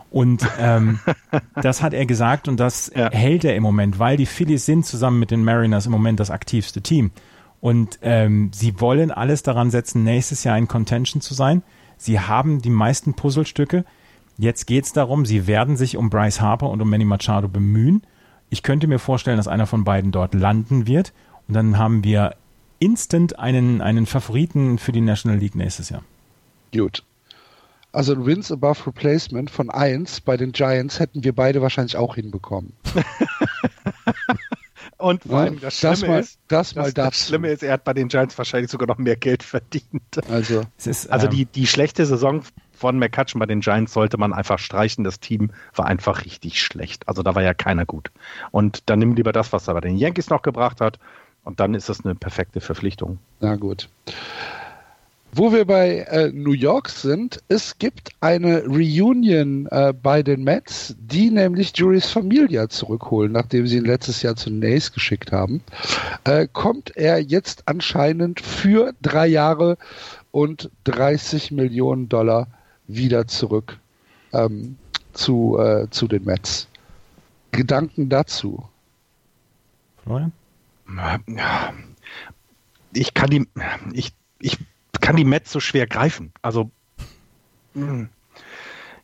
Und 0.10 0.48
ähm, 0.60 1.00
das 1.62 1.82
hat 1.82 1.94
er 1.94 2.06
gesagt 2.06 2.48
und 2.48 2.60
das 2.60 2.92
ja. 2.96 3.12
hält 3.12 3.44
er 3.44 3.56
im 3.56 3.64
Moment, 3.64 4.00
weil 4.00 4.18
die 4.18 4.26
Phillies 4.26 4.66
sind 4.66 4.86
zusammen 4.86 5.20
mit 5.20 5.32
den 5.32 5.44
Mariners 5.44 5.86
im 5.86 5.92
Moment 5.92 6.20
das 6.20 6.32
aktivste 6.32 6.82
Team. 6.82 7.12
Und 7.60 8.00
ähm, 8.02 8.52
sie 8.54 8.80
wollen 8.80 9.12
alles 9.12 9.44
daran 9.44 9.72
setzen, 9.72 10.04
nächstes 10.04 10.44
Jahr 10.44 10.58
in 10.58 10.68
Contention 10.68 11.22
zu 11.22 11.34
sein. 11.34 11.64
Sie 11.98 12.20
haben 12.20 12.62
die 12.62 12.70
meisten 12.70 13.16
Puzzlestücke. 13.16 13.84
Jetzt 14.38 14.68
geht 14.68 14.86
es 14.86 14.94
darum, 14.94 15.26
sie 15.26 15.48
werden 15.48 15.76
sich 15.76 15.98
um 15.98 16.12
Bryce 16.12 16.42
Harper 16.42 16.70
und 16.70 16.82
um 16.82 16.90
Manny 16.90 17.06
Machado 17.06 17.48
bemühen. 17.48 18.04
Ich 18.50 18.62
könnte 18.62 18.88
mir 18.88 19.00
vorstellen, 19.00 19.38
dass 19.38 19.48
einer 19.48 19.66
von 19.66 19.84
beiden 19.84 20.12
dort 20.12 20.36
landen 20.36 20.86
wird. 20.86 21.12
Und 21.48 21.56
dann 21.56 21.78
haben 21.78 22.04
wir 22.04 22.36
instant 22.80 23.40
einen, 23.40 23.82
einen 23.82 24.06
Favoriten 24.06 24.78
für 24.78 24.92
die 24.92 25.02
National 25.02 25.40
League 25.40 25.56
nächstes 25.56 25.90
Jahr. 25.90 26.04
Gut. 26.74 27.04
Also 27.92 28.14
ein 28.14 28.26
Wins 28.26 28.52
above 28.52 28.86
Replacement 28.88 29.50
von 29.50 29.70
1 29.70 30.22
bei 30.22 30.38
den 30.38 30.52
Giants 30.52 31.00
hätten 31.00 31.24
wir 31.24 31.34
beide 31.34 31.62
wahrscheinlich 31.62 31.98
auch 31.98 32.16
hinbekommen. 32.16 32.74
Und 34.98 35.24
vor 35.24 35.40
allem 35.40 35.60
das 35.60 35.78
Schlimme 35.78 35.94
das 35.94 36.08
mal, 36.08 36.20
ist, 36.20 36.40
das, 36.48 36.76
mal 36.76 36.92
das, 36.92 36.94
das 36.94 37.28
Schlimme 37.28 37.50
ist, 37.50 37.62
er 37.62 37.74
hat 37.74 37.84
bei 37.84 37.94
den 37.94 38.08
Giants 38.08 38.38
wahrscheinlich 38.38 38.72
sogar 38.72 38.88
noch 38.88 38.98
mehr 38.98 39.16
Geld 39.16 39.44
verdient. 39.44 40.02
Also, 40.30 40.64
ist, 40.84 41.12
also 41.12 41.28
ähm, 41.28 41.32
die, 41.32 41.46
die 41.46 41.68
schlechte 41.68 42.06
Saison 42.06 42.42
von 42.74 42.98
McCutcheon 42.98 43.40
bei 43.40 43.46
den 43.46 43.60
Giants 43.62 43.94
sollte 43.94 44.18
man 44.18 44.34
einfach 44.34 44.58
streichen. 44.60 45.04
Das 45.04 45.20
Team 45.20 45.52
war 45.76 45.86
einfach 45.86 46.26
richtig 46.26 46.62
schlecht. 46.62 47.08
Also 47.08 47.22
da 47.22 47.36
war 47.36 47.44
ja 47.44 47.54
keiner 47.54 47.86
gut. 47.86 48.12
Und 48.52 48.90
dann 48.90 49.00
nimm 49.00 49.16
lieber 49.16 49.32
das, 49.32 49.54
was 49.54 49.68
er 49.68 49.76
bei 49.76 49.82
den 49.82 49.98
Yankees 49.98 50.30
noch 50.30 50.42
gebracht 50.42 50.82
hat 50.82 51.00
und 51.44 51.60
dann 51.60 51.74
ist 51.76 51.90
das 51.90 52.04
eine 52.04 52.16
perfekte 52.16 52.60
Verpflichtung. 52.60 53.20
Na 53.40 53.56
gut. 53.56 53.90
Wo 55.38 55.54
wir 55.54 55.66
bei 55.66 56.00
äh, 56.00 56.32
New 56.34 56.54
York 56.54 56.90
sind, 56.90 57.44
es 57.48 57.78
gibt 57.78 58.10
eine 58.22 58.64
Reunion 58.66 59.68
äh, 59.68 59.94
bei 59.94 60.24
den 60.24 60.44
Mets, 60.44 60.96
die 60.98 61.30
nämlich 61.30 61.78
Juris 61.78 62.10
Familia 62.10 62.70
zurückholen, 62.70 63.34
nachdem 63.34 63.68
sie 63.68 63.78
ihn 63.78 63.86
letztes 63.86 64.24
Jahr 64.24 64.36
zu 64.36 64.50
Nace 64.50 64.92
geschickt 64.92 65.32
haben. 65.32 65.62
Äh, 66.24 66.48
kommt 66.52 66.98
er 66.98 67.20
jetzt 67.22 67.68
anscheinend 67.68 68.42
für 68.42 68.96
drei 69.04 69.28
Jahre 69.28 69.78
und 70.32 70.72
30 70.86 71.52
Millionen 71.52 72.10
Dollar 72.10 72.48
wieder 72.88 73.28
zurück 73.28 73.78
ähm, 74.34 74.76
zu, 75.14 75.60
äh, 75.60 75.88
zu 75.92 76.08
den 76.08 76.26
Mets. 76.26 76.68
Gedanken 77.52 78.10
dazu? 78.10 78.68
Florian? 80.04 80.32
ich 82.92 83.14
kann 83.14 83.30
die, 83.30 83.48
ich, 83.94 84.14
ich 84.40 84.58
kann 85.00 85.16
die 85.16 85.26
Mets 85.26 85.52
so 85.52 85.60
schwer 85.60 85.88
greifen. 85.88 86.32
Also, 86.42 86.72
hm. 87.74 88.10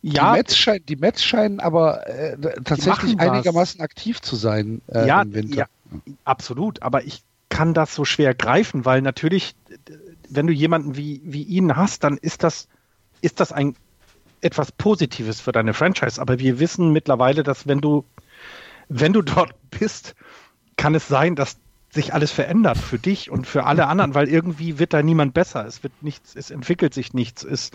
ja. 0.02 0.32
Die 0.32 0.38
Mets, 0.38 0.58
schein, 0.58 0.82
die 0.88 0.96
Mets 0.96 1.24
scheinen 1.24 1.60
aber 1.60 2.08
äh, 2.08 2.38
tatsächlich 2.64 3.20
einigermaßen 3.20 3.80
was. 3.80 3.84
aktiv 3.84 4.22
zu 4.22 4.36
sein 4.36 4.82
äh, 4.88 5.08
ja, 5.08 5.22
im 5.22 5.34
Winter. 5.34 5.56
Ja, 5.56 5.66
absolut. 6.24 6.82
Aber 6.82 7.04
ich 7.04 7.24
kann 7.50 7.74
das 7.74 7.94
so 7.94 8.04
schwer 8.04 8.34
greifen, 8.34 8.86
weil 8.86 9.02
natürlich, 9.02 9.56
wenn 10.30 10.48
du 10.48 10.54
jemanden 10.54 10.98
wie, 10.98 11.22
wie 11.24 11.44
ihn 11.44 11.76
hast, 11.76 12.04
dann 12.04 12.18
ist 12.18 12.44
das, 12.44 12.68
ist 13.22 13.40
das 13.40 13.52
ein 13.52 13.76
etwas 14.42 14.72
Positives 14.72 15.40
für 15.40 15.52
deine 15.52 15.74
Franchise. 15.74 16.20
Aber 16.20 16.40
wir 16.40 16.60
wissen 16.60 16.92
mittlerweile, 16.92 17.44
dass 17.44 17.68
wenn 17.68 17.80
du, 17.80 18.06
wenn 18.90 19.14
du 19.14 19.22
dort 19.22 19.54
bist, 19.70 20.16
kann 20.76 20.96
es 20.96 21.08
sein, 21.08 21.36
dass 21.36 21.58
sich 21.94 22.14
alles 22.14 22.32
verändert 22.32 22.78
für 22.78 22.98
dich 22.98 23.30
und 23.30 23.46
für 23.46 23.66
alle 23.66 23.88
anderen, 23.88 24.16
weil 24.16 24.28
irgendwie 24.28 24.80
wird 24.80 24.94
da 24.94 25.04
niemand 25.04 25.34
besser. 25.34 25.66
Es 25.66 25.84
wird 25.84 25.94
nichts, 26.02 26.36
es 26.36 26.50
entwickelt 26.50 26.94
sich 26.94 27.14
nichts, 27.14 27.44
es, 27.44 27.72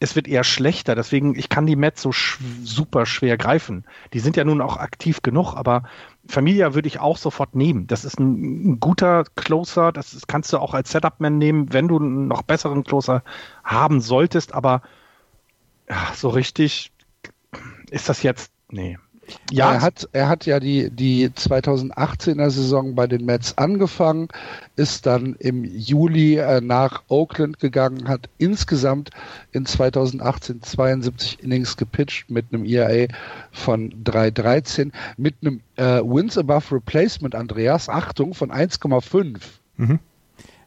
es 0.00 0.14
wird 0.14 0.28
eher 0.28 0.44
schlechter. 0.44 0.94
Deswegen, 0.94 1.34
ich 1.34 1.48
kann 1.48 1.66
die 1.66 1.76
Mets 1.76 2.02
so 2.02 2.12
sch 2.12 2.38
super 2.62 3.06
schwer 3.06 3.38
greifen. 3.38 3.84
Die 4.12 4.20
sind 4.20 4.36
ja 4.36 4.44
nun 4.44 4.60
auch 4.60 4.76
aktiv 4.76 5.22
genug, 5.22 5.54
aber 5.54 5.84
Familia 6.26 6.74
würde 6.74 6.88
ich 6.88 7.00
auch 7.00 7.16
sofort 7.16 7.54
nehmen. 7.54 7.86
Das 7.86 8.04
ist 8.04 8.20
ein, 8.20 8.72
ein 8.72 8.80
guter 8.80 9.24
Closer, 9.34 9.92
das 9.92 10.12
ist, 10.12 10.28
kannst 10.28 10.52
du 10.52 10.58
auch 10.58 10.74
als 10.74 10.90
Setup-Man 10.90 11.38
nehmen, 11.38 11.72
wenn 11.72 11.88
du 11.88 11.98
einen 11.98 12.28
noch 12.28 12.42
besseren 12.42 12.84
Closer 12.84 13.22
haben 13.62 14.00
solltest, 14.00 14.52
aber 14.54 14.82
ja, 15.88 16.12
so 16.14 16.28
richtig 16.28 16.92
ist 17.90 18.08
das 18.08 18.22
jetzt, 18.22 18.52
nee. 18.70 18.98
Ja, 19.50 19.74
er 19.74 19.82
hat, 19.82 20.08
er 20.12 20.28
hat 20.28 20.46
ja 20.46 20.60
die, 20.60 20.90
die 20.90 21.28
2018er 21.28 22.50
Saison 22.50 22.94
bei 22.94 23.06
den 23.06 23.24
Mets 23.24 23.56
angefangen, 23.58 24.28
ist 24.76 25.06
dann 25.06 25.34
im 25.38 25.64
Juli 25.64 26.36
äh, 26.36 26.60
nach 26.60 27.02
Oakland 27.08 27.58
gegangen, 27.58 28.08
hat 28.08 28.28
insgesamt 28.38 29.10
in 29.52 29.66
2018 29.66 30.62
72 30.62 31.42
Innings 31.42 31.76
gepitcht 31.76 32.30
mit 32.30 32.46
einem 32.52 32.64
ERA 32.64 33.06
von 33.52 33.90
3,13, 34.04 34.92
mit 35.16 35.34
einem 35.42 35.60
äh, 35.76 36.00
Wins 36.02 36.38
Above 36.38 36.76
Replacement, 36.76 37.34
Andreas, 37.34 37.88
Achtung, 37.88 38.34
von 38.34 38.50
1,5. 38.50 39.38
Mhm. 39.76 39.98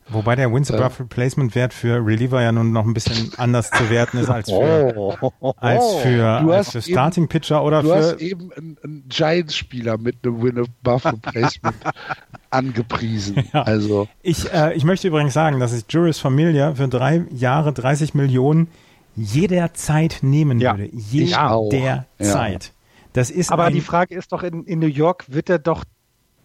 Wobei 0.10 0.36
der 0.38 0.54
Wins 0.54 0.72
above 0.72 1.00
Replacement 1.02 1.54
Wert 1.54 1.74
für 1.74 1.96
Reliever 2.06 2.41
ja 2.41 2.52
nun 2.54 2.72
noch 2.72 2.86
ein 2.86 2.93
bisschen 2.93 3.32
anders 3.38 3.70
zu 3.72 3.89
werten 3.89 4.17
ist 4.20 4.30
als 4.30 4.50
für, 4.50 4.93
Oh. 4.96 5.54
als 5.58 5.96
für, 5.96 6.39
Du 6.41 6.52
als 6.52 6.67
hast 6.67 6.72
für 6.72 6.78
eben- 6.80 6.93
Starting 6.98 7.28
Pitcher 7.28 7.63
oder 7.63 7.82
Du 7.82 7.89
für 7.89 7.96
hast 7.96 8.22
eben 8.22 8.52
einen, 8.54 8.78
einen 8.84 9.04
Giants-Spieler 9.10 9.98
mit 9.98 10.17
einem 10.24 10.41
Win-Above 10.41 11.12
Replacement 11.12 11.76
angepriesen. 12.50 13.43
Ja. 13.54 13.63
Also, 13.63 14.08
Ich, 14.22 14.52
äh, 14.54 14.74
ich 14.76 14.84
möchte 14.86 15.08
übrigens 15.10 15.34
sagen, 15.34 15.60
dass 15.60 15.74
ich 15.74 15.84
Juris 15.89 16.20
Familia 16.20 16.74
für 16.76 16.88
drei 16.88 17.26
Jahre 17.32 17.74
30 17.74 18.13
Millionen 18.13 18.70
jederzeit 19.15 20.20
nehmen 20.22 20.60
Ja, 20.60 20.78
würde. 20.78 20.89
Jederzeit. 20.93 22.63
Ja. 22.65 22.72
Das 23.13 23.30
ist 23.30 23.52
Aber 23.52 23.65
ein, 23.65 23.74
die 23.74 23.82
Frage 23.82 24.15
ist 24.15 24.32
doch, 24.32 24.43
in, 24.43 24.63
in 24.65 24.80
New 24.80 24.88
York 24.88 25.26
wird 25.28 25.50
er 25.50 25.60
doch 25.60 25.84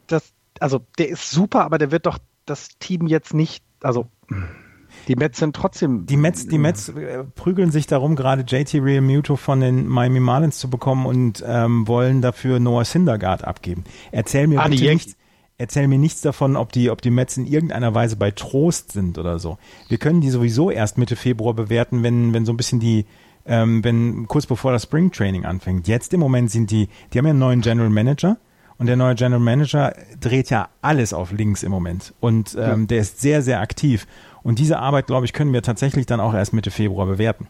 das, 0.07 0.33
also 0.59 0.81
der 0.99 1.11
ist 1.11 1.31
super, 1.31 1.65
aber 1.65 1.79
der 1.79 1.91
wird 1.91 2.07
doch 2.07 2.19
das 2.47 2.69
Team 2.79 3.07
jetzt 3.07 3.35
nicht, 3.35 3.65
also 3.83 4.07
die 5.09 5.17
Mets 5.17 5.39
sind 5.39 5.57
trotzdem. 5.57 6.07
die 6.07 6.17
Mets, 6.17 6.47
die 6.47 6.59
Mets 6.59 6.89
äh, 6.91 7.25
prügeln 7.35 7.71
sich 7.71 7.87
darum, 7.87 8.15
gerade 8.15 8.43
JT 8.43 8.75
Realmuto 8.75 9.37
von 9.37 9.61
den 9.61 9.87
Miami 9.87 10.21
Marlins 10.21 10.59
zu 10.59 10.71
bekommen 10.71 11.07
und 11.07 11.43
ähm, 11.47 11.89
wollen 11.89 12.23
dafür 12.23 12.61
Noah 12.61 12.85
Syndergaard 12.85 13.45
abgeben. 13.45 13.85
Erzähl 14.13 14.47
mir 14.47 14.61
Ah, 14.61 14.69
bitte 14.69 14.85
nichts. 14.85 15.17
Erzähl 15.59 15.87
mir 15.87 15.99
nichts 15.99 16.23
davon, 16.23 16.57
ob 16.57 16.73
die, 16.73 16.91
ob 16.91 17.03
die 17.03 17.11
Mets 17.11 17.37
in 17.37 17.47
irgendeiner 17.47 17.95
Weise 17.95 18.17
bei 18.17 18.31
Trost 18.33 18.93
sind 18.93 19.19
oder 19.19 19.39
so. 19.39 19.59
Wir 19.89 19.99
können 19.99 20.21
die 20.21 20.31
sowieso 20.31 20.71
erst 20.71 20.99
Mitte 20.99 21.15
Februar 21.15 21.55
bewerten, 21.55 22.03
wenn, 22.03 22.33
wenn 22.33 22.45
so 22.45 22.53
ein 22.53 22.57
bisschen 22.57 22.81
die, 22.81 23.07
ähm, 23.47 23.85
wenn 23.85 24.27
kurz 24.27 24.47
bevor 24.47 24.73
das 24.73 24.85
Spring 24.85 25.13
Training 25.13 25.45
anfängt. 25.45 25.87
Jetzt 25.87 26.15
im 26.15 26.21
Moment 26.21 26.51
sind 26.51 26.71
die, 26.71 26.89
die 27.13 27.19
haben 27.19 27.27
ja 27.27 27.31
einen 27.31 27.39
neuen 27.39 27.61
General 27.61 27.91
Manager 27.91 28.39
und 28.83 28.87
der 28.89 28.97
neue 28.97 29.15
General 29.15 29.41
Manager 29.41 29.95
dreht 30.21 30.51
ja 30.51 30.69
alles 30.83 31.13
auf 31.13 31.31
links 31.31 31.63
im 31.63 31.71
Moment 31.71 32.13
und 32.19 32.57
ähm, 32.59 32.89
der 32.89 32.99
ist 32.99 33.21
sehr, 33.21 33.41
sehr 33.41 33.61
aktiv. 33.61 34.09
Und 34.43 34.59
diese 34.59 34.81
Arbeit, 34.81 35.07
glaube 35.07 35.25
ich, 35.25 35.33
können 35.33 35.53
wir 35.53 35.63
tatsächlich 35.63 36.05
dann 36.05 36.19
auch 36.19 36.35
erst 36.35 36.53
Mitte 36.53 36.73
Februar 36.73 37.07
bewerten. 37.07 37.47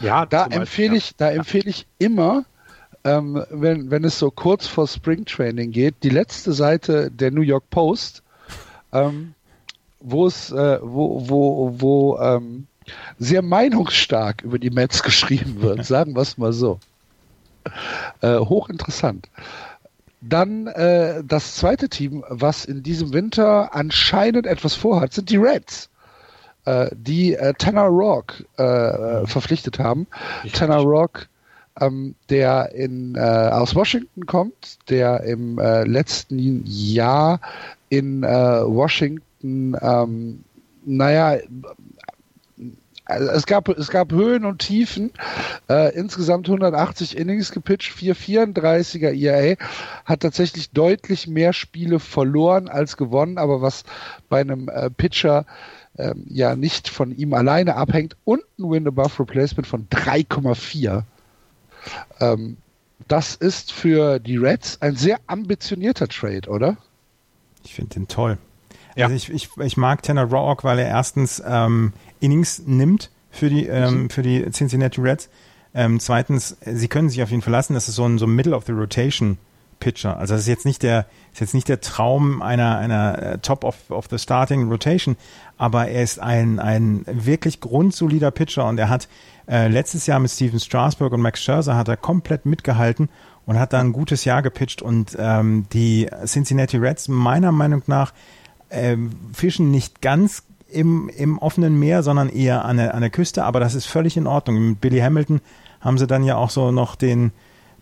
ja, 0.00 0.24
da 0.24 0.44
Beispiel, 0.44 0.60
empfehle 0.60 0.96
ich, 0.96 1.14
da 1.16 1.30
empfehle 1.30 1.68
ich 1.68 1.86
immer, 1.98 2.46
ähm, 3.04 3.44
wenn, 3.50 3.90
wenn 3.90 4.04
es 4.04 4.18
so 4.18 4.30
kurz 4.30 4.66
vor 4.66 4.88
Spring 4.88 5.26
Training 5.26 5.72
geht, 5.72 5.96
die 6.02 6.08
letzte 6.08 6.54
Seite 6.54 7.10
der 7.10 7.30
New 7.30 7.42
York 7.42 7.68
Post, 7.68 8.22
ähm, 8.92 9.34
wo 10.00 10.26
es, 10.26 10.50
äh, 10.52 10.78
wo, 10.80 11.28
wo, 11.28 11.74
wo 11.78 12.18
ähm, 12.18 12.66
sehr 13.18 13.42
meinungsstark 13.42 14.40
über 14.40 14.58
die 14.58 14.70
Mets 14.70 15.02
geschrieben 15.04 15.60
wird, 15.60 15.84
sagen 15.84 16.14
wir 16.14 16.22
es 16.22 16.38
mal 16.38 16.54
so. 16.54 16.80
Äh, 18.22 18.38
hochinteressant. 18.38 19.28
Dann 20.22 20.68
äh, 20.68 21.24
das 21.24 21.56
zweite 21.56 21.88
Team, 21.88 22.24
was 22.28 22.64
in 22.64 22.84
diesem 22.84 23.12
Winter 23.12 23.74
anscheinend 23.74 24.46
etwas 24.46 24.74
vorhat, 24.74 25.12
sind 25.12 25.30
die 25.30 25.36
Reds, 25.36 25.90
äh, 26.64 26.90
die 26.92 27.34
äh, 27.34 27.54
Tanner 27.54 27.86
Rock 27.86 28.44
äh, 28.56 29.26
verpflichtet 29.26 29.80
haben. 29.80 30.06
Tanner 30.52 30.78
Rock, 30.78 31.26
ähm, 31.80 32.14
der 32.30 32.72
in, 32.72 33.16
äh, 33.16 33.18
aus 33.18 33.74
Washington 33.74 34.26
kommt, 34.26 34.78
der 34.88 35.24
im 35.24 35.58
äh, 35.58 35.82
letzten 35.84 36.62
Jahr 36.66 37.40
in 37.88 38.22
äh, 38.22 38.28
Washington, 38.28 39.76
ähm, 39.80 40.44
naja, 40.84 41.40
also 43.04 43.28
es 43.30 43.46
gab, 43.46 43.68
es 43.68 43.90
gab 43.90 44.12
Höhen 44.12 44.44
und 44.44 44.60
Tiefen, 44.60 45.10
äh, 45.68 45.94
insgesamt 45.94 46.48
180 46.48 47.16
Innings 47.16 47.50
gepitcht, 47.50 47.96
434er 47.96 49.12
ERA, 49.12 49.56
hat 50.04 50.20
tatsächlich 50.20 50.70
deutlich 50.70 51.26
mehr 51.26 51.52
Spiele 51.52 51.98
verloren 51.98 52.68
als 52.68 52.96
gewonnen, 52.96 53.38
aber 53.38 53.60
was 53.60 53.84
bei 54.28 54.40
einem 54.40 54.68
äh, 54.68 54.90
Pitcher 54.90 55.46
ähm, 55.98 56.24
ja 56.28 56.56
nicht 56.56 56.88
von 56.88 57.14
ihm 57.14 57.34
alleine 57.34 57.76
abhängt 57.76 58.16
und 58.24 58.42
ein 58.58 58.70
Win 58.70 58.86
Above 58.86 59.20
Replacement 59.20 59.66
von 59.66 59.88
3,4. 59.88 61.02
Ähm, 62.20 62.56
das 63.08 63.34
ist 63.34 63.72
für 63.72 64.20
die 64.20 64.36
Reds 64.36 64.80
ein 64.80 64.96
sehr 64.96 65.18
ambitionierter 65.26 66.08
Trade, 66.08 66.48
oder? 66.48 66.76
Ich 67.64 67.74
finde 67.74 67.94
den 67.94 68.08
toll. 68.08 68.38
Ja. 68.94 69.06
Also 69.06 69.16
ich, 69.16 69.30
ich, 69.30 69.56
ich 69.58 69.76
mag 69.76 70.02
Tanner 70.02 70.24
Roark, 70.24 70.64
weil 70.64 70.78
er 70.78 70.88
erstens 70.88 71.42
ähm, 71.44 71.92
Innings 72.22 72.62
nimmt 72.66 73.10
für 73.30 73.48
die, 73.48 73.66
ähm, 73.66 74.10
für 74.10 74.22
die 74.22 74.48
Cincinnati 74.50 75.00
Reds. 75.00 75.28
Ähm, 75.74 76.00
zweitens, 76.00 76.56
äh, 76.60 76.74
sie 76.74 76.88
können 76.88 77.08
sich 77.08 77.22
auf 77.22 77.32
ihn 77.32 77.42
verlassen. 77.42 77.74
Das 77.74 77.88
ist 77.88 77.96
so 77.96 78.04
ein, 78.04 78.18
so 78.18 78.26
ein 78.26 78.34
Middle 78.34 78.54
of 78.54 78.64
the 78.66 78.72
Rotation 78.72 79.38
Pitcher. 79.82 80.16
Also 80.16 80.34
das 80.34 80.42
ist 80.42 80.48
jetzt 80.48 80.64
nicht 80.64 80.84
der, 80.84 81.06
ist 81.32 81.40
jetzt 81.40 81.54
nicht 81.54 81.68
der 81.68 81.80
Traum 81.80 82.40
einer, 82.40 82.78
einer 82.78 83.20
äh, 83.20 83.38
Top 83.38 83.64
of, 83.64 83.90
of 83.90 84.06
the 84.08 84.18
Starting 84.18 84.70
Rotation, 84.70 85.16
aber 85.58 85.88
er 85.88 86.04
ist 86.04 86.20
ein, 86.20 86.60
ein 86.60 87.04
wirklich 87.06 87.60
grundsolider 87.60 88.30
Pitcher 88.30 88.66
und 88.68 88.78
er 88.78 88.88
hat 88.88 89.08
äh, 89.48 89.66
letztes 89.66 90.06
Jahr 90.06 90.20
mit 90.20 90.30
Steven 90.30 90.60
Strasburg 90.60 91.12
und 91.12 91.20
Max 91.20 91.42
Scherzer 91.42 91.74
hat 91.74 91.88
er 91.88 91.96
komplett 91.96 92.46
mitgehalten 92.46 93.08
und 93.44 93.58
hat 93.58 93.72
da 93.72 93.80
ein 93.80 93.92
gutes 93.92 94.24
Jahr 94.24 94.40
gepitcht 94.40 94.82
und 94.82 95.16
ähm, 95.18 95.66
die 95.72 96.08
Cincinnati 96.26 96.76
Reds 96.76 97.08
meiner 97.08 97.50
Meinung 97.50 97.82
nach 97.88 98.12
ähm, 98.70 99.10
fischen 99.32 99.72
nicht 99.72 100.00
ganz 100.00 100.44
im, 100.72 101.08
im 101.08 101.38
offenen 101.38 101.78
Meer, 101.78 102.02
sondern 102.02 102.28
eher 102.28 102.64
an 102.64 102.76
der, 102.76 102.94
an 102.94 103.00
der 103.00 103.10
Küste, 103.10 103.44
aber 103.44 103.60
das 103.60 103.74
ist 103.74 103.86
völlig 103.86 104.16
in 104.16 104.26
Ordnung. 104.26 104.70
Mit 104.70 104.80
Billy 104.80 105.00
Hamilton 105.00 105.40
haben 105.80 105.98
sie 105.98 106.06
dann 106.06 106.24
ja 106.24 106.36
auch 106.36 106.50
so 106.50 106.70
noch 106.70 106.96
den, 106.96 107.32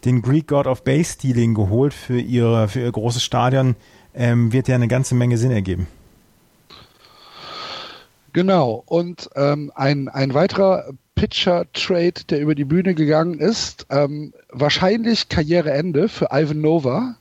den 0.04 0.22
Greek 0.22 0.48
God 0.48 0.66
of 0.66 0.84
Base 0.84 1.12
Stealing 1.12 1.54
geholt 1.54 1.94
für, 1.94 2.20
ihre, 2.20 2.68
für 2.68 2.80
ihr 2.80 2.92
großes 2.92 3.22
Stadion. 3.22 3.76
Ähm, 4.14 4.52
wird 4.52 4.66
ja 4.66 4.74
eine 4.74 4.88
ganze 4.88 5.14
Menge 5.14 5.38
Sinn 5.38 5.52
ergeben. 5.52 5.86
Genau. 8.32 8.82
Und 8.86 9.30
ähm, 9.36 9.70
ein, 9.74 10.08
ein 10.08 10.34
weiterer 10.34 10.92
Pitcher-Trade, 11.14 12.24
der 12.28 12.40
über 12.40 12.54
die 12.54 12.64
Bühne 12.64 12.94
gegangen 12.94 13.38
ist, 13.38 13.86
ähm, 13.90 14.32
wahrscheinlich 14.50 15.28
Karriereende 15.28 16.08
für 16.08 16.28
Ivan 16.32 16.60
Nova, 16.60 17.16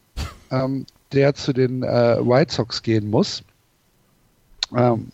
ähm, 0.52 0.86
der 1.12 1.36
zu 1.36 1.54
den 1.54 1.84
äh, 1.84 2.18
White 2.20 2.54
Sox 2.54 2.82
gehen 2.82 3.10
muss. 3.10 3.44
Ähm, 4.76 5.12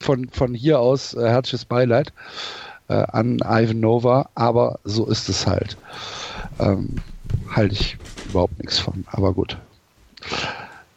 von, 0.00 0.28
von 0.28 0.54
hier 0.54 0.80
aus 0.80 1.14
äh, 1.14 1.28
herzliches 1.28 1.64
Beileid 1.64 2.12
äh, 2.88 2.94
an 2.94 3.38
Ivan 3.44 3.80
Nova, 3.80 4.28
aber 4.34 4.78
so 4.84 5.06
ist 5.06 5.28
es 5.28 5.46
halt. 5.46 5.76
Ähm, 6.58 6.96
halte 7.50 7.74
ich 7.74 7.96
überhaupt 8.28 8.58
nichts 8.58 8.78
von, 8.78 9.04
aber 9.08 9.32
gut. 9.32 9.58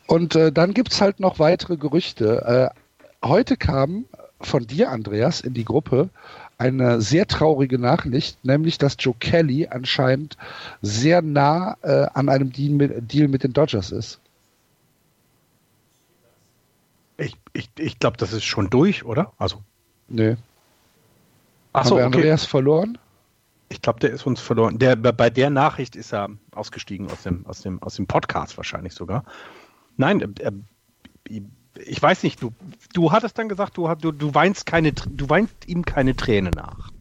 Und 0.07 0.35
äh, 0.35 0.51
dann 0.51 0.73
gibt's 0.73 1.01
halt 1.01 1.19
noch 1.19 1.39
weitere 1.39 1.77
Gerüchte. 1.77 2.73
Äh, 2.73 3.27
heute 3.27 3.57
kam 3.57 4.05
von 4.39 4.65
dir, 4.65 4.89
Andreas, 4.89 5.41
in 5.41 5.53
die 5.53 5.65
Gruppe 5.65 6.09
eine 6.57 7.01
sehr 7.01 7.27
traurige 7.27 7.77
Nachricht, 7.77 8.43
nämlich 8.43 8.77
dass 8.77 8.95
Joe 8.99 9.13
Kelly 9.19 9.67
anscheinend 9.69 10.37
sehr 10.81 11.21
nah 11.21 11.77
äh, 11.83 12.07
an 12.13 12.29
einem 12.29 12.51
Deal 12.51 12.73
mit, 12.73 13.11
Deal 13.11 13.27
mit 13.27 13.43
den 13.43 13.53
Dodgers 13.53 13.91
ist. 13.91 14.19
Ich, 17.17 17.35
ich, 17.53 17.69
ich 17.77 17.99
glaube, 17.99 18.17
das 18.17 18.33
ist 18.33 18.45
schon 18.45 18.69
durch, 18.69 19.03
oder? 19.05 19.33
Also. 19.37 19.63
Nö. 20.07 20.35
Achso, 21.73 21.95
Haben 21.95 21.97
wir 21.97 22.07
okay. 22.07 22.17
Andreas 22.17 22.45
verloren? 22.45 22.97
Ich 23.69 23.81
glaube, 23.81 23.99
der 23.99 24.11
ist 24.11 24.25
uns 24.25 24.39
verloren. 24.39 24.79
Der, 24.79 24.95
bei 24.95 25.29
der 25.29 25.49
Nachricht 25.49 25.95
ist 25.95 26.13
er 26.13 26.29
ausgestiegen 26.51 27.11
aus 27.11 27.23
dem, 27.23 27.45
aus 27.45 27.61
dem, 27.61 27.81
aus 27.83 27.95
dem 27.95 28.07
Podcast 28.07 28.55
wahrscheinlich 28.55 28.93
sogar. 28.93 29.25
Nein, 29.97 30.35
er, 30.39 30.53
ich 31.85 32.01
weiß 32.01 32.23
nicht, 32.23 32.41
du, 32.41 32.53
du 32.93 33.11
hattest 33.11 33.37
dann 33.37 33.49
gesagt, 33.49 33.77
du, 33.77 33.93
du, 33.95 34.11
du 34.11 34.33
weinst 34.33 34.65
keine, 34.65 34.93
du 34.93 35.29
weinst 35.29 35.67
ihm 35.67 35.83
keine 35.83 36.15
Träne 36.15 36.51
nach. 36.51 36.91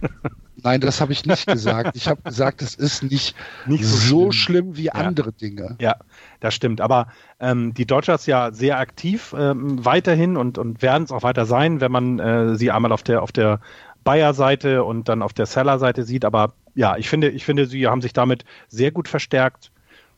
Nein, 0.62 0.80
das 0.80 1.00
habe 1.00 1.12
ich 1.12 1.26
nicht 1.26 1.46
gesagt. 1.46 1.96
Ich 1.96 2.08
habe 2.08 2.22
gesagt, 2.22 2.62
es 2.62 2.74
ist 2.74 3.02
nicht, 3.02 3.34
Nicht 3.66 3.84
so, 3.84 3.96
so 3.96 4.30
schlimm. 4.32 4.72
schlimm. 4.72 4.76
wie 4.76 4.84
Ja. 4.86 4.92
andere 4.92 5.32
Dinge. 5.32 5.76
Ja, 5.80 5.96
das 6.40 6.54
stimmt. 6.54 6.80
Aber 6.80 7.08
ähm, 7.40 7.74
die 7.74 7.86
Dodgers 7.86 8.26
ja 8.26 8.52
sehr 8.52 8.78
aktiv 8.78 9.34
ähm, 9.36 9.84
weiterhin 9.84 10.36
und, 10.36 10.56
und 10.58 10.80
werden 10.82 11.02
es 11.04 11.12
auch 11.12 11.22
weiter 11.22 11.44
sein, 11.46 11.80
wenn 11.80 11.90
man 11.92 12.18
äh, 12.18 12.56
sie 12.56 12.70
einmal 12.70 12.92
auf 12.92 13.02
der 13.02 13.22
auf 13.22 13.32
der 13.32 13.60
Bayer-Seite 14.04 14.84
und 14.84 15.08
dann 15.08 15.22
auf 15.22 15.32
der 15.32 15.46
Seller-Seite 15.46 16.04
sieht. 16.04 16.24
Aber 16.24 16.52
ja, 16.74 16.96
ich 16.96 17.08
finde, 17.08 17.30
ich 17.30 17.44
finde, 17.44 17.66
sie 17.66 17.86
haben 17.86 18.02
sich 18.02 18.12
damit 18.12 18.44
sehr 18.68 18.90
gut 18.90 19.08
verstärkt. 19.08 19.70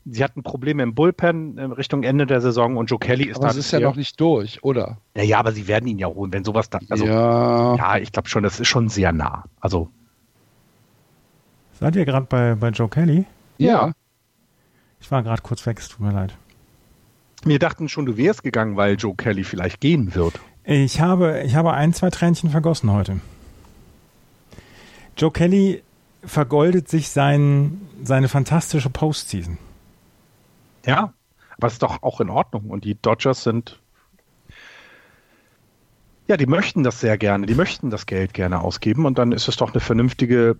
Sie 0.09 0.23
hatten 0.23 0.43
Probleme 0.43 0.83
im 0.83 0.95
Bullpen 0.95 1.59
in 1.59 1.73
Richtung 1.73 2.03
Ende 2.05 2.27
der 2.27 2.41
Saison 2.41 2.77
und 2.77 2.91
Joe 2.91 2.99
Kelly 2.99 3.25
ist 3.25 3.37
Aber 3.39 3.47
da. 3.47 3.51
es 3.51 3.57
ist 3.57 3.73
ja 3.73 3.81
noch 3.81 3.97
nicht 3.97 4.21
durch, 4.21 4.63
oder? 4.63 4.99
Ja, 5.17 5.23
ja, 5.25 5.39
aber 5.39 5.51
sie 5.53 5.67
werden 5.67 5.87
ihn 5.89 5.99
ja 5.99 6.07
holen, 6.07 6.33
wenn 6.33 6.45
sowas 6.45 6.71
dann. 6.71 6.87
Also, 6.91 7.07
ja, 7.07 7.75
ja. 7.77 7.97
ich 7.99 8.13
glaube 8.13 8.29
schon, 8.29 8.43
das 8.45 8.61
ist 8.61 8.69
schon 8.69 8.89
sehr 8.89 9.13
nah. 9.13 9.45
Also, 9.61 9.89
Seid 11.81 11.97
ihr 11.97 12.05
gerade 12.05 12.27
bei, 12.27 12.55
bei 12.55 12.69
Joe 12.71 12.89
Kelly? 12.89 13.25
ja. 13.59 13.93
Ich 14.99 15.11
war 15.11 15.23
gerade 15.23 15.43
kurz 15.43 15.65
weg, 15.67 15.79
es 15.79 15.89
tut 15.89 16.01
mir 16.01 16.11
leid. 16.13 16.35
wir 17.45 17.59
dachten 17.59 17.89
schon, 17.89 18.07
du 18.07 18.17
wärst 18.17 18.43
gegangen, 18.43 18.77
weil 18.77 18.97
Joe 18.97 19.15
Kelly 19.15 19.45
vielleicht 19.45 19.81
gehen 19.81 20.15
wird. 20.15 20.41
Ich 20.65 21.01
habe, 21.01 21.43
ich 21.43 21.55
habe 21.55 21.75
ein, 21.75 21.93
zwei 21.93 22.11
Tränchen 22.11 22.51
vergossen 22.51 22.91
heute. 22.91 23.21
Joe 25.17 25.31
Kelly 25.31 25.83
vergoldet 26.25 26.89
sich 26.89 27.11
sein, 27.11 27.81
seine 28.03 28.29
fantastische 28.29 28.91
Postseason. 28.91 29.59
Ja, 30.85 31.13
aber 31.57 31.69
ist 31.69 31.83
doch 31.83 32.03
auch 32.03 32.21
in 32.21 32.31
Ordnung. 32.31 32.71
Und 32.71 32.85
die 32.85 33.01
Dodgers 33.01 33.45
sind 33.45 33.81
Ja, 36.27 36.37
die 36.37 36.47
möchten 36.47 36.83
das 36.83 37.01
sehr 37.01 37.17
gerne. 37.17 37.47
Die 37.47 37.55
möchten 37.55 37.91
das 37.91 38.07
Geld 38.07 38.35
gerne 38.35 38.61
ausgeben 38.61 39.07
und 39.07 39.19
dann 39.19 39.31
ist 39.31 39.47
es 39.47 39.57
doch 39.57 39.73
eine 39.73 39.81
vernünftige 39.81 40.57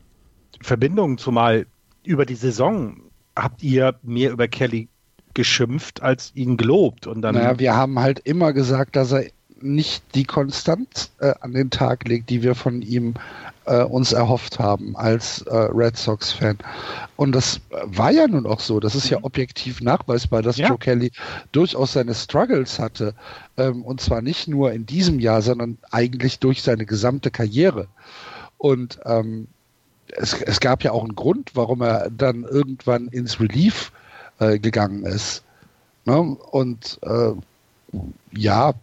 Verbindung, 0.61 1.19
zumal 1.19 1.67
über 2.05 2.27
die 2.27 2.35
Saison 2.35 3.01
habt 3.35 3.63
ihr 3.63 3.95
mehr 4.03 4.31
über 4.31 4.49
Kelly 4.49 4.89
geschimpft 5.35 6.03
als 6.03 6.33
ihn 6.35 6.57
gelobt. 6.57 7.07
Und 7.07 7.23
dann 7.23 7.35
naja, 7.35 7.59
wir 7.59 7.75
haben 7.75 7.99
halt 7.99 8.21
immer 8.21 8.53
gesagt, 8.53 8.97
dass 8.97 9.13
er 9.13 9.27
nicht 9.61 10.03
die 10.15 10.25
Konstanz 10.25 11.13
äh, 11.19 11.35
an 11.41 11.53
den 11.53 11.71
Tag 11.71 12.07
legt, 12.09 12.31
die 12.31 12.43
wir 12.43 12.55
von 12.55 12.83
ihm 12.83 13.15
äh, 13.65 13.83
uns 13.83 14.13
erhofft 14.13 14.59
haben 14.59 14.97
als 14.97 15.43
äh, 15.43 15.55
Red 15.55 15.97
Sox-Fan. 15.97 16.59
Und 17.17 17.33
das 17.33 17.61
war 17.71 18.11
ja 18.11 18.27
nun 18.27 18.47
auch 18.47 18.61
so. 18.61 18.81
Das 18.81 18.95
ist 18.95 19.09
ja 19.09 19.19
mhm. 19.19 19.25
objektiv 19.25 19.81
nachweisbar, 19.81 20.43
dass 20.43 20.57
ja. 20.57 20.69
Joe 20.69 20.79
Kelly 20.79 21.11
durchaus 21.53 21.95
seine 21.95 22.15
Struggles 22.15 22.79
hatte. 22.79 23.15
Ähm, 23.57 23.83
und 23.83 24.01
zwar 24.01 24.23
nicht 24.23 24.49
nur 24.49 24.73
in 24.73 24.87
diesem 24.87 25.21
Jahr, 25.21 25.43
sondern 25.43 25.79
eigentlich 25.91 26.39
durch 26.39 26.63
seine 26.63 26.87
gesamte 26.87 27.31
Karriere. 27.31 27.89
Und 28.59 28.99
ähm, 29.05 29.49
es, 30.13 30.35
es, 30.35 30.61
gab 30.61 30.83
ja 30.83 30.93
auch 30.93 31.05
einen 31.05 31.17
Grund, 31.17 31.51
warum 31.55 31.83
er 31.83 32.11
dann 32.11 32.45
irgendwann 32.45 33.09
ins 33.09 33.41
Relief 33.41 33.93
äh, 34.39 34.59
gegangen 34.59 35.05
ist. 35.05 35.43
Ne? 36.05 36.21
Und 36.21 36.99
äh, 37.03 37.33
ja, 38.33 38.75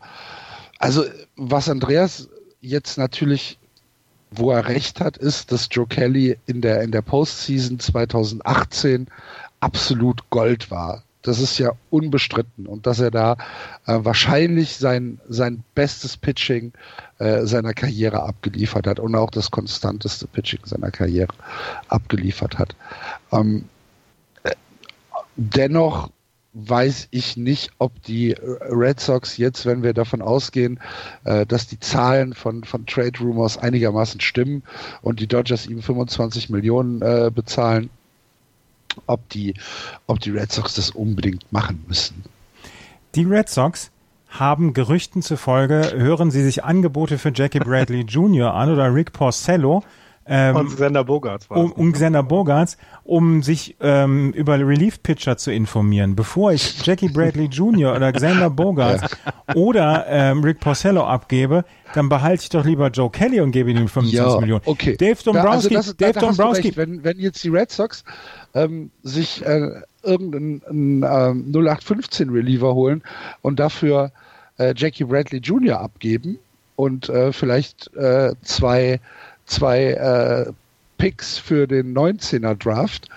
also 0.79 1.05
was 1.35 1.69
Andreas 1.69 2.29
jetzt 2.61 2.97
natürlich 2.97 3.57
wo 4.37 4.51
er 4.51 4.67
recht 4.67 4.99
hat, 4.99 5.17
ist, 5.17 5.51
dass 5.51 5.67
Joe 5.71 5.87
Kelly 5.87 6.37
in 6.45 6.61
der, 6.61 6.81
in 6.81 6.91
der 6.91 7.01
Postseason 7.01 7.79
2018 7.79 9.07
absolut 9.59 10.29
Gold 10.29 10.71
war. 10.71 11.03
Das 11.23 11.39
ist 11.39 11.57
ja 11.57 11.71
unbestritten 11.89 12.67
und 12.67 12.85
dass 12.85 12.99
er 12.99 13.09
da 13.09 13.33
äh, 13.85 13.99
wahrscheinlich 14.03 14.75
sein, 14.75 15.19
sein 15.27 15.63
bestes 15.73 16.17
Pitching 16.17 16.73
äh, 17.17 17.45
seiner 17.45 17.73
Karriere 17.73 18.23
abgeliefert 18.23 18.85
hat 18.87 18.99
und 18.99 19.15
auch 19.15 19.31
das 19.31 19.49
konstanteste 19.49 20.27
Pitching 20.27 20.59
seiner 20.65 20.91
Karriere 20.91 21.33
abgeliefert 21.87 22.59
hat. 22.59 22.75
Ähm, 23.31 23.65
äh, 24.43 24.51
dennoch 25.37 26.09
weiß 26.53 27.07
ich 27.11 27.35
nicht, 27.35 27.71
ob 27.79 28.01
die 28.03 28.35
Red 28.41 28.99
Sox 28.99 29.37
jetzt, 29.37 29.65
wenn 29.65 29.81
wir 29.81 29.93
davon 29.93 30.21
ausgehen, 30.21 30.79
äh, 31.23 31.45
dass 31.45 31.67
die 31.67 31.79
Zahlen 31.79 32.33
von, 32.33 32.63
von 32.63 32.85
Trade 32.85 33.17
Rumors 33.19 33.57
einigermaßen 33.57 34.21
stimmen 34.21 34.63
und 35.01 35.19
die 35.19 35.27
Dodgers 35.27 35.65
ihm 35.65 35.81
25 35.81 36.49
Millionen 36.49 37.01
äh, 37.01 37.31
bezahlen, 37.33 37.89
ob 39.07 39.27
die, 39.29 39.53
ob 40.07 40.19
die 40.19 40.31
Red 40.31 40.51
Sox 40.51 40.75
das 40.75 40.91
unbedingt 40.91 41.51
machen 41.51 41.83
müssen. 41.87 42.23
Die 43.15 43.23
Red 43.23 43.49
Sox 43.49 43.91
haben 44.29 44.73
Gerüchten 44.73 45.21
zufolge, 45.21 45.93
hören 45.95 46.31
sie 46.31 46.43
sich 46.43 46.63
Angebote 46.63 47.17
für 47.17 47.31
Jackie 47.33 47.59
Bradley 47.63 48.01
Jr. 48.01 48.53
an 48.53 48.71
oder 48.71 48.93
Rick 48.93 49.13
Porcello, 49.13 49.83
ähm, 50.25 50.55
und 50.55 50.67
Xander 50.67 51.03
Bogarts 51.03 51.49
war 51.49 51.57
um, 51.57 51.71
um 51.73 51.91
Xander 51.91 52.23
Bogarts, 52.23 52.77
um 53.03 53.43
sich 53.43 53.75
ähm, 53.81 54.31
über 54.31 54.57
Relief-Pitcher 54.57 55.35
zu 55.35 55.51
informieren. 55.51 56.15
Bevor 56.15 56.53
ich 56.53 56.85
Jackie 56.85 57.09
Bradley 57.09 57.45
Jr. 57.45 57.93
oder 57.93 58.11
Xander 58.13 58.49
Bogarts 58.49 59.17
ja. 59.25 59.55
oder 59.55 60.05
ähm, 60.07 60.41
Rick 60.41 60.61
Porcello 60.61 61.03
abgebe, 61.03 61.65
dann 61.93 62.07
behalte 62.07 62.43
ich 62.43 62.49
doch 62.49 62.63
lieber 62.63 62.87
Joe 62.89 63.09
Kelly 63.09 63.41
und 63.41 63.51
gebe 63.51 63.71
ihm 63.71 63.87
25 63.89 64.13
ja, 64.13 64.39
Millionen. 64.39 64.61
Okay. 64.65 64.95
Dave 64.95 65.17
Dombrowski, 65.23 65.73
da, 65.73 65.79
also 65.79 65.91
das, 65.91 65.97
Dave 65.97 66.13
da, 66.13 66.19
da 66.21 66.27
Dombrowski. 66.27 66.75
Wenn, 66.77 67.03
wenn 67.03 67.19
jetzt 67.19 67.43
die 67.43 67.49
Red 67.49 67.71
Sox 67.71 68.05
ähm, 68.53 68.91
sich 69.03 69.45
äh, 69.45 69.81
irgendeinen 70.03 70.61
ähm, 71.03 71.51
0815 71.51 72.29
Reliever 72.29 72.73
holen 72.73 73.03
und 73.41 73.59
dafür 73.59 74.11
äh, 74.57 74.73
Jackie 74.75 75.05
Bradley 75.05 75.39
Jr. 75.39 75.79
abgeben 75.79 76.39
und 76.75 77.09
äh, 77.09 77.31
vielleicht 77.31 77.95
äh, 77.95 78.33
zwei 78.41 78.99
zwei 79.45 79.91
äh, 79.91 80.51
Picks 80.97 81.37
für 81.37 81.67
den 81.67 81.93
19er 81.93 82.55
Draft, 82.55 83.09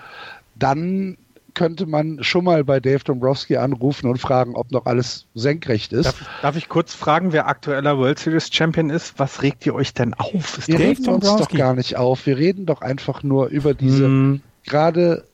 dann 0.55 1.17
könnte 1.53 1.87
man 1.87 2.23
schon 2.23 2.43
mal 2.43 2.63
bei 2.63 2.79
Dave 2.79 3.03
Dombrowski 3.03 3.57
anrufen 3.57 4.07
und 4.07 4.19
fragen, 4.19 4.55
ob 4.55 4.71
noch 4.71 4.85
alles 4.85 5.25
senkrecht 5.33 5.91
ist. 5.91 6.05
Darf, 6.05 6.29
darf 6.43 6.55
ich 6.55 6.69
kurz 6.69 6.93
fragen, 6.93 7.33
wer 7.33 7.47
aktueller 7.47 7.97
World 7.97 8.19
Series 8.19 8.53
Champion 8.53 8.91
ist? 8.91 9.17
Was 9.17 9.41
regt 9.41 9.65
ihr 9.65 9.73
euch 9.73 9.93
denn 9.93 10.13
auf? 10.13 10.57
Ist 10.57 10.67
Wir 10.67 10.77
reden 10.77 11.07
uns 11.07 11.25
doch 11.25 11.49
gar 11.49 11.73
nicht 11.73 11.97
auf. 11.97 12.27
Wir 12.27 12.37
reden 12.37 12.67
doch 12.67 12.81
einfach 12.81 13.23
nur 13.23 13.47
über 13.47 13.73
diese 13.73 14.05
hm. 14.05 14.41
gerade 14.65 15.23
äh, 15.23 15.26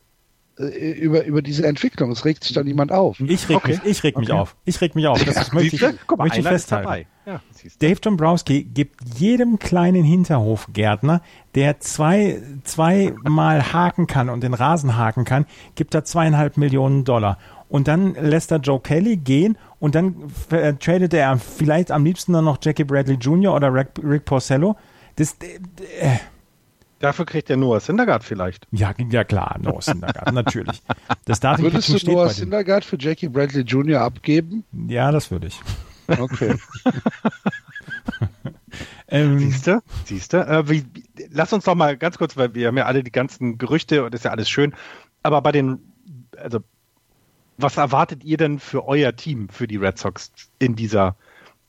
über, 0.67 1.25
über 1.25 1.41
diese 1.41 1.65
Entwicklung. 1.65 2.11
Es 2.11 2.25
regt 2.25 2.43
sich 2.43 2.53
da 2.53 2.63
niemand 2.63 2.91
auf. 2.91 3.19
Ich 3.19 3.49
reg 3.49 3.57
okay. 3.57 3.79
mich, 3.83 3.85
ich 3.85 4.03
reg 4.03 4.17
mich 4.17 4.29
okay. 4.29 4.39
auf. 4.39 4.55
Ich 4.65 4.81
reg 4.81 4.95
mich 4.95 5.07
auf. 5.07 5.23
Das 5.23 5.35
ja, 5.35 5.53
möchte 5.53 5.75
ich, 5.75 5.81
Guck 6.07 6.17
mal, 6.17 6.25
möchte 6.25 6.39
ich 6.39 6.47
festhalten. 6.47 7.07
Ja, 7.25 7.39
Dave 7.79 8.01
Dombrowski 8.01 8.63
gibt 8.63 9.17
jedem 9.17 9.57
kleinen 9.57 10.03
Hinterhofgärtner, 10.03 11.21
der 11.55 11.79
zwei, 11.79 12.41
zweimal 12.63 13.61
haken 13.73 14.07
kann 14.07 14.29
und 14.29 14.43
den 14.43 14.53
Rasen 14.53 14.97
haken 14.97 15.23
kann, 15.23 15.45
gibt 15.75 15.95
er 15.95 16.03
zweieinhalb 16.03 16.57
Millionen 16.57 17.05
Dollar. 17.05 17.37
Und 17.69 17.87
dann 17.87 18.13
lässt 18.15 18.51
er 18.51 18.57
Joe 18.57 18.79
Kelly 18.79 19.17
gehen 19.17 19.57
und 19.79 19.95
dann 19.95 20.15
äh, 20.51 20.73
tradet 20.73 21.13
er 21.13 21.37
vielleicht 21.37 21.91
am 21.91 22.03
liebsten 22.03 22.33
dann 22.33 22.45
noch 22.45 22.57
Jackie 22.61 22.83
Bradley 22.83 23.15
Jr. 23.15 23.55
oder 23.55 23.73
Rick, 23.73 23.87
Rick 24.03 24.25
Porcello. 24.25 24.75
Das, 25.15 25.37
äh, 25.99 26.17
Dafür 27.03 27.25
kriegt 27.25 27.49
er 27.49 27.57
Noah 27.57 27.81
Syndergaard 27.81 28.23
vielleicht. 28.23 28.65
Ja, 28.71 28.93
ja 28.97 29.25
klar, 29.25 29.57
Noah 29.61 29.81
Syndergaard, 29.81 30.31
natürlich. 30.31 30.81
Das 31.25 31.41
darf 31.41 31.59
Würdest 31.59 31.89
du 31.89 32.09
Noah 32.09 32.29
Syndergaard 32.29 32.85
für 32.85 32.97
Jackie 32.97 33.27
Bradley 33.27 33.63
Jr. 33.63 33.99
abgeben? 33.99 34.63
Ja, 34.87 35.11
das 35.11 35.29
würde 35.29 35.47
ich. 35.47 35.59
Okay. 36.07 36.55
ähm, 39.09 39.37
Siehst 39.37 39.67
du? 39.67 39.81
Siehst 40.05 40.31
du? 40.31 40.37
Äh, 40.37 40.63
lass 41.29 41.51
uns 41.51 41.65
doch 41.65 41.75
mal 41.75 41.97
ganz 41.97 42.17
kurz, 42.17 42.37
weil 42.37 42.55
wir 42.55 42.67
haben 42.67 42.77
ja 42.77 42.85
alle 42.85 43.03
die 43.03 43.11
ganzen 43.11 43.57
Gerüchte 43.57 44.05
und 44.05 44.15
ist 44.15 44.23
ja 44.23 44.31
alles 44.31 44.49
schön. 44.49 44.73
Aber 45.23 45.41
bei 45.41 45.51
den, 45.51 45.79
also, 46.37 46.59
was 47.57 47.75
erwartet 47.75 48.23
ihr 48.23 48.37
denn 48.37 48.59
für 48.59 48.87
euer 48.87 49.13
Team, 49.13 49.49
für 49.49 49.67
die 49.67 49.75
Red 49.75 49.97
Sox 49.97 50.31
in 50.57 50.77
dieser, 50.77 51.17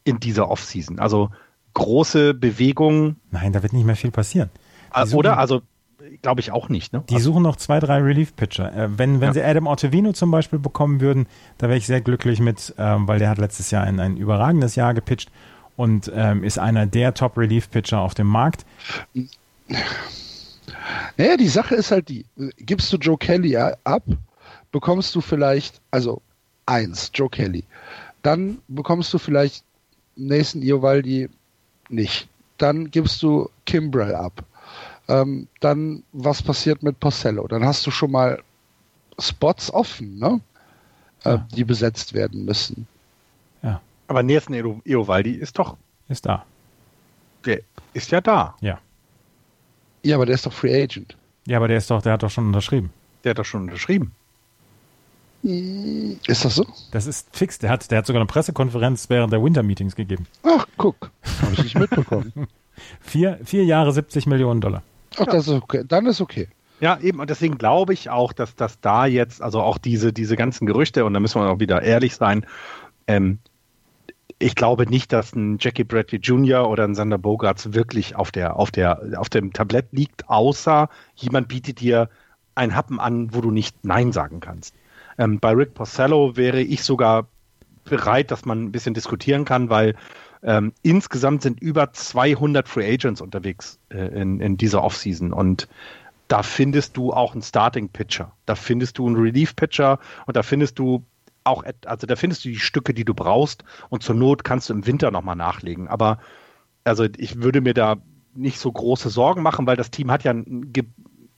in 0.04 0.20
dieser 0.20 0.48
Offseason? 0.48 1.00
Also 1.00 1.30
große 1.72 2.34
Bewegungen? 2.34 3.16
Nein, 3.32 3.52
da 3.52 3.64
wird 3.64 3.72
nicht 3.72 3.84
mehr 3.84 3.96
viel 3.96 4.12
passieren. 4.12 4.50
Suchen, 4.94 5.18
Oder? 5.18 5.38
Also 5.38 5.62
glaube 6.22 6.40
ich 6.40 6.52
auch 6.52 6.68
nicht. 6.68 6.92
Ne? 6.92 7.02
Die 7.08 7.18
suchen 7.18 7.42
noch 7.42 7.56
zwei, 7.56 7.80
drei 7.80 8.00
Relief-Pitcher. 8.00 8.74
Äh, 8.74 8.98
wenn 8.98 9.20
wenn 9.20 9.28
ja. 9.28 9.34
sie 9.34 9.42
Adam 9.42 9.66
Ottavino 9.66 10.12
zum 10.12 10.30
Beispiel 10.30 10.58
bekommen 10.58 11.00
würden, 11.00 11.26
da 11.58 11.68
wäre 11.68 11.78
ich 11.78 11.86
sehr 11.86 12.00
glücklich 12.00 12.40
mit, 12.40 12.74
ähm, 12.78 13.08
weil 13.08 13.18
der 13.18 13.30
hat 13.30 13.38
letztes 13.38 13.70
Jahr 13.70 13.84
ein, 13.84 14.00
ein 14.00 14.16
überragendes 14.16 14.74
Jahr 14.74 14.94
gepitcht 14.94 15.30
und 15.76 16.10
ähm, 16.14 16.44
ist 16.44 16.58
einer 16.58 16.86
der 16.86 17.14
Top-Relief-Pitcher 17.14 18.00
auf 18.00 18.14
dem 18.14 18.26
Markt. 18.26 18.64
Naja, 21.16 21.36
die 21.36 21.48
Sache 21.48 21.74
ist 21.74 21.90
halt 21.90 22.08
die, 22.08 22.26
gibst 22.58 22.92
du 22.92 22.96
Joe 22.96 23.16
Kelly 23.16 23.56
ab, 23.56 24.02
bekommst 24.70 25.14
du 25.14 25.20
vielleicht, 25.20 25.80
also 25.90 26.20
eins, 26.66 27.10
Joe 27.14 27.30
Kelly. 27.30 27.64
Dann 28.22 28.58
bekommst 28.68 29.12
du 29.12 29.18
vielleicht 29.18 29.64
Nathan 30.16 30.62
Iovaldi 30.62 31.28
nicht. 31.88 32.28
Dann 32.58 32.90
gibst 32.90 33.22
du 33.22 33.50
Kimbrell 33.66 34.14
ab 34.14 34.44
ähm, 35.08 35.48
dann 35.60 36.02
was 36.12 36.42
passiert 36.42 36.82
mit 36.82 36.98
Porcello? 37.00 37.46
Dann 37.46 37.64
hast 37.64 37.86
du 37.86 37.90
schon 37.90 38.10
mal 38.10 38.42
Spots 39.18 39.72
offen, 39.72 40.18
ne? 40.18 40.40
Äh, 41.24 41.30
ja. 41.30 41.46
die 41.54 41.64
besetzt 41.64 42.12
werden 42.12 42.44
müssen. 42.44 42.86
Ja. 43.62 43.80
Aber 44.08 44.22
Nelson 44.22 44.82
Eovaldi 44.84 45.32
ist 45.32 45.58
doch. 45.58 45.76
Ist 46.08 46.26
da. 46.26 46.44
Der 47.44 47.60
ist 47.92 48.10
ja 48.10 48.20
da. 48.20 48.56
Ja. 48.60 48.78
Ja, 50.02 50.16
aber 50.16 50.26
der 50.26 50.34
ist 50.34 50.44
doch 50.44 50.52
Free 50.52 50.82
Agent. 50.82 51.16
Ja, 51.46 51.58
aber 51.58 51.68
der 51.68 51.78
ist 51.78 51.90
doch, 51.90 52.02
der 52.02 52.12
hat 52.12 52.22
doch 52.22 52.30
schon 52.30 52.46
unterschrieben. 52.46 52.90
Der 53.22 53.30
hat 53.30 53.38
doch 53.38 53.44
schon 53.44 53.62
unterschrieben. 53.62 54.12
Hm, 55.42 56.18
ist 56.26 56.44
das 56.44 56.54
so? 56.54 56.66
Das 56.90 57.06
ist 57.06 57.28
fix. 57.36 57.58
Der 57.58 57.70
hat, 57.70 57.90
der 57.90 57.98
hat 57.98 58.06
sogar 58.06 58.20
eine 58.20 58.26
Pressekonferenz 58.26 59.08
während 59.10 59.32
der 59.32 59.42
Winter 59.42 59.62
Meetings 59.62 59.94
gegeben. 59.94 60.26
Ach, 60.42 60.66
guck. 60.76 61.10
Habe 61.42 61.52
ich 61.52 61.62
nicht 61.62 61.78
mitbekommen. 61.78 62.32
vier, 63.00 63.38
vier 63.44 63.64
Jahre 63.64 63.92
70 63.92 64.26
Millionen 64.26 64.60
Dollar. 64.60 64.82
Ach, 65.18 65.26
das 65.26 65.48
ist 65.48 65.62
okay. 65.62 65.84
Dann 65.86 66.06
ist 66.06 66.20
okay. 66.20 66.48
Ja, 66.80 66.98
eben, 66.98 67.20
und 67.20 67.30
deswegen 67.30 67.56
glaube 67.56 67.92
ich 67.92 68.10
auch, 68.10 68.32
dass 68.32 68.56
das 68.56 68.80
da 68.80 69.06
jetzt, 69.06 69.40
also 69.40 69.60
auch 69.62 69.78
diese, 69.78 70.12
diese 70.12 70.36
ganzen 70.36 70.66
Gerüchte, 70.66 71.04
und 71.04 71.14
da 71.14 71.20
müssen 71.20 71.40
wir 71.40 71.48
auch 71.48 71.60
wieder 71.60 71.82
ehrlich 71.82 72.16
sein, 72.16 72.44
ähm, 73.06 73.38
ich 74.38 74.56
glaube 74.56 74.86
nicht, 74.86 75.12
dass 75.12 75.34
ein 75.34 75.58
Jackie 75.60 75.84
Bradley 75.84 76.18
Jr. 76.18 76.68
oder 76.68 76.84
ein 76.84 76.94
Sander 76.94 77.18
Bogarts 77.18 77.72
wirklich 77.72 78.16
auf 78.16 78.32
der, 78.32 78.56
auf 78.56 78.70
der, 78.70 79.00
auf 79.16 79.28
dem 79.28 79.52
Tablett 79.52 79.86
liegt, 79.92 80.28
außer 80.28 80.88
jemand 81.14 81.48
bietet 81.48 81.80
dir 81.80 82.10
ein 82.54 82.74
Happen 82.74 83.00
an, 83.00 83.32
wo 83.32 83.40
du 83.40 83.50
nicht 83.50 83.84
Nein 83.84 84.12
sagen 84.12 84.40
kannst. 84.40 84.74
Ähm, 85.18 85.38
bei 85.38 85.52
Rick 85.52 85.74
Porcello 85.74 86.36
wäre 86.36 86.60
ich 86.60 86.82
sogar 86.82 87.28
bereit, 87.84 88.30
dass 88.30 88.44
man 88.44 88.64
ein 88.64 88.72
bisschen 88.72 88.94
diskutieren 88.94 89.44
kann, 89.44 89.70
weil 89.70 89.94
ähm, 90.44 90.72
insgesamt 90.82 91.42
sind 91.42 91.60
über 91.60 91.92
200 91.92 92.68
Free 92.68 92.92
Agents 92.92 93.20
unterwegs 93.20 93.78
äh, 93.88 94.20
in, 94.20 94.40
in 94.40 94.56
dieser 94.56 94.84
Offseason. 94.84 95.32
Und 95.32 95.68
da 96.28 96.42
findest 96.42 96.96
du 96.96 97.12
auch 97.12 97.32
einen 97.32 97.42
Starting 97.42 97.88
Pitcher, 97.88 98.32
da 98.46 98.54
findest 98.54 98.98
du 98.98 99.06
einen 99.06 99.16
Relief 99.16 99.56
Pitcher. 99.56 99.98
Und 100.26 100.36
da 100.36 100.42
findest 100.42 100.78
du 100.78 101.04
auch, 101.44 101.64
also 101.86 102.06
da 102.06 102.16
findest 102.16 102.44
du 102.44 102.50
die 102.50 102.58
Stücke, 102.58 102.94
die 102.94 103.04
du 103.04 103.14
brauchst. 103.14 103.64
Und 103.90 104.02
zur 104.02 104.14
Not 104.14 104.44
kannst 104.44 104.68
du 104.68 104.74
im 104.74 104.86
Winter 104.86 105.10
nochmal 105.10 105.36
nachlegen. 105.36 105.88
Aber 105.88 106.18
Also 106.84 107.06
ich 107.16 107.42
würde 107.42 107.60
mir 107.60 107.74
da 107.74 107.96
nicht 108.34 108.58
so 108.58 108.70
große 108.70 109.10
Sorgen 109.10 109.42
machen, 109.42 109.66
weil 109.66 109.76
das 109.76 109.90
Team 109.90 110.10
hat 110.10 110.24
ja 110.24 110.32
ein, 110.32 110.72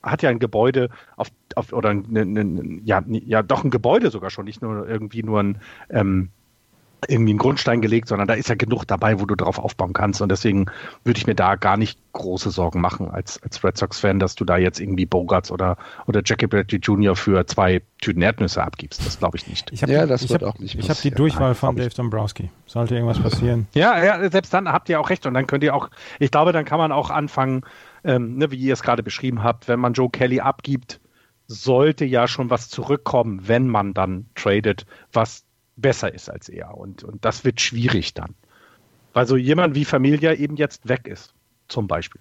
hat 0.03 0.23
ja 0.23 0.31
ein 0.31 0.38
Gebäude 0.38 0.90
auf, 1.16 1.29
auf 1.55 1.73
oder 1.73 1.90
ein, 1.90 2.05
ein, 2.16 2.81
ja, 2.85 3.03
ja 3.07 3.42
doch 3.42 3.64
ein 3.64 3.71
Gebäude 3.71 4.11
sogar 4.11 4.31
schon, 4.31 4.47
nicht 4.47 4.62
nur 4.62 4.88
irgendwie 4.88 5.23
nur 5.23 5.40
ein 5.40 5.61
ähm, 5.90 6.31
irgendwie 7.09 7.33
einen 7.33 7.38
Grundstein 7.38 7.81
gelegt, 7.81 8.09
sondern 8.09 8.29
da 8.29 8.35
ist 8.35 8.49
ja 8.49 8.55
genug 8.55 8.85
dabei, 8.87 9.21
wo 9.21 9.27
du 9.27 9.35
drauf 9.35 9.59
aufbauen 9.59 9.92
kannst. 9.92 10.21
Und 10.21 10.31
deswegen 10.31 10.66
würde 11.05 11.19
ich 11.19 11.27
mir 11.27 11.35
da 11.35 11.57
gar 11.57 11.77
nicht 11.77 11.99
große 12.12 12.51
Sorgen 12.51 12.81
machen 12.81 13.11
als, 13.11 13.42
als 13.42 13.62
Red 13.62 13.77
Sox-Fan, 13.77 14.19
dass 14.19 14.35
du 14.35 14.45
da 14.45 14.57
jetzt 14.57 14.81
irgendwie 14.81 15.07
Bogarts 15.07 15.51
oder, 15.51 15.77
oder 16.07 16.23
Jackie 16.25 16.47
Bradley 16.47 16.79
Jr. 16.79 17.16
für 17.16 17.47
zwei 17.47 17.83
Tüten 18.01 18.23
Erdnüsse 18.23 18.62
abgibst. 18.62 19.05
Das 19.07 19.19
glaube 19.19 19.37
ich 19.37 19.47
nicht. 19.47 19.71
Ich 19.73 19.81
ja, 19.81 19.87
die, 19.87 20.09
das 20.09 20.23
ich 20.23 20.31
wird 20.31 20.42
hab, 20.42 20.55
auch 20.55 20.59
nicht 20.59 20.75
Ich 20.75 20.88
habe 20.88 21.01
die 21.03 21.11
Durchwahl 21.11 21.55
von 21.55 21.77
Dave 21.77 21.90
Dombrowski. 21.90 22.51
Sollte 22.66 22.95
irgendwas 22.95 23.21
passieren. 23.21 23.66
Ja, 23.77 24.03
ja, 24.03 24.31
selbst 24.31 24.55
dann 24.55 24.69
habt 24.69 24.88
ihr 24.88 25.01
auch 25.01 25.11
recht. 25.11 25.27
Und 25.27 25.35
dann 25.35 25.47
könnt 25.47 25.62
ihr 25.62 25.75
auch, 25.75 25.90
ich 26.19 26.31
glaube, 26.31 26.53
dann 26.53 26.64
kann 26.64 26.79
man 26.79 26.92
auch 26.92 27.11
anfangen, 27.11 27.62
ähm, 28.05 28.37
ne, 28.37 28.51
wie 28.51 28.57
ihr 28.57 28.73
es 28.73 28.83
gerade 28.83 29.03
beschrieben 29.03 29.42
habt, 29.42 29.69
wenn 29.69 29.81
man 29.81 29.92
Joe 29.92 30.09
Kelly 30.09 30.40
abgibt, 30.40 31.01
sollte 31.47 32.05
ja 32.05 32.27
schon 32.27 32.51
was 32.51 32.69
zurückkommen, 32.69 33.47
wenn 33.47 33.69
man 33.69 33.95
dann 33.95 34.27
tradet, 34.35 34.87
was 35.12 35.45
besser 35.76 36.12
ist 36.12 36.30
als 36.30 36.48
er. 36.48 36.76
Und, 36.76 37.04
und 37.04 37.24
das 37.24 37.44
wird 37.44 37.60
schwierig 37.60 38.14
dann. 38.14 38.34
Weil 39.12 39.26
so 39.26 39.36
jemand 39.36 39.74
wie 39.74 39.84
Familia 39.84 40.34
eben 40.34 40.56
jetzt 40.56 40.88
weg 40.88 41.06
ist, 41.06 41.32
zum 41.68 41.86
Beispiel. 41.86 42.20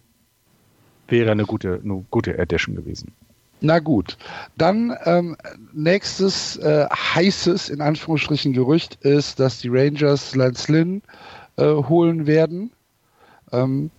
Wäre 1.07 1.31
eine 1.31 1.45
gute, 1.45 1.81
eine 1.83 2.05
gute 2.09 2.37
Edition 2.37 2.75
gewesen. 2.75 3.13
Na 3.61 3.79
gut, 3.79 4.17
dann 4.57 4.95
ähm, 5.05 5.37
nächstes 5.73 6.57
äh, 6.57 6.87
heißes, 6.89 7.69
in 7.69 7.81
Anführungsstrichen, 7.81 8.53
Gerücht 8.53 8.95
ist, 9.01 9.39
dass 9.39 9.59
die 9.59 9.69
Rangers 9.69 10.35
Lance 10.35 10.71
Lynn 10.71 11.01
äh, 11.57 11.65
holen 11.65 12.27
werden. 12.27 12.71
Ähm, 13.51 13.91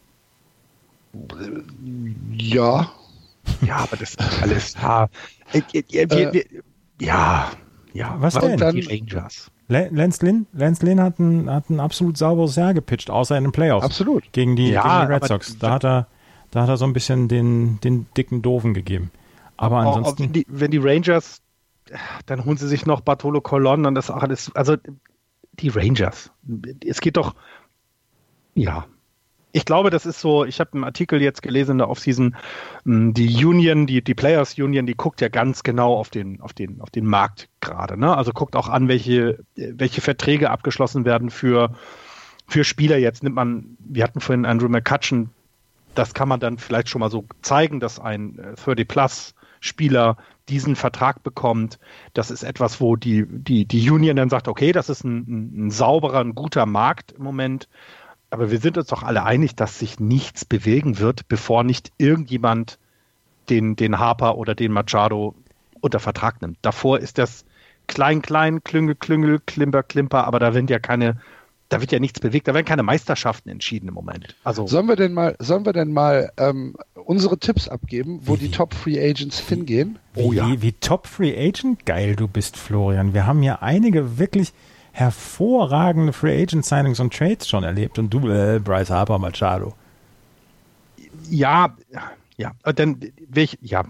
ja. 2.32 2.92
Ja, 3.62 3.76
aber 3.76 3.96
das 3.96 4.10
ist 4.10 4.42
alles. 4.42 4.74
Ja, 4.74 5.08
äh, 5.52 6.44
ja, 7.00 7.50
ja, 7.96 8.16
was 8.18 8.34
denn? 8.34 8.56
Dann, 8.56 8.76
die 8.76 8.82
Rangers. 8.82 9.50
Lance 9.68 10.24
Lynn, 10.24 10.46
Lance 10.52 10.84
Lynn 10.84 11.00
hat 11.00 11.18
ein, 11.18 11.50
hat 11.50 11.70
ein 11.70 11.80
absolut 11.80 12.16
sauberes 12.16 12.56
Jahr 12.56 12.74
gepitcht, 12.74 13.10
außer 13.10 13.36
in 13.36 13.44
den 13.44 13.52
Playoffs. 13.52 13.84
Absolut. 13.84 14.32
Gegen 14.32 14.54
die, 14.54 14.70
ja, 14.70 14.82
gegen 14.82 15.08
die 15.08 15.14
Red 15.14 15.24
Sox. 15.24 15.58
Da 15.58 15.72
hat 15.72 15.84
er, 15.84 16.06
da 16.50 16.62
hat 16.62 16.68
er 16.68 16.76
so 16.76 16.84
ein 16.84 16.92
bisschen 16.92 17.28
den, 17.28 17.80
den 17.80 18.06
dicken 18.16 18.42
Doofen 18.42 18.74
gegeben. 18.74 19.10
Aber 19.56 19.78
ansonsten. 19.78 20.24
Wenn 20.24 20.32
die, 20.32 20.46
wenn 20.48 20.70
die 20.70 20.78
Rangers, 20.78 21.40
dann 22.26 22.44
holen 22.44 22.56
sie 22.56 22.68
sich 22.68 22.86
noch 22.86 23.00
Bartolo 23.00 23.40
Colon 23.40 23.86
und 23.86 23.94
das 23.94 24.10
auch 24.10 24.22
alles. 24.22 24.54
Also, 24.54 24.76
die 25.54 25.68
Rangers. 25.68 26.30
Es 26.84 27.00
geht 27.00 27.16
doch, 27.16 27.34
ja, 28.54 28.86
ich 29.56 29.64
glaube, 29.64 29.88
das 29.88 30.04
ist 30.04 30.20
so, 30.20 30.44
ich 30.44 30.60
habe 30.60 30.74
einen 30.74 30.84
Artikel 30.84 31.22
jetzt 31.22 31.40
gelesen 31.40 31.72
in 31.72 31.78
der 31.78 31.88
Offseason, 31.88 32.36
die 32.84 33.42
Union, 33.42 33.86
die, 33.86 34.04
die 34.04 34.14
Players 34.14 34.58
Union, 34.58 34.84
die 34.84 34.94
guckt 34.94 35.22
ja 35.22 35.28
ganz 35.28 35.62
genau 35.62 35.94
auf 35.96 36.10
den, 36.10 36.42
auf 36.42 36.52
den, 36.52 36.82
auf 36.82 36.90
den 36.90 37.06
Markt 37.06 37.48
gerade. 37.62 37.98
Ne? 37.98 38.14
Also 38.14 38.32
guckt 38.32 38.54
auch 38.54 38.68
an, 38.68 38.88
welche, 38.88 39.38
welche 39.54 40.02
Verträge 40.02 40.50
abgeschlossen 40.50 41.06
werden 41.06 41.30
für, 41.30 41.74
für 42.46 42.64
Spieler. 42.64 42.98
Jetzt 42.98 43.22
nimmt 43.22 43.34
man, 43.34 43.78
wir 43.78 44.04
hatten 44.04 44.20
vorhin 44.20 44.44
Andrew 44.44 44.68
McCutcheon, 44.68 45.30
das 45.94 46.12
kann 46.12 46.28
man 46.28 46.38
dann 46.38 46.58
vielleicht 46.58 46.90
schon 46.90 47.00
mal 47.00 47.10
so 47.10 47.24
zeigen, 47.40 47.80
dass 47.80 47.98
ein 47.98 48.38
30-Plus-Spieler 48.56 50.18
äh, 50.18 50.22
diesen 50.50 50.76
Vertrag 50.76 51.22
bekommt. 51.22 51.78
Das 52.12 52.30
ist 52.30 52.42
etwas, 52.42 52.82
wo 52.82 52.94
die, 52.94 53.24
die, 53.26 53.64
die 53.64 53.90
Union 53.90 54.16
dann 54.16 54.28
sagt, 54.28 54.48
okay, 54.48 54.72
das 54.72 54.90
ist 54.90 55.02
ein, 55.02 55.24
ein, 55.26 55.66
ein 55.66 55.70
sauberer, 55.70 56.20
ein 56.20 56.34
guter 56.34 56.66
Markt 56.66 57.12
im 57.12 57.22
Moment 57.22 57.70
aber 58.30 58.50
wir 58.50 58.58
sind 58.58 58.76
uns 58.76 58.88
doch 58.88 59.02
alle 59.02 59.24
einig, 59.24 59.54
dass 59.54 59.78
sich 59.78 60.00
nichts 60.00 60.44
bewegen 60.44 60.98
wird, 60.98 61.28
bevor 61.28 61.64
nicht 61.64 61.92
irgendjemand 61.98 62.78
den, 63.48 63.76
den 63.76 63.98
Harper 63.98 64.36
oder 64.36 64.54
den 64.54 64.72
Machado 64.72 65.34
unter 65.80 66.00
Vertrag 66.00 66.42
nimmt. 66.42 66.58
Davor 66.62 66.98
ist 66.98 67.18
das 67.18 67.44
klein, 67.86 68.22
klein, 68.22 68.64
Klüngel, 68.64 68.94
Klüngel, 68.94 69.40
Klimper, 69.44 69.82
Klimper, 69.82 70.26
aber 70.26 70.40
da 70.40 70.52
sind 70.52 70.70
ja 70.70 70.80
keine, 70.80 71.20
da 71.68 71.80
wird 71.80 71.92
ja 71.92 72.00
nichts 72.00 72.18
bewegt, 72.18 72.48
da 72.48 72.54
werden 72.54 72.66
keine 72.66 72.82
Meisterschaften 72.82 73.48
entschieden 73.48 73.88
im 73.88 73.94
Moment. 73.94 74.34
Also 74.42 74.66
sollen 74.66 74.86
wir 74.86 74.96
denn 74.96 75.12
mal, 75.12 75.36
sollen 75.38 75.64
wir 75.64 75.72
denn 75.72 75.92
mal 75.92 76.32
ähm, 76.36 76.76
unsere 76.94 77.38
Tipps 77.38 77.68
abgeben, 77.68 78.20
wo 78.24 78.34
wie, 78.34 78.38
die 78.38 78.50
Top 78.50 78.74
Free 78.74 78.98
Agents 78.98 79.38
hingehen? 79.38 79.98
Oh 80.16 80.32
wie, 80.32 80.36
ja. 80.36 80.62
Wie 80.62 80.72
Top 80.72 81.06
Free 81.06 81.36
Agent? 81.36 81.86
Geil, 81.86 82.16
du 82.16 82.26
bist 82.26 82.56
Florian. 82.56 83.14
Wir 83.14 83.26
haben 83.26 83.42
hier 83.42 83.62
einige 83.62 84.18
wirklich 84.18 84.52
hervorragende 84.96 86.14
Free 86.14 86.42
Agent 86.42 86.64
Signings 86.64 87.00
und 87.00 87.12
Trades 87.12 87.46
schon 87.46 87.64
erlebt 87.64 87.98
und 87.98 88.08
du, 88.08 88.30
äh, 88.30 88.58
Bryce 88.58 88.88
Harper, 88.88 89.18
Machado. 89.18 89.74
Ja, 91.28 91.76
ja, 92.38 92.52
dann 92.64 93.00
ich, 93.34 93.58
ja. 93.60 93.84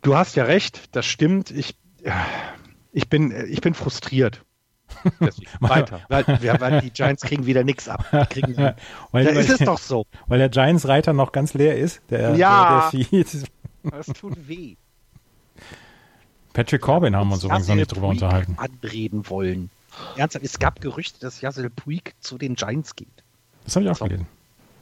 Du 0.00 0.16
hast 0.16 0.34
ja 0.36 0.44
recht, 0.44 0.96
das 0.96 1.04
stimmt. 1.04 1.50
Ich, 1.50 1.76
ich 2.92 3.10
bin, 3.10 3.34
ich 3.50 3.60
bin 3.60 3.74
frustriert. 3.74 4.42
weiter. 5.60 6.00
Weil, 6.08 6.26
weil, 6.26 6.80
die 6.80 6.90
Giants 6.90 7.22
kriegen 7.22 7.44
wieder 7.44 7.62
nichts 7.62 7.86
ab. 7.86 8.04
Kriegen, 8.30 8.56
weil, 9.12 9.24
da 9.24 9.30
ist 9.30 9.50
es 9.50 9.58
doch 9.64 9.78
so. 9.78 10.06
Weil 10.26 10.38
der 10.38 10.48
Giants-Reiter 10.48 11.12
noch 11.12 11.32
ganz 11.32 11.52
leer 11.52 11.76
ist. 11.76 12.00
Der, 12.08 12.34
ja, 12.34 12.90
der, 12.90 13.00
der 13.12 13.90
das 13.90 14.06
tut 14.06 14.48
weh. 14.48 14.76
Patrick 16.52 16.82
Corbin 16.82 17.14
haben 17.14 17.28
wir 17.28 17.34
uns 17.34 17.44
übrigens 17.44 17.68
noch 17.68 17.74
nicht 17.74 17.92
drüber 17.92 18.08
Puig 18.08 18.22
unterhalten. 18.22 18.56
anreden 18.58 19.28
wollen. 19.28 19.70
Ernsthaft, 20.16 20.44
es 20.44 20.58
gab 20.58 20.80
Gerüchte, 20.80 21.20
dass 21.20 21.40
Yassel 21.40 21.70
Puig 21.70 22.14
zu 22.20 22.38
den 22.38 22.54
Giants 22.54 22.96
geht. 22.96 23.08
Das 23.64 23.76
habe 23.76 23.84
ich 23.84 23.90
auch 23.90 23.96
so. 23.96 24.04
gelesen. 24.06 24.26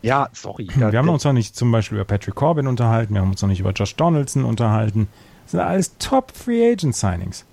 Ja, 0.03 0.29
sorry. 0.33 0.69
Wir 0.75 0.99
haben 0.99 1.09
uns 1.09 1.25
noch 1.25 1.33
nicht 1.33 1.57
zum 1.57 1.73
Beispiel 1.73 1.99
über 1.99 2.05
Patrick 2.05 2.35
Corbin 2.35 2.69
unterhalten, 2.69 3.15
wir 3.15 3.21
haben 3.21 3.31
uns 3.31 3.43
noch 3.43 3.49
nicht 3.49 3.61
über 3.61 3.73
Josh 3.73 3.97
Donaldson 3.97 4.45
unterhalten. 4.45 5.09
Das 5.43 5.53
sind 5.53 5.61
alles 5.61 5.99
Top 5.99 6.31
Free 6.37 6.73
Agent 6.73 6.95
Signings. 6.95 7.45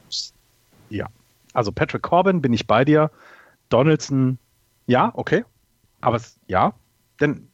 Ja. 0.89 1.07
Also 1.53 1.71
Patrick 1.71 2.03
Corbin 2.03 2.41
bin 2.41 2.53
ich 2.53 2.67
bei 2.67 2.85
dir. 2.85 3.09
Donaldson, 3.69 4.37
ja, 4.85 5.11
okay. 5.15 5.43
Aber 6.01 6.17
es, 6.17 6.37
ja, 6.47 6.73
denn 7.19 7.47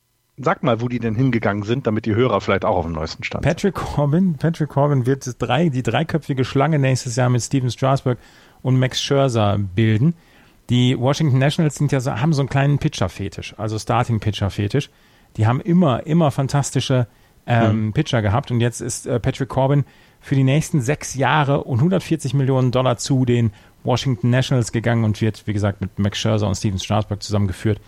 Sag 0.43 0.63
mal, 0.63 0.81
wo 0.81 0.87
die 0.87 0.99
denn 0.99 1.15
hingegangen 1.15 1.63
sind, 1.63 1.87
damit 1.87 2.05
die 2.05 2.15
Hörer 2.15 2.41
vielleicht 2.41 2.65
auch 2.65 2.77
auf 2.77 2.85
dem 2.85 2.93
neuesten 2.93 3.23
Stand 3.23 3.43
Patrick 3.43 3.75
Corbin, 3.75 4.35
Patrick 4.35 4.69
Corbin 4.69 5.05
wird 5.05 5.35
drei, 5.39 5.69
die 5.69 5.83
dreiköpfige 5.83 6.45
Schlange 6.45 6.79
nächstes 6.79 7.15
Jahr 7.15 7.29
mit 7.29 7.41
Steven 7.41 7.69
Strasburg 7.69 8.17
und 8.61 8.79
Max 8.79 9.01
Scherzer 9.01 9.57
bilden. 9.57 10.13
Die 10.69 10.97
Washington 10.97 11.37
Nationals 11.37 11.75
sind 11.75 11.91
ja 11.91 11.99
so, 11.99 12.11
haben 12.11 12.33
so 12.33 12.41
einen 12.41 12.49
kleinen 12.49 12.79
Pitcher-Fetisch, 12.79 13.55
also 13.57 13.77
Starting-Pitcher-Fetisch. 13.77 14.89
Die 15.37 15.45
haben 15.47 15.61
immer, 15.61 16.05
immer 16.05 16.31
fantastische 16.31 17.07
ähm, 17.45 17.87
mhm. 17.87 17.93
Pitcher 17.93 18.21
gehabt 18.21 18.51
und 18.51 18.61
jetzt 18.61 18.81
ist 18.81 19.07
äh, 19.07 19.19
Patrick 19.19 19.49
Corbin 19.49 19.85
für 20.19 20.35
die 20.35 20.43
nächsten 20.43 20.81
sechs 20.81 21.15
Jahre 21.15 21.63
und 21.63 21.79
140 21.79 22.33
Millionen 22.33 22.71
Dollar 22.71 22.97
zu 22.97 23.25
den 23.25 23.51
Washington 23.83 24.29
Nationals 24.29 24.71
gegangen 24.71 25.03
und 25.03 25.19
wird, 25.21 25.45
wie 25.47 25.53
gesagt, 25.53 25.81
mit 25.81 25.97
Max 25.97 26.19
Scherzer 26.19 26.47
und 26.47 26.55
Steven 26.55 26.79
Strasburg 26.79 27.23
zusammengeführt. 27.23 27.79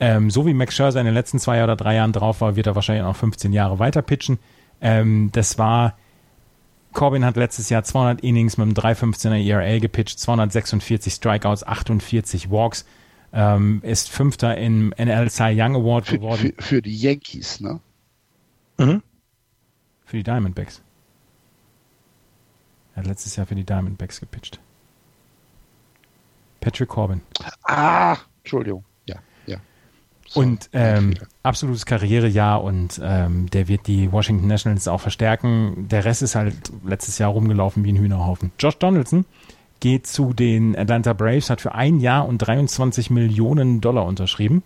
Ähm, 0.00 0.30
so 0.30 0.46
wie 0.46 0.54
Max 0.54 0.74
Scherzer 0.74 1.00
in 1.00 1.06
den 1.06 1.14
letzten 1.14 1.38
zwei 1.40 1.62
oder 1.64 1.74
drei 1.74 1.96
Jahren 1.96 2.12
drauf 2.12 2.40
war, 2.40 2.54
wird 2.54 2.68
er 2.68 2.74
wahrscheinlich 2.76 3.04
noch 3.04 3.16
15 3.16 3.52
Jahre 3.52 3.78
weiter 3.78 4.00
pitchen. 4.00 4.38
Ähm, 4.80 5.30
das 5.32 5.58
war, 5.58 5.96
Corbin 6.92 7.24
hat 7.24 7.36
letztes 7.36 7.68
Jahr 7.68 7.82
200 7.82 8.20
Innings 8.20 8.58
mit 8.58 8.66
einem 8.66 8.74
3,15er 8.74 9.44
ERA 9.44 9.78
gepitcht, 9.78 10.20
246 10.20 11.14
Strikeouts, 11.14 11.64
48 11.64 12.50
Walks. 12.50 12.84
Ähm, 13.32 13.80
ist 13.82 14.08
Fünfter 14.08 14.56
im 14.56 14.94
NL 14.96 15.28
Cy 15.30 15.54
Young 15.54 15.76
Award 15.76 16.06
für, 16.06 16.16
geworden. 16.16 16.52
Für, 16.56 16.62
für, 16.62 16.82
die 16.82 16.96
Yankees, 16.96 17.60
ne? 17.60 17.80
Mhm. 18.78 19.02
Für 20.06 20.16
die 20.16 20.22
Diamondbacks. 20.22 20.80
Er 22.94 23.02
hat 23.02 23.06
letztes 23.06 23.36
Jahr 23.36 23.46
für 23.46 23.54
die 23.54 23.64
Diamondbacks 23.64 24.20
gepitcht. 24.20 24.58
Patrick 26.60 26.88
Corbin. 26.88 27.20
Ah, 27.64 28.16
Entschuldigung. 28.42 28.84
Und 30.34 30.68
ähm, 30.72 31.14
absolutes 31.42 31.86
Karrierejahr 31.86 32.62
und 32.62 33.00
ähm, 33.02 33.48
der 33.50 33.68
wird 33.68 33.86
die 33.86 34.12
Washington 34.12 34.46
Nationals 34.46 34.88
auch 34.88 35.00
verstärken. 35.00 35.88
Der 35.88 36.04
Rest 36.04 36.22
ist 36.22 36.34
halt 36.34 36.54
letztes 36.86 37.18
Jahr 37.18 37.30
rumgelaufen 37.30 37.84
wie 37.84 37.92
ein 37.92 37.96
Hühnerhaufen. 37.96 38.52
Josh 38.58 38.76
Donaldson 38.78 39.24
geht 39.80 40.06
zu 40.06 40.32
den 40.32 40.76
Atlanta 40.76 41.12
Braves, 41.12 41.50
hat 41.50 41.60
für 41.60 41.74
ein 41.74 42.00
Jahr 42.00 42.26
und 42.26 42.38
23 42.38 43.10
Millionen 43.10 43.80
Dollar 43.80 44.04
unterschrieben. 44.06 44.62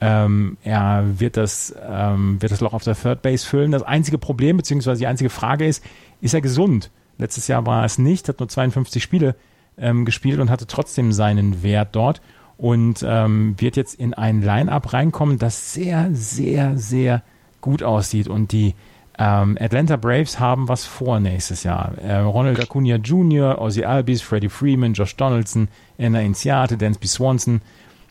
Ähm, 0.00 0.56
er 0.62 1.04
wird 1.18 1.36
das, 1.36 1.74
ähm, 1.86 2.40
wird 2.42 2.50
das 2.50 2.60
Loch 2.60 2.72
auf 2.72 2.82
der 2.82 2.96
Third 2.96 3.22
Base 3.22 3.46
füllen. 3.46 3.70
Das 3.70 3.82
einzige 3.82 4.18
Problem, 4.18 4.56
beziehungsweise 4.56 4.98
die 4.98 5.06
einzige 5.06 5.30
Frage 5.30 5.66
ist, 5.66 5.84
ist 6.20 6.34
er 6.34 6.40
gesund? 6.40 6.90
Letztes 7.18 7.46
Jahr 7.46 7.64
war 7.66 7.82
er 7.82 7.86
es 7.86 7.98
nicht, 7.98 8.28
hat 8.28 8.40
nur 8.40 8.48
52 8.48 9.02
Spiele 9.02 9.36
ähm, 9.78 10.04
gespielt 10.04 10.40
und 10.40 10.50
hatte 10.50 10.66
trotzdem 10.66 11.12
seinen 11.12 11.62
Wert 11.62 11.90
dort 11.92 12.20
und 12.56 13.04
ähm, 13.06 13.54
wird 13.58 13.76
jetzt 13.76 13.94
in 13.94 14.14
ein 14.14 14.42
Line-up 14.42 14.92
reinkommen, 14.92 15.38
das 15.38 15.72
sehr, 15.72 16.10
sehr, 16.12 16.76
sehr 16.76 17.22
gut 17.60 17.82
aussieht. 17.82 18.28
Und 18.28 18.52
die 18.52 18.74
ähm, 19.18 19.56
Atlanta 19.60 19.96
Braves 19.96 20.38
haben 20.38 20.68
was 20.68 20.84
vor 20.84 21.20
nächstes 21.20 21.62
Jahr. 21.62 21.92
Äh, 21.98 22.16
Ronald 22.16 22.60
Acuna 22.60 22.96
Jr., 22.96 23.60
Ozzy 23.60 23.84
Albies, 23.84 24.22
Freddie 24.22 24.48
Freeman, 24.48 24.94
Josh 24.94 25.16
Donaldson, 25.16 25.68
Anna 25.98 26.20
Inciate, 26.20 26.76
Dansby 26.76 27.06
Swanson. 27.06 27.60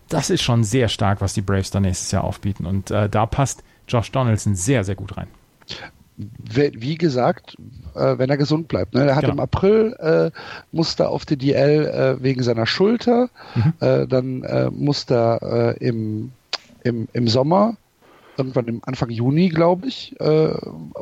das 0.10 0.30
ist 0.30 0.44
schon 0.44 0.64
sehr 0.64 0.90
stark, 0.90 1.22
was 1.22 1.34
die 1.34 1.42
Braves 1.42 1.72
da 1.72 1.80
nächstes 1.80 2.12
Jahr 2.12 2.24
aufbieten. 2.24 2.66
Und 2.66 2.92
äh, 2.92 3.10
da 3.10 3.26
passt 3.26 3.64
Josh 3.88 4.12
Donaldson 4.12 4.56
sehr, 4.56 4.84
sehr 4.84 4.96
gut 4.96 5.18
rein. 5.18 5.28
Wie 6.16 6.96
gesagt, 6.96 7.56
äh, 7.96 8.18
wenn 8.18 8.30
er 8.30 8.38
gesund 8.38 8.68
bleibt. 8.68 8.94
Ne? 8.94 9.06
Er 9.06 9.16
hat 9.16 9.22
genau. 9.22 9.34
im 9.34 9.40
April 9.40 9.94
äh, 10.00 10.32
musste 10.72 11.10
auf 11.10 11.26
die 11.26 11.38
DL 11.38 11.86
äh, 11.86 12.24
wegen 12.24 12.44
seiner 12.44 12.66
Schulter, 12.66 13.30
mhm. 13.56 13.74
Äh, 13.80 14.08
dann 14.08 14.44
äh, 14.44 14.70
musste 14.70 15.16
er 15.16 15.76
äh, 15.80 15.88
im, 15.88 16.32
im, 16.84 17.08
im 17.14 17.28
Sommer 17.28 17.76
irgendwann 18.38 18.66
im 18.66 18.82
Anfang 18.84 19.10
Juni, 19.10 19.50
glaube 19.50 19.88
ich, 19.88 20.20
äh, 20.20 20.54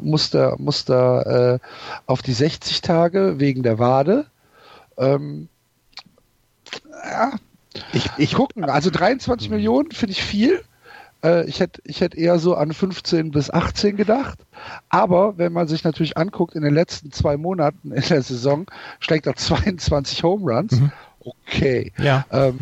musste, 0.02 0.56
musste 0.58 1.60
äh, 1.62 1.68
auf 2.06 2.22
die 2.22 2.34
60 2.34 2.82
Tage 2.82 3.40
wegen 3.40 3.64
der 3.64 3.80
Wade. 3.80 4.26
Ähm, 4.98 5.48
ja, 7.04 7.32
ich, 7.94 8.10
ich 8.18 8.34
gucken. 8.34 8.66
Also 8.66 8.90
23 8.90 9.50
mhm. 9.50 9.56
Millionen 9.56 9.92
finde 9.92 10.12
ich 10.14 10.24
viel. 10.24 10.62
Äh, 11.24 11.48
ich 11.48 11.60
hätte 11.60 11.82
ich 11.86 12.02
hätt 12.02 12.16
eher 12.16 12.40
so 12.40 12.56
an 12.56 12.74
15 12.74 13.32
bis 13.32 13.50
18 13.50 13.98
gedacht. 13.98 14.40
Aber 14.90 15.38
wenn 15.38 15.54
man 15.54 15.68
sich 15.68 15.84
natürlich 15.84 16.18
anguckt, 16.18 16.56
in 16.56 16.64
den 16.64 16.74
letzten 16.74 17.12
zwei 17.12 17.38
Monaten 17.38 17.92
in 17.92 18.04
der 18.04 18.22
Saison 18.22 18.66
schlägt 19.00 19.28
er 19.28 19.36
22 19.36 20.24
Home 20.24 20.52
Runs. 20.52 20.80
Mhm. 20.80 20.92
Okay. 21.20 21.94
Ja. 21.98 22.26
Ähm, 22.32 22.60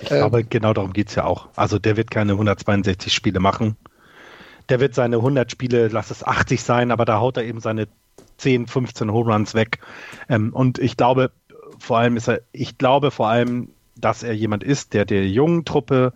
ich 0.00 0.08
glaube, 0.08 0.40
ähm, 0.40 0.46
genau 0.48 0.72
darum 0.72 0.92
geht 0.92 1.08
es 1.08 1.14
ja 1.14 1.24
auch. 1.24 1.48
Also 1.56 1.78
der 1.78 1.96
wird 1.96 2.10
keine 2.10 2.32
162 2.32 3.12
Spiele 3.12 3.40
machen. 3.40 3.76
Der 4.68 4.80
wird 4.80 4.94
seine 4.94 5.16
100 5.16 5.50
Spiele, 5.50 5.88
lass 5.88 6.10
es 6.10 6.24
80 6.24 6.62
sein, 6.62 6.90
aber 6.90 7.04
da 7.04 7.18
haut 7.18 7.36
er 7.36 7.44
eben 7.44 7.60
seine 7.60 7.88
10, 8.38 8.66
15 8.66 9.12
Home 9.12 9.32
Runs 9.32 9.54
weg. 9.54 9.78
Ähm, 10.28 10.52
und 10.52 10.78
ich 10.78 10.96
glaube, 10.96 11.30
vor 11.78 11.98
allem 11.98 12.16
ist 12.16 12.28
er, 12.28 12.40
ich 12.52 12.78
glaube 12.78 13.10
vor 13.10 13.28
allem, 13.28 13.70
dass 13.96 14.22
er 14.22 14.32
jemand 14.32 14.64
ist, 14.64 14.94
der 14.94 15.04
der 15.04 15.28
jungen 15.28 15.64
Truppe 15.64 16.12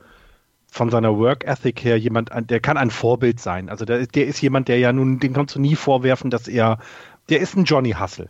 von 0.77 0.91
seiner 0.91 1.17
Work 1.17 1.45
Ethic 1.45 1.83
her 1.83 1.99
jemand, 1.99 2.31
der 2.51 2.61
kann 2.61 2.77
ein 2.77 2.91
Vorbild 2.91 3.41
sein. 3.41 3.71
Also 3.71 3.87
der, 3.87 4.07
der 4.07 4.27
ist 4.27 4.43
jemand, 4.43 4.69
der 4.69 4.79
ja 4.79 4.93
nun, 4.93 5.19
den 5.19 5.33
kannst 5.33 5.55
du 5.55 5.61
nie 5.61 5.75
vorwerfen, 5.75 6.31
dass 6.31 6.49
er, 6.49 6.79
der 7.31 7.41
ist 7.41 7.57
ein 7.57 7.65
Johnny 7.65 7.93
Hustle. 7.93 8.29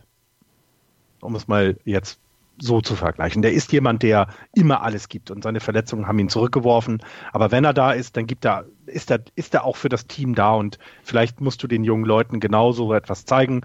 Um 1.19 1.35
es 1.35 1.49
mal 1.49 1.77
jetzt 1.83 2.19
so 2.57 2.79
zu 2.79 2.95
vergleichen. 2.95 3.41
Der 3.41 3.51
ist 3.51 3.71
jemand, 3.73 4.01
der 4.01 4.27
immer 4.55 4.81
alles 4.81 5.09
gibt 5.09 5.29
und 5.29 5.43
seine 5.43 5.59
Verletzungen 5.59 6.07
haben 6.07 6.17
ihn 6.19 6.29
zurückgeworfen. 6.29 7.03
Aber 7.33 7.51
wenn 7.51 7.65
er 7.65 7.73
da 7.73 7.91
ist, 7.91 8.15
dann 8.15 8.27
gibt 8.27 8.45
er, 8.45 8.65
ist 8.85 9.11
er, 9.11 9.19
ist 9.35 9.53
er 9.53 9.65
auch 9.65 9.75
für 9.75 9.89
das 9.89 10.07
Team 10.07 10.33
da 10.33 10.53
und 10.53 10.79
vielleicht 11.03 11.41
musst 11.41 11.61
du 11.61 11.67
den 11.67 11.83
jungen 11.83 12.05
Leuten 12.05 12.39
genauso 12.39 12.93
etwas 12.93 13.25
zeigen. 13.25 13.61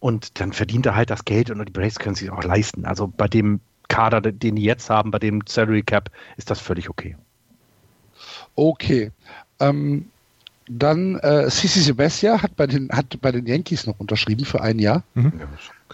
Und 0.00 0.40
dann 0.40 0.54
verdient 0.54 0.86
er 0.86 0.96
halt 0.96 1.10
das 1.10 1.26
Geld 1.26 1.50
und 1.50 1.62
die 1.68 1.72
Braves 1.72 1.98
können 1.98 2.14
sich 2.14 2.30
auch 2.30 2.42
leisten. 2.42 2.86
Also 2.86 3.06
bei 3.06 3.28
dem 3.28 3.60
Kader, 3.88 4.22
den 4.22 4.56
die 4.56 4.64
jetzt 4.64 4.88
haben, 4.88 5.10
bei 5.10 5.18
dem 5.18 5.42
Salary 5.46 5.82
Cap, 5.82 6.10
ist 6.38 6.50
das 6.50 6.60
völlig 6.60 6.88
okay. 6.88 7.16
Okay. 8.60 9.10
Ähm, 9.58 10.10
dann 10.68 11.16
äh, 11.16 11.48
Sisi 11.50 11.80
Sebestia 11.80 12.42
hat 12.42 12.56
bei 12.56 12.66
den 12.66 12.90
hat 12.90 13.18
bei 13.22 13.32
den 13.32 13.46
Yankees 13.46 13.86
noch 13.86 13.98
unterschrieben 13.98 14.44
für 14.44 14.60
ein 14.60 14.78
Jahr. 14.78 15.02
Mhm. 15.14 15.32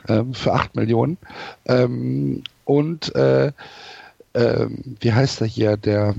Ähm, 0.08 0.34
für 0.34 0.52
8 0.52 0.74
Millionen. 0.74 1.16
Ähm, 1.64 2.42
und 2.64 3.14
äh, 3.14 3.52
äh, 4.32 4.66
wie 5.00 5.12
heißt 5.12 5.40
er 5.42 5.46
hier, 5.46 5.76
der 5.76 6.14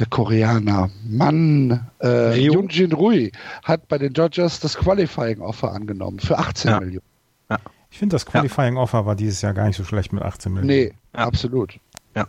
der 0.00 0.06
Koreaner, 0.06 0.90
Mann, 1.04 1.88
äh, 2.02 2.36
Jin 2.36 2.92
Rui 2.92 3.30
hat 3.62 3.86
bei 3.86 3.98
den 3.98 4.12
Dodgers 4.12 4.58
das 4.58 4.76
Qualifying 4.76 5.40
Offer 5.42 5.72
angenommen 5.72 6.18
für 6.18 6.38
18 6.38 6.70
ja. 6.70 6.80
Millionen. 6.80 7.06
Ja. 7.50 7.58
Ich 7.90 7.98
finde, 7.98 8.14
das 8.14 8.26
Qualifying 8.26 8.76
Offer 8.76 9.06
war 9.06 9.14
dieses 9.14 9.42
Jahr 9.42 9.54
gar 9.54 9.66
nicht 9.66 9.76
so 9.76 9.84
schlecht 9.84 10.12
mit 10.12 10.22
18 10.22 10.52
Millionen. 10.52 10.68
Nee, 10.68 10.94
ja. 11.14 11.26
absolut. 11.26 11.78
Ja. 12.16 12.26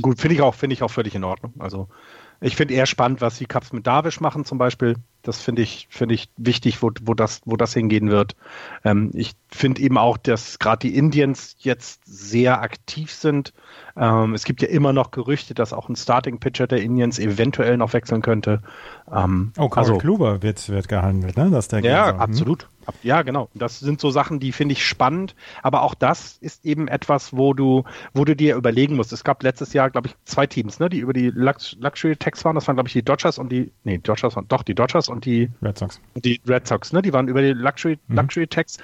Gut, 0.00 0.20
finde 0.20 0.34
ich 0.34 0.42
auch, 0.42 0.54
finde 0.54 0.74
ich 0.74 0.82
auch 0.82 0.90
völlig 0.90 1.14
in 1.14 1.24
Ordnung. 1.24 1.54
Also 1.58 1.88
ich 2.40 2.56
finde 2.56 2.74
eher 2.74 2.86
spannend, 2.86 3.20
was 3.20 3.38
die 3.38 3.46
Cups 3.46 3.72
mit 3.72 3.86
Davish 3.86 4.20
machen 4.20 4.44
zum 4.44 4.58
Beispiel. 4.58 4.96
Das 5.22 5.40
finde 5.40 5.62
ich, 5.62 5.86
finde 5.90 6.14
ich 6.14 6.30
wichtig, 6.36 6.82
wo, 6.82 6.90
wo, 7.02 7.14
das, 7.14 7.42
wo 7.44 7.56
das 7.56 7.74
hingehen 7.74 8.10
wird. 8.10 8.36
Ähm, 8.84 9.10
ich 9.14 9.32
finde 9.48 9.82
eben 9.82 9.98
auch, 9.98 10.16
dass 10.16 10.58
gerade 10.58 10.88
die 10.88 10.96
Indians 10.96 11.56
jetzt 11.58 12.02
sehr 12.04 12.62
aktiv 12.62 13.12
sind. 13.12 13.52
Ähm, 13.96 14.34
es 14.34 14.44
gibt 14.44 14.62
ja 14.62 14.68
immer 14.68 14.92
noch 14.92 15.10
Gerüchte, 15.10 15.54
dass 15.54 15.72
auch 15.72 15.88
ein 15.88 15.96
Starting 15.96 16.38
Pitcher 16.38 16.66
der 16.66 16.82
Indians 16.82 17.18
eventuell 17.18 17.76
noch 17.76 17.92
wechseln 17.92 18.22
könnte. 18.22 18.62
Ähm, 19.12 19.52
oh, 19.58 19.68
Carl 19.68 19.84
also, 19.84 19.98
Kluber 19.98 20.42
wird, 20.42 20.68
wird 20.68 20.88
gehandelt, 20.88 21.36
ne? 21.36 21.50
Dass 21.50 21.68
der 21.68 21.80
ja, 21.80 22.16
absolut. 22.16 22.68
Ja, 23.02 23.22
genau. 23.22 23.48
Das 23.54 23.78
sind 23.78 24.00
so 24.00 24.10
Sachen, 24.10 24.40
die 24.40 24.52
finde 24.52 24.72
ich 24.72 24.84
spannend. 24.84 25.34
Aber 25.62 25.82
auch 25.82 25.94
das 25.94 26.38
ist 26.40 26.64
eben 26.64 26.88
etwas, 26.88 27.36
wo 27.36 27.54
du, 27.54 27.84
wo 28.14 28.24
du 28.24 28.34
dir 28.34 28.56
überlegen 28.56 28.96
musst. 28.96 29.12
Es 29.12 29.24
gab 29.24 29.42
letztes 29.42 29.72
Jahr, 29.72 29.90
glaube 29.90 30.08
ich, 30.08 30.16
zwei 30.24 30.46
Teams, 30.46 30.80
ne, 30.80 30.88
die 30.88 30.98
über 30.98 31.12
die 31.12 31.30
Lux 31.30 31.76
Luxury 31.78 32.16
Tax 32.16 32.44
waren. 32.44 32.54
Das 32.54 32.66
waren, 32.66 32.76
glaube 32.76 32.88
ich, 32.88 32.92
die 32.92 33.04
Dodgers 33.04 33.38
und 33.38 33.50
die, 33.50 33.72
nee, 33.84 33.98
Dodgers 33.98 34.34
waren, 34.36 34.48
doch, 34.48 34.62
die 34.62 34.74
Dodgers 34.74 35.08
und 35.10 35.24
die 35.24 35.50
Red 35.62 35.78
Sox. 35.78 36.00
Die 36.14 36.40
Red 36.46 36.66
Sox, 36.66 36.92
ne, 36.92 37.02
die 37.02 37.12
waren 37.12 37.28
über 37.28 37.42
die 37.42 37.52
Luxury, 37.52 37.98
mhm. 38.08 38.16
Luxury 38.16 38.46
Tax. 38.46 38.78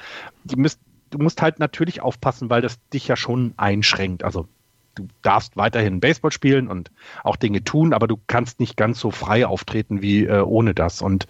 Die 0.45 0.57
müsst, 0.57 0.81
du 1.11 1.18
musst 1.18 1.43
halt 1.43 1.59
natürlich 1.59 2.01
aufpassen, 2.01 2.51
weil 2.51 2.62
das 2.62 2.79
dich 2.91 3.09
ja 3.09 3.16
schon 3.16 3.55
einschränkt. 3.57 4.24
Also 4.24 4.49
du 4.95 5.09
darfst 5.22 5.57
weiterhin 5.57 6.01
Baseball 6.01 6.33
spielen 6.33 6.68
und 6.68 6.91
auch 7.22 7.37
Dinge 7.37 7.62
tun, 7.62 7.93
aber 7.93 8.07
du 8.09 8.18
kannst 8.27 8.61
nicht 8.61 8.77
ganz 8.77 8.99
so 8.99 9.11
frei 9.11 9.47
auftreten 9.47 10.03
wie 10.03 10.24
äh, 10.24 10.41
ohne 10.41 10.74
das. 10.74 11.03
Und 11.03 11.27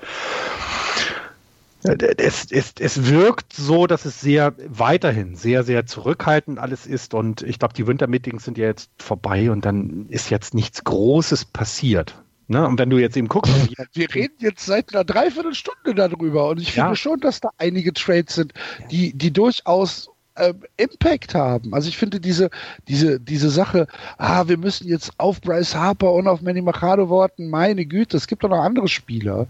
es, 1.82 2.50
es, 2.50 2.74
es 2.78 3.06
wirkt 3.06 3.52
so, 3.52 3.86
dass 3.86 4.04
es 4.04 4.20
sehr 4.20 4.54
weiterhin 4.66 5.36
sehr, 5.36 5.62
sehr 5.62 5.86
zurückhaltend 5.86 6.58
alles 6.58 6.86
ist. 6.86 7.14
Und 7.14 7.42
ich 7.42 7.58
glaube, 7.58 7.74
die 7.74 7.86
Wintermeetings 7.86 8.44
sind 8.44 8.58
ja 8.58 8.66
jetzt 8.66 8.90
vorbei 8.98 9.50
und 9.50 9.64
dann 9.64 10.06
ist 10.08 10.30
jetzt 10.30 10.54
nichts 10.54 10.84
Großes 10.84 11.44
passiert. 11.44 12.16
Ne? 12.48 12.66
Und 12.66 12.78
wenn 12.78 12.90
du 12.90 12.98
jetzt 12.98 13.16
eben 13.16 13.28
guckst. 13.28 13.52
Wir 13.92 14.14
reden 14.14 14.36
jetzt 14.38 14.66
seit 14.66 14.94
einer 14.94 15.04
Dreiviertelstunde 15.04 15.94
darüber 15.94 16.48
und 16.48 16.60
ich 16.60 16.72
finde 16.72 16.90
ja. 16.90 16.96
schon, 16.96 17.20
dass 17.20 17.40
da 17.40 17.50
einige 17.58 17.92
Trades 17.92 18.34
sind, 18.34 18.52
die, 18.90 19.12
die 19.12 19.32
durchaus 19.32 20.08
ähm, 20.36 20.62
Impact 20.76 21.34
haben. 21.34 21.74
Also 21.74 21.88
ich 21.88 21.96
finde 21.96 22.20
diese, 22.20 22.50
diese, 22.88 23.18
diese 23.18 23.50
Sache, 23.50 23.86
ah, 24.18 24.46
wir 24.46 24.58
müssen 24.58 24.86
jetzt 24.86 25.12
auf 25.18 25.40
Bryce 25.40 25.74
Harper 25.74 26.12
und 26.12 26.28
auf 26.28 26.42
Manny 26.42 26.62
Machado 26.62 27.10
warten, 27.10 27.48
meine 27.48 27.84
Güte, 27.86 28.16
es 28.16 28.26
gibt 28.26 28.44
doch 28.44 28.50
noch 28.50 28.62
andere 28.62 28.86
Spieler. 28.86 29.46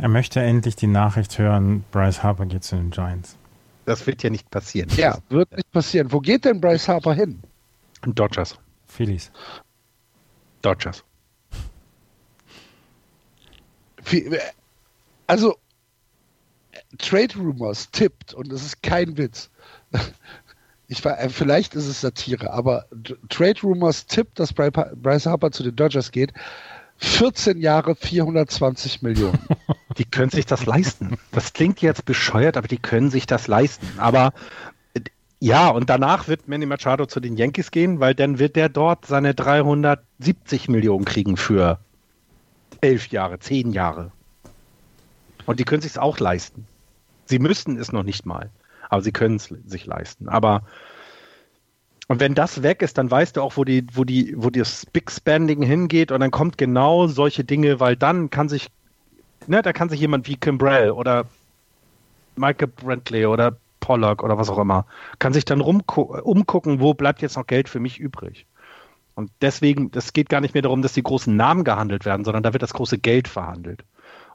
Er 0.00 0.08
möchte 0.08 0.40
endlich 0.40 0.76
die 0.76 0.86
Nachricht 0.86 1.38
hören, 1.38 1.84
Bryce 1.90 2.22
Harper 2.22 2.46
geht 2.46 2.64
zu 2.64 2.76
den 2.76 2.90
Giants. 2.90 3.36
Das 3.84 4.06
wird 4.06 4.22
ja 4.22 4.30
nicht 4.30 4.50
passieren. 4.50 4.90
Ja, 4.96 5.18
wird 5.28 5.50
nicht 5.56 5.70
passieren. 5.72 6.12
Wo 6.12 6.20
geht 6.20 6.44
denn 6.44 6.60
Bryce 6.60 6.88
Harper 6.88 7.14
hin? 7.14 7.40
Dodgers. 8.02 8.58
Phillies. 8.86 9.30
Dodgers. 10.62 11.04
Also, 15.26 15.56
Trade 16.98 17.34
Rumors 17.36 17.90
tippt, 17.90 18.34
und 18.34 18.52
das 18.52 18.62
ist 18.62 18.82
kein 18.82 19.16
Witz. 19.16 19.50
Ich 20.88 21.04
war, 21.04 21.18
äh, 21.18 21.28
vielleicht 21.28 21.74
ist 21.74 21.88
es 21.88 22.00
Satire, 22.00 22.52
aber 22.52 22.86
Trade 23.28 23.60
Rumors 23.62 24.06
tippt, 24.06 24.38
dass 24.38 24.52
Bryce 24.52 25.26
Harper 25.26 25.50
zu 25.50 25.64
den 25.64 25.74
Dodgers 25.74 26.12
geht. 26.12 26.32
14 26.98 27.58
Jahre 27.58 27.96
420 27.96 29.02
Millionen. 29.02 29.38
Die 29.98 30.04
können 30.04 30.30
sich 30.30 30.46
das 30.46 30.64
leisten. 30.64 31.18
Das 31.32 31.52
klingt 31.52 31.82
jetzt 31.82 32.04
bescheuert, 32.04 32.56
aber 32.56 32.68
die 32.68 32.78
können 32.78 33.10
sich 33.10 33.26
das 33.26 33.48
leisten. 33.48 33.88
Aber 33.96 34.32
ja, 35.40 35.68
und 35.68 35.88
danach 35.88 36.28
wird 36.28 36.48
Manny 36.48 36.66
Machado 36.66 37.06
zu 37.06 37.18
den 37.18 37.36
Yankees 37.36 37.70
gehen, 37.70 37.98
weil 37.98 38.14
dann 38.14 38.38
wird 38.38 38.56
der 38.56 38.68
dort 38.68 39.06
seine 39.06 39.34
370 39.34 40.68
Millionen 40.68 41.06
kriegen 41.06 41.36
für 41.38 41.78
elf 42.80 43.08
Jahre, 43.08 43.38
zehn 43.38 43.72
Jahre. 43.72 44.12
Und 45.46 45.60
die 45.60 45.64
können 45.64 45.82
sich 45.82 45.98
auch 45.98 46.18
leisten. 46.18 46.66
Sie 47.26 47.38
müssten 47.38 47.78
es 47.78 47.92
noch 47.92 48.02
nicht 48.02 48.26
mal, 48.26 48.50
aber 48.88 49.02
sie 49.02 49.12
können 49.12 49.36
es 49.36 49.52
sich 49.66 49.86
leisten. 49.86 50.28
Aber 50.28 50.62
und 52.08 52.20
wenn 52.20 52.34
das 52.34 52.62
weg 52.62 52.82
ist, 52.82 52.98
dann 52.98 53.10
weißt 53.10 53.36
du 53.36 53.42
auch, 53.42 53.56
wo 53.56 53.64
die, 53.64 53.84
wo 53.92 54.04
die, 54.04 54.34
wo 54.36 54.50
das 54.50 54.86
Big 54.86 55.10
Spending 55.10 55.62
hingeht 55.62 56.12
und 56.12 56.20
dann 56.20 56.30
kommt 56.30 56.56
genau 56.56 57.08
solche 57.08 57.42
Dinge, 57.42 57.80
weil 57.80 57.96
dann 57.96 58.30
kann 58.30 58.48
sich, 58.48 58.68
ne, 59.46 59.60
da 59.62 59.72
kann 59.72 59.88
sich 59.88 60.00
jemand 60.00 60.28
wie 60.28 60.36
Kimbrell 60.36 60.92
oder 60.92 61.26
Michael 62.36 62.68
Brantley 62.68 63.26
oder 63.26 63.56
Pollock 63.80 64.22
oder 64.22 64.38
was 64.38 64.50
auch 64.50 64.58
immer, 64.58 64.86
kann 65.18 65.32
sich 65.32 65.44
dann 65.44 65.60
umgucken, 65.60 66.80
wo 66.80 66.94
bleibt 66.94 67.22
jetzt 67.22 67.36
noch 67.36 67.46
Geld 67.46 67.68
für 67.68 67.80
mich 67.80 67.98
übrig. 67.98 68.46
Und 69.16 69.32
deswegen, 69.40 69.90
das 69.90 70.12
geht 70.12 70.28
gar 70.28 70.42
nicht 70.42 70.54
mehr 70.54 70.62
darum, 70.62 70.82
dass 70.82 70.92
die 70.92 71.02
großen 71.02 71.34
Namen 71.34 71.64
gehandelt 71.64 72.04
werden, 72.04 72.24
sondern 72.24 72.42
da 72.42 72.52
wird 72.52 72.62
das 72.62 72.74
große 72.74 72.98
Geld 72.98 73.28
verhandelt. 73.28 73.82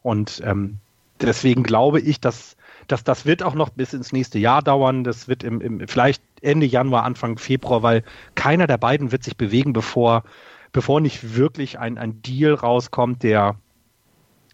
Und 0.02 0.42
ähm, 0.44 0.80
deswegen 1.22 1.62
glaube 1.62 2.02
ich, 2.02 2.20
dass 2.20 2.58
das, 2.88 3.04
das 3.04 3.26
wird 3.28 3.44
auch 3.44 3.54
noch 3.54 3.70
bis 3.70 3.94
ins 3.94 4.12
nächste 4.12 4.40
Jahr 4.40 4.64
dauern. 4.64 5.04
Das 5.04 5.28
wird 5.28 5.44
im, 5.44 5.62
im, 5.62 5.88
vielleicht 5.88 6.24
Ende 6.42 6.66
Januar, 6.66 7.04
Anfang 7.04 7.38
Februar, 7.38 7.84
weil 7.84 8.04
keiner 8.34 8.66
der 8.66 8.80
beiden 8.80 9.12
wird 9.12 9.24
sich 9.24 9.38
bewegen, 9.38 9.72
bevor, 9.72 10.24
bevor 10.72 11.00
nicht 11.00 11.36
wirklich 11.36 11.78
ein, 11.78 12.00
ein 12.00 12.24
Deal 12.24 12.56
rauskommt, 12.56 13.22
der 13.22 13.56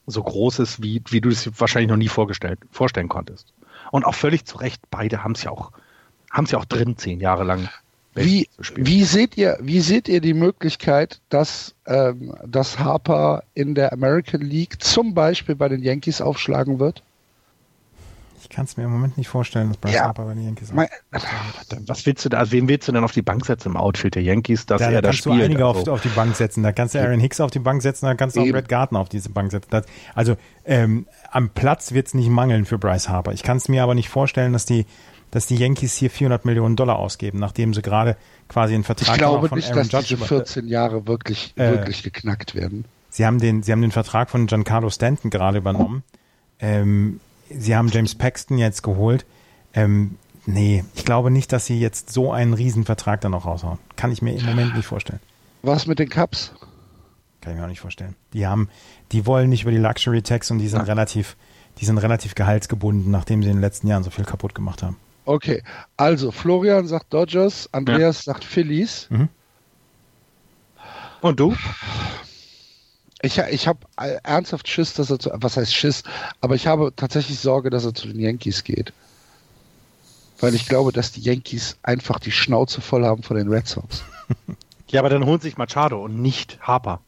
so 0.06 0.22
groß 0.22 0.60
ist, 0.60 0.84
wie, 0.84 1.02
wie 1.10 1.22
du 1.22 1.30
es 1.30 1.60
wahrscheinlich 1.60 1.90
noch 1.90 1.98
nie 1.98 2.10
vorgestellt, 2.10 2.60
vorstellen 2.70 3.08
konntest. 3.10 3.54
Und 3.92 4.06
auch 4.06 4.16
völlig 4.16 4.46
zu 4.46 4.58
Recht, 4.58 4.82
beide 4.92 5.24
haben 5.24 5.34
es 5.34 5.44
ja 5.44 5.52
auch, 5.52 5.72
haben 6.32 6.44
es 6.44 6.52
ja 6.52 6.60
auch 6.60 6.66
drin, 6.66 6.98
zehn 6.98 7.22
Jahre 7.22 7.46
lang. 7.46 7.70
Wie, 8.26 8.50
wie, 8.76 9.04
seht 9.04 9.38
ihr, 9.38 9.58
wie 9.62 9.80
seht 9.80 10.08
ihr 10.08 10.22
die 10.22 10.34
Möglichkeit, 10.34 11.22
dass, 11.30 11.76
ähm, 11.86 12.34
dass 12.46 12.80
Harper 12.80 13.44
in 13.54 13.76
der 13.76 13.94
American 13.94 14.42
League 14.42 14.82
zum 14.82 15.14
Beispiel 15.14 15.56
bei 15.56 15.70
den 15.70 15.84
Yankees 15.84 16.22
aufschlagen 16.22 16.80
wird? 16.80 17.04
Ich 18.50 18.56
kann 18.56 18.66
es 18.66 18.78
mir 18.78 18.86
im 18.86 18.92
Moment 18.92 19.18
nicht 19.18 19.28
vorstellen, 19.28 19.70
dass 19.70 19.78
Bryce 19.78 19.96
ja, 19.96 20.04
Harper 20.04 20.26
bei 20.26 20.34
den 20.34 20.46
Yankees 20.46 20.72
mein, 20.72 20.88
Was 21.86 22.06
willst 22.06 22.24
du 22.24 22.30
da, 22.30 22.38
also 22.38 22.54
wen 22.54 22.70
willst 22.70 22.88
du 22.88 22.92
denn 22.92 23.04
auf 23.04 23.12
die 23.12 23.22
Bank 23.22 23.46
setzen 23.46 23.70
im 23.70 23.78
Outfit 23.78 24.16
der 24.16 24.24
Yankees, 24.24 24.66
dass 24.66 24.80
da, 24.80 24.90
er 24.90 25.02
da 25.02 25.12
spielt? 25.12 25.26
Da 25.26 25.30
kannst 25.30 25.42
du 25.42 25.46
einige 25.46 25.66
also. 25.66 25.92
auf, 25.92 25.98
auf, 25.98 26.02
die 26.02 26.16
Bank 26.16 26.36
setzen. 26.36 26.64
Da 26.64 26.72
kannst 26.72 26.96
du 26.96 27.00
Aaron 27.00 27.20
Hicks 27.20 27.42
auf 27.42 27.52
die 27.52 27.60
Bank 27.60 27.82
setzen, 27.82 28.06
da 28.06 28.16
kannst 28.16 28.38
du 28.38 28.42
auch 28.42 28.50
Brett 28.50 28.70
Gardner 28.70 29.00
auf 29.00 29.10
diese 29.10 29.30
Bank 29.30 29.52
setzen. 29.52 29.68
Das, 29.72 29.86
also 30.16 30.38
ähm, 30.66 31.08
am 31.30 31.50
Platz 31.50 31.92
wird 31.92 32.08
es 32.08 32.14
nicht 32.14 32.30
mangeln 32.30 32.66
für 32.66 32.78
Bryce 32.78 33.10
Harper. 33.10 33.34
Ich 33.34 33.44
kann 33.44 33.58
es 33.58 33.68
mir 33.68 33.84
aber 33.84 33.96
nicht 33.96 34.10
vorstellen, 34.10 34.54
dass 34.54 34.66
die 34.66 34.86
dass 35.32 35.46
die 35.46 35.56
Yankees 35.56 35.96
hier 35.96 36.10
400 36.10 36.46
Millionen 36.46 36.76
Dollar 36.76 36.98
ausgeben, 36.98 37.40
nachdem 37.40 37.74
sie 37.74 37.82
gerade 37.82 38.16
quasi 38.48 38.74
einen 38.74 38.84
Vertrag 38.84 39.16
ich 39.16 39.18
glaube 39.18 39.50
von 39.50 39.58
nicht, 39.58 39.70
Aaron 39.72 39.90
dass 39.90 39.92
Judge 40.10 40.16
diese 40.16 40.26
14 40.26 40.68
Jahre 40.68 41.08
wirklich, 41.08 41.54
äh, 41.58 41.72
wirklich 41.72 42.04
geknackt 42.04 42.56
werden. 42.56 42.86
Sie 43.10 43.26
haben 43.26 43.40
den, 43.40 43.64
sie 43.64 43.72
haben 43.72 43.82
den 43.82 43.92
Vertrag 43.92 44.30
von 44.30 44.48
Giancarlo 44.48 44.90
Stanton 44.90 45.30
gerade 45.30 45.58
übernommen. 45.58 46.04
Ähm, 46.60 47.20
sie 47.50 47.76
haben 47.76 47.90
James 47.90 48.16
Paxton 48.16 48.58
jetzt 48.58 48.84
geholt. 48.84 49.26
Ähm, 49.74 50.18
nee, 50.46 50.84
ich 50.96 51.06
glaube 51.06 51.32
nicht, 51.32 51.52
dass 51.52 51.66
sie 51.66 51.80
jetzt 51.80 52.12
so 52.12 52.32
einen 52.32 52.54
Riesenvertrag 52.54 53.22
dann 53.22 53.32
noch 53.32 53.46
raushauen. 53.46 53.80
Kann 53.96 54.12
ich 54.12 54.22
mir 54.22 54.38
im 54.38 54.46
Moment 54.46 54.76
nicht 54.76 54.86
vorstellen. 54.86 55.20
Was 55.62 55.88
mit 55.88 56.00
den 56.00 56.10
Cups? 56.10 56.54
Kann 57.42 57.54
ich 57.54 57.60
mir 57.60 57.66
auch 57.66 57.70
nicht 57.70 57.80
vorstellen. 57.80 58.16
Die 58.34 58.46
haben, 58.46 58.70
die 59.12 59.26
wollen 59.26 59.50
nicht 59.50 59.64
über 59.64 59.72
die 59.72 59.78
Luxury 59.78 60.22
Tax 60.22 60.52
und 60.52 60.60
die 60.60 60.68
sind 60.68 60.80
ja. 60.80 60.86
relativ, 60.86 61.36
die 61.80 61.86
sind 61.86 61.98
relativ 61.98 62.36
gehaltsgebunden, 62.36 63.12
nachdem 63.12 63.42
sie 63.42 63.50
in 63.50 63.58
den 63.58 63.62
letzten 63.62 63.88
Jahren 63.88 64.04
so 64.04 64.10
viel 64.10 64.26
kaputt 64.26 64.54
gemacht 64.54 64.84
haben. 64.84 64.98
Okay, 65.28 65.62
also 65.98 66.32
Florian 66.32 66.88
sagt 66.88 67.14
Dodgers, 67.14 67.68
Andreas 67.74 68.26
ja. 68.26 68.32
sagt 68.32 68.46
Phillies. 68.46 69.08
Mhm. 69.10 69.28
Und 71.20 71.38
du? 71.38 71.54
Ich, 73.22 73.38
ich 73.38 73.68
habe 73.68 73.80
ernsthaft 74.24 74.70
Schiss, 74.70 74.94
dass 74.94 75.10
er 75.10 75.20
zu, 75.20 75.30
was 75.34 75.58
heißt 75.58 75.76
Schiss, 75.76 76.04
aber 76.40 76.56
ich 76.56 76.66
habe 76.66 76.94
tatsächlich 76.96 77.40
Sorge, 77.40 77.70
dass 77.70 77.84
er 77.84 77.94
zu 77.94 78.08
den 78.08 78.22
Yankees 78.22 78.64
geht. 78.64 78.94
Weil 80.40 80.56
ich 80.56 80.66
glaube, 80.66 80.94
dass 80.94 81.12
die 81.12 81.22
Yankees 81.22 81.76
einfach 81.84 82.20
die 82.20 82.32
Schnauze 82.32 82.80
voll 82.80 83.04
haben 83.04 83.22
von 83.22 83.36
den 83.36 83.50
Red 83.50 83.68
Sox. 83.68 84.04
ja, 84.88 85.02
aber 85.02 85.10
dann 85.10 85.26
holen 85.26 85.42
sich 85.42 85.58
Machado 85.58 86.06
und 86.06 86.22
nicht 86.22 86.58
Harper. 86.62 87.02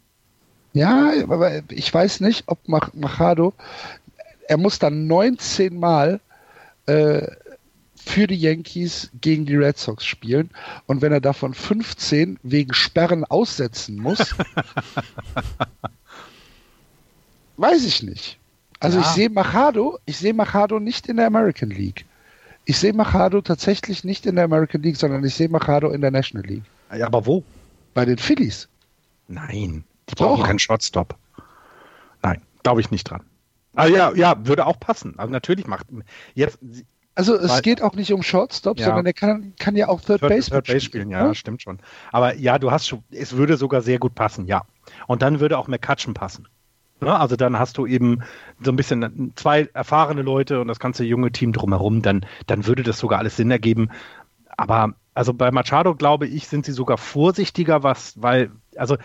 Ja, 0.74 1.13
aber 1.24 1.61
ich 1.72 1.93
weiß 1.93 2.20
nicht, 2.20 2.43
ob 2.47 2.67
Machado, 2.67 3.53
er 4.45 4.57
muss 4.57 4.78
dann 4.78 5.07
19 5.07 5.80
Mal 5.80 6.20
äh, 6.86 7.28
für 8.04 8.28
die 8.28 8.36
Yankees 8.36 9.12
gegen 9.20 9.45
die 9.45 9.56
Red 9.56 9.78
Sox 9.78 10.06
spielen. 10.06 10.50
Und 10.88 11.02
wenn 11.02 11.12
er 11.12 11.22
davon 11.22 11.54
15 11.54 12.39
wegen 12.43 12.74
Sperren 12.74 13.26
aussetzen 13.26 13.97
muss, 13.97 14.20
weiß 17.58 17.86
ich 17.86 18.04
nicht. 18.04 18.39
Also 18.80 19.00
ja. 19.00 19.06
ich 19.06 19.12
sehe 19.12 19.30
Machado, 19.30 20.00
ich 20.06 20.18
sehe 20.18 20.34
Machado 20.34 20.80
nicht 20.80 21.08
in 21.08 21.18
der 21.18 21.28
American 21.28 21.70
League. 21.70 22.06
Ich 22.66 22.78
sehe 22.78 22.93
Machado 22.93 23.41
tatsächlich 23.41 24.04
nicht 24.04 24.26
in 24.26 24.36
der 24.36 24.45
American 24.45 24.82
League, 24.82 24.97
sondern 24.97 25.24
ich 25.26 25.36
sehe 25.36 25.50
Machado 25.50 25.89
in 25.89 26.02
der 26.02 26.12
National 26.12 26.47
League. 26.47 26.64
Ja, 26.95 27.08
aber 27.08 27.26
wo? 27.26 27.43
Bei 27.93 28.06
den 28.06 28.18
Phillies. 28.18 28.70
Nein, 29.28 29.84
die 30.10 30.16
brauchen 30.16 30.43
keinen 30.43 30.60
Shotstop. 30.60 31.16
Nein, 32.22 32.41
glaube 32.64 32.82
ich 32.82 32.91
nicht 32.91 33.10
dran. 33.10 33.24
Ah 33.76 33.88
ja, 33.88 34.14
ja, 34.14 34.45
würde 34.45 34.66
auch 34.66 34.80
passen. 34.80 35.14
Also 35.18 35.32
natürlich 35.32 35.68
macht 35.68 35.88
jetzt 36.34 36.58
also 37.20 37.36
es 37.36 37.49
Weil, 37.49 37.61
geht 37.61 37.82
auch 37.82 37.95
nicht 37.95 38.13
um 38.13 38.24
Shortstop, 38.24 38.80
ja. 38.80 38.86
sondern 38.86 39.05
er 39.05 39.11
kann, 39.11 39.53
kann 39.59 39.76
ja 39.76 39.89
auch 39.89 39.99
Third, 39.99 40.22
Third 40.22 40.30
Base, 40.30 40.49
Third 40.49 40.67
Base 40.67 40.80
spielen. 40.80 41.09
Ja, 41.09 41.28
ja, 41.28 41.36
stimmt 41.36 41.61
schon. 41.61 41.80
Aber 42.13 42.36
ja, 42.36 42.57
du 42.57 42.72
hast 42.72 42.88
schon, 42.88 43.03
es 43.11 43.36
würde 43.36 43.57
sogar 43.57 43.82
sehr 43.82 43.99
gut 43.99 44.15
passen, 44.15 44.45
ja. 44.45 44.63
Und 45.05 45.22
dann 45.22 45.41
würde 45.41 45.57
auch 45.57 45.67
McCutcheon 45.67 46.13
passen. 46.13 46.47
Ne? 47.01 47.17
also 47.17 47.36
dann 47.36 47.59
hast 47.59 47.78
du 47.78 47.86
eben 47.86 48.24
so 48.61 48.72
ein 48.72 48.76
bisschen 48.76 49.34
zwei 49.36 49.70
erfahrene 49.74 50.22
Leute 50.22 50.61
und 50.61 50.67
das 50.67 50.80
ganze 50.80 51.03
junge 51.03 51.32
Team 51.32 51.51
drumherum, 51.51 52.01
dann, 52.01 52.26
dann 52.47 52.65
würde 52.65 52.84
das 52.84 52.99
sogar 52.99 53.20
alles 53.20 53.36
Sinn 53.36 53.51
ergeben. 53.51 53.89
Aber 54.55 54.93
also 55.13 55.34
bei 55.34 55.51
Machado 55.51 55.95
glaube 55.95 56.26
ich, 56.26 56.47
sind 56.47 56.65
sie 56.65 56.72
sogar 56.72 56.97
vorsichtiger, 56.97 57.84
was, 57.84 58.22
weil, 58.22 58.51
also 58.78 58.97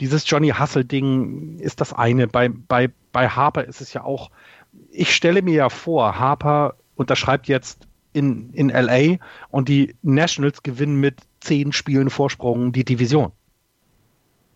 dieses 0.00 0.28
Johnny 0.28 0.50
Hustle-Ding 0.50 1.58
ist 1.58 1.80
das 1.80 1.92
eine. 1.92 2.26
Bei, 2.26 2.48
bei, 2.48 2.90
bei 3.12 3.28
Harper 3.28 3.64
ist 3.64 3.80
es 3.80 3.92
ja 3.92 4.04
auch, 4.04 4.30
ich 4.90 5.14
stelle 5.14 5.42
mir 5.42 5.54
ja 5.54 5.68
vor, 5.68 6.18
Harper 6.18 6.74
unterschreibt 6.94 7.48
jetzt 7.48 7.86
in, 8.12 8.52
in 8.54 8.70
LA 8.70 9.18
und 9.50 9.68
die 9.68 9.94
Nationals 10.02 10.62
gewinnen 10.62 10.98
mit 10.98 11.20
zehn 11.40 11.72
Spielen 11.72 12.10
Vorsprung 12.10 12.72
die 12.72 12.84
Division. 12.84 13.32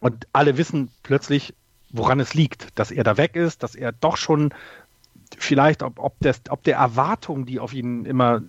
Und 0.01 0.27
alle 0.33 0.57
wissen 0.57 0.91
plötzlich, 1.03 1.55
woran 1.91 2.21
es 2.21 2.35
liegt, 2.35 2.79
dass 2.79 2.91
er 2.91 3.05
da 3.05 3.17
weg 3.17 3.37
ist, 3.37 3.63
dass 3.63 3.75
er 3.75 3.93
doch 3.93 4.17
schon 4.17 4.55
vielleicht, 5.39 5.83
ob, 5.83 5.99
ob, 5.99 6.15
das, 6.21 6.41
ob 6.49 6.63
der 6.65 6.77
Erwartung, 6.77 7.45
die 7.45 7.61
auf 7.61 7.75
ihn 7.75 8.07
immer 8.07 8.43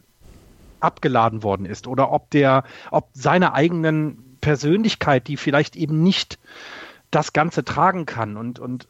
abgeladen 0.79 1.43
worden 1.43 1.65
ist, 1.65 1.88
oder 1.88 2.11
ob 2.11 2.29
der, 2.32 2.63
ob 2.89 3.09
seine 3.13 3.53
eigenen 3.53 4.38
Persönlichkeit, 4.41 5.27
die 5.27 5.38
vielleicht 5.38 5.75
eben 5.75 6.01
nicht 6.01 6.39
das 7.11 7.34
Ganze 7.34 7.63
tragen 7.65 8.05
kann 8.05 8.38
und, 8.38 8.59
und 8.59 8.88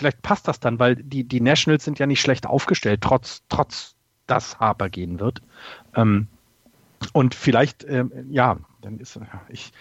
vielleicht 0.00 0.22
passt 0.22 0.48
das 0.48 0.58
dann, 0.58 0.78
weil 0.78 0.96
die, 0.96 1.24
die 1.24 1.40
Nationals 1.40 1.84
sind 1.84 1.98
ja 1.98 2.06
nicht 2.06 2.20
schlecht 2.20 2.46
aufgestellt, 2.46 3.02
trotz, 3.02 3.42
trotz 3.48 3.94
dass 4.26 4.58
Harper 4.58 4.88
gehen 4.88 5.20
wird. 5.20 5.42
Ähm, 5.94 6.26
und 7.12 7.34
vielleicht, 7.34 7.84
ähm, 7.84 8.10
ja, 8.30 8.58
dann 8.80 8.98
ist 8.98 9.18
ich. 9.48 9.72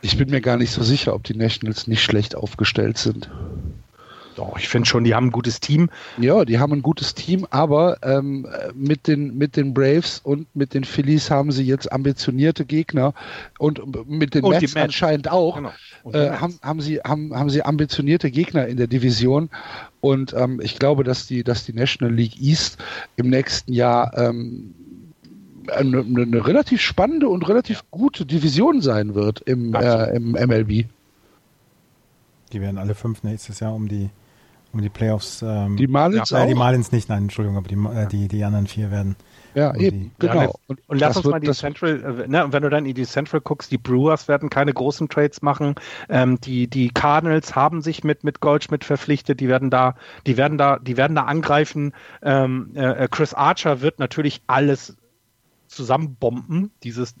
Ich 0.00 0.16
bin 0.16 0.30
mir 0.30 0.40
gar 0.40 0.56
nicht 0.56 0.70
so 0.70 0.84
sicher, 0.84 1.12
ob 1.12 1.24
die 1.24 1.34
Nationals 1.34 1.88
nicht 1.88 2.04
schlecht 2.04 2.36
aufgestellt 2.36 2.98
sind. 2.98 3.30
Doch, 4.36 4.58
ich 4.58 4.68
finde 4.68 4.86
schon, 4.86 5.02
die 5.04 5.14
haben 5.14 5.28
ein 5.28 5.32
gutes 5.32 5.60
Team. 5.60 5.88
Ja, 6.18 6.44
die 6.44 6.58
haben 6.58 6.74
ein 6.74 6.82
gutes 6.82 7.14
Team, 7.14 7.46
aber 7.48 7.96
ähm, 8.02 8.46
mit, 8.74 9.06
den, 9.06 9.38
mit 9.38 9.56
den 9.56 9.72
Braves 9.72 10.20
und 10.22 10.54
mit 10.54 10.74
den 10.74 10.84
Phillies 10.84 11.30
haben 11.30 11.52
sie 11.52 11.64
jetzt 11.64 11.90
ambitionierte 11.90 12.66
Gegner 12.66 13.14
und 13.58 13.80
mit 14.06 14.34
den 14.34 14.44
und 14.44 14.50
Mets, 14.50 14.74
Mets 14.74 14.76
anscheinend 14.76 15.30
auch. 15.30 15.56
Genau. 15.56 15.72
Äh, 16.12 16.32
haben, 16.32 16.58
haben, 16.62 16.82
sie, 16.82 17.00
haben, 17.00 17.34
haben 17.34 17.48
sie 17.48 17.62
ambitionierte 17.62 18.30
Gegner 18.30 18.66
in 18.66 18.76
der 18.76 18.88
Division 18.88 19.48
und 20.02 20.34
ähm, 20.34 20.60
ich 20.62 20.78
glaube, 20.78 21.02
dass 21.02 21.26
die, 21.26 21.42
dass 21.42 21.64
die 21.64 21.72
National 21.72 22.14
League 22.14 22.38
East 22.38 22.76
im 23.16 23.30
nächsten 23.30 23.72
Jahr 23.72 24.16
ähm, 24.18 24.74
eine, 25.74 26.00
eine, 26.00 26.46
relativ 26.46 26.82
spannende 26.82 27.28
und 27.28 27.48
relativ 27.48 27.84
gute 27.90 28.26
Division 28.26 28.82
sein 28.82 29.14
wird 29.14 29.40
im, 29.40 29.74
äh, 29.74 30.14
im 30.14 30.32
MLB. 30.32 30.84
Die 32.52 32.60
werden 32.60 32.76
alle 32.76 32.94
fünf 32.94 33.22
nächstes 33.22 33.60
Jahr 33.60 33.74
um 33.74 33.88
die 33.88 34.10
um 34.76 34.82
die 34.82 34.88
Playoffs. 34.88 35.42
Ähm, 35.42 35.76
die 35.76 35.86
Marlins 35.86 36.30
ja, 36.30 36.38
auch? 36.38 36.44
Äh, 36.44 36.48
die 36.48 36.54
Marlins 36.54 36.92
nicht, 36.92 37.08
nein, 37.08 37.24
Entschuldigung, 37.24 37.56
aber 37.56 37.68
die, 37.68 37.74
äh, 37.74 38.06
die, 38.06 38.28
die 38.28 38.44
anderen 38.44 38.66
vier 38.66 38.90
werden. 38.90 39.16
Ja, 39.54 39.74
eben, 39.74 40.12
die, 40.20 40.26
genau. 40.26 40.54
Und, 40.66 40.80
und 40.86 41.00
lass 41.00 41.16
uns 41.16 41.26
mal 41.26 41.40
die 41.40 41.50
Central, 41.52 42.24
äh, 42.24 42.28
ne, 42.28 42.44
und 42.44 42.52
wenn 42.52 42.62
du 42.62 42.68
dann 42.68 42.84
in 42.84 42.94
die 42.94 43.06
Central 43.06 43.40
guckst, 43.40 43.72
die 43.72 43.78
Brewers 43.78 44.28
werden 44.28 44.50
keine 44.50 44.72
großen 44.72 45.08
Trades 45.08 45.40
machen. 45.40 45.76
Ähm, 46.10 46.38
die, 46.42 46.68
die 46.68 46.90
Cardinals 46.90 47.56
haben 47.56 47.80
sich 47.80 48.04
mit, 48.04 48.22
mit 48.22 48.40
Goldschmidt 48.40 48.84
verpflichtet, 48.84 49.40
die 49.40 49.48
werden 49.48 49.70
da, 49.70 49.94
die 50.26 50.36
werden 50.36 50.58
da, 50.58 50.78
die 50.78 50.98
werden 50.98 51.14
da 51.14 51.22
angreifen. 51.22 51.92
Ähm, 52.22 52.72
äh, 52.74 53.08
Chris 53.10 53.32
Archer 53.32 53.80
wird 53.80 53.98
natürlich 53.98 54.42
alles 54.46 54.96
zusammenbomben, 55.68 56.70
dieses, 56.82 57.14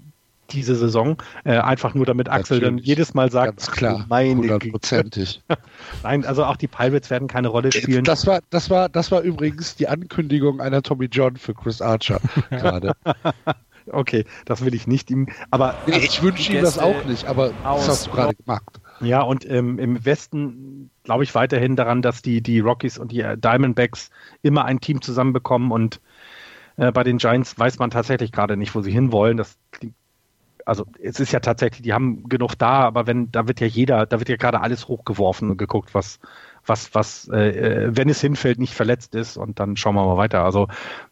diese 0.50 0.74
Saison, 0.74 1.16
äh, 1.44 1.58
einfach 1.58 1.94
nur 1.94 2.06
damit 2.06 2.28
Axel 2.28 2.58
Natürlich. 2.58 2.82
dann 2.82 2.84
jedes 2.84 3.14
Mal 3.14 3.30
sagt, 3.30 3.58
Ganz 3.58 3.70
klar, 3.70 4.06
hundertprozentig. 4.08 5.42
Nein, 6.02 6.24
also 6.24 6.44
auch 6.44 6.56
die 6.56 6.68
Pirates 6.68 7.10
werden 7.10 7.28
keine 7.28 7.48
Rolle 7.48 7.72
spielen. 7.72 8.04
Das 8.04 8.26
war, 8.26 8.40
das 8.50 8.70
war, 8.70 8.88
das 8.88 9.10
war 9.10 9.22
übrigens 9.22 9.76
die 9.76 9.88
Ankündigung 9.88 10.60
einer 10.60 10.82
Tommy 10.82 11.06
John 11.06 11.36
für 11.36 11.54
Chris 11.54 11.80
Archer 11.80 12.20
gerade. 12.50 12.92
okay, 13.90 14.24
das 14.44 14.64
will 14.64 14.74
ich 14.74 14.86
nicht 14.86 15.10
ihm, 15.10 15.28
aber 15.50 15.74
nee, 15.86 15.98
ich 15.98 16.22
wünsche 16.22 16.52
ihm 16.52 16.62
das 16.62 16.78
auch 16.78 17.04
nicht, 17.04 17.26
aber 17.26 17.52
das 17.62 17.88
hast 17.88 18.06
du 18.06 18.10
gerade 18.10 18.34
gemacht. 18.34 18.80
Ja, 19.00 19.20
und 19.20 19.48
ähm, 19.48 19.78
im 19.78 20.04
Westen 20.04 20.90
glaube 21.04 21.24
ich 21.24 21.34
weiterhin 21.34 21.76
daran, 21.76 22.00
dass 22.00 22.22
die, 22.22 22.40
die 22.40 22.60
Rockies 22.60 22.98
und 22.98 23.12
die 23.12 23.24
Diamondbacks 23.36 24.10
immer 24.42 24.64
ein 24.64 24.80
Team 24.80 25.02
zusammenbekommen 25.02 25.70
und 25.70 26.00
äh, 26.76 26.92
bei 26.92 27.04
den 27.04 27.18
Giants 27.18 27.58
weiß 27.58 27.78
man 27.78 27.90
tatsächlich 27.90 28.32
gerade 28.32 28.56
nicht, 28.56 28.74
wo 28.74 28.82
sie 28.82 28.92
hinwollen. 28.92 29.36
Das 29.36 29.56
klingt 29.72 29.94
also 30.66 30.84
es 31.00 31.20
ist 31.20 31.32
ja 31.32 31.40
tatsächlich, 31.40 31.82
die 31.82 31.92
haben 31.92 32.28
genug 32.28 32.56
da, 32.56 32.80
aber 32.80 33.06
wenn, 33.06 33.30
da 33.30 33.46
wird 33.46 33.60
ja 33.60 33.68
jeder, 33.68 34.04
da 34.04 34.18
wird 34.18 34.28
ja 34.28 34.36
gerade 34.36 34.60
alles 34.60 34.88
hochgeworfen 34.88 35.48
und 35.50 35.56
geguckt, 35.56 35.94
was, 35.94 36.18
was, 36.66 36.92
was, 36.92 37.28
äh, 37.28 37.50
äh, 37.50 37.96
wenn 37.96 38.08
es 38.08 38.20
hinfällt, 38.20 38.58
nicht 38.58 38.74
verletzt 38.74 39.14
ist 39.14 39.36
und 39.36 39.60
dann 39.60 39.76
schauen 39.76 39.94
wir 39.94 40.04
mal 40.04 40.16
weiter. 40.16 40.44
Also 40.44 40.66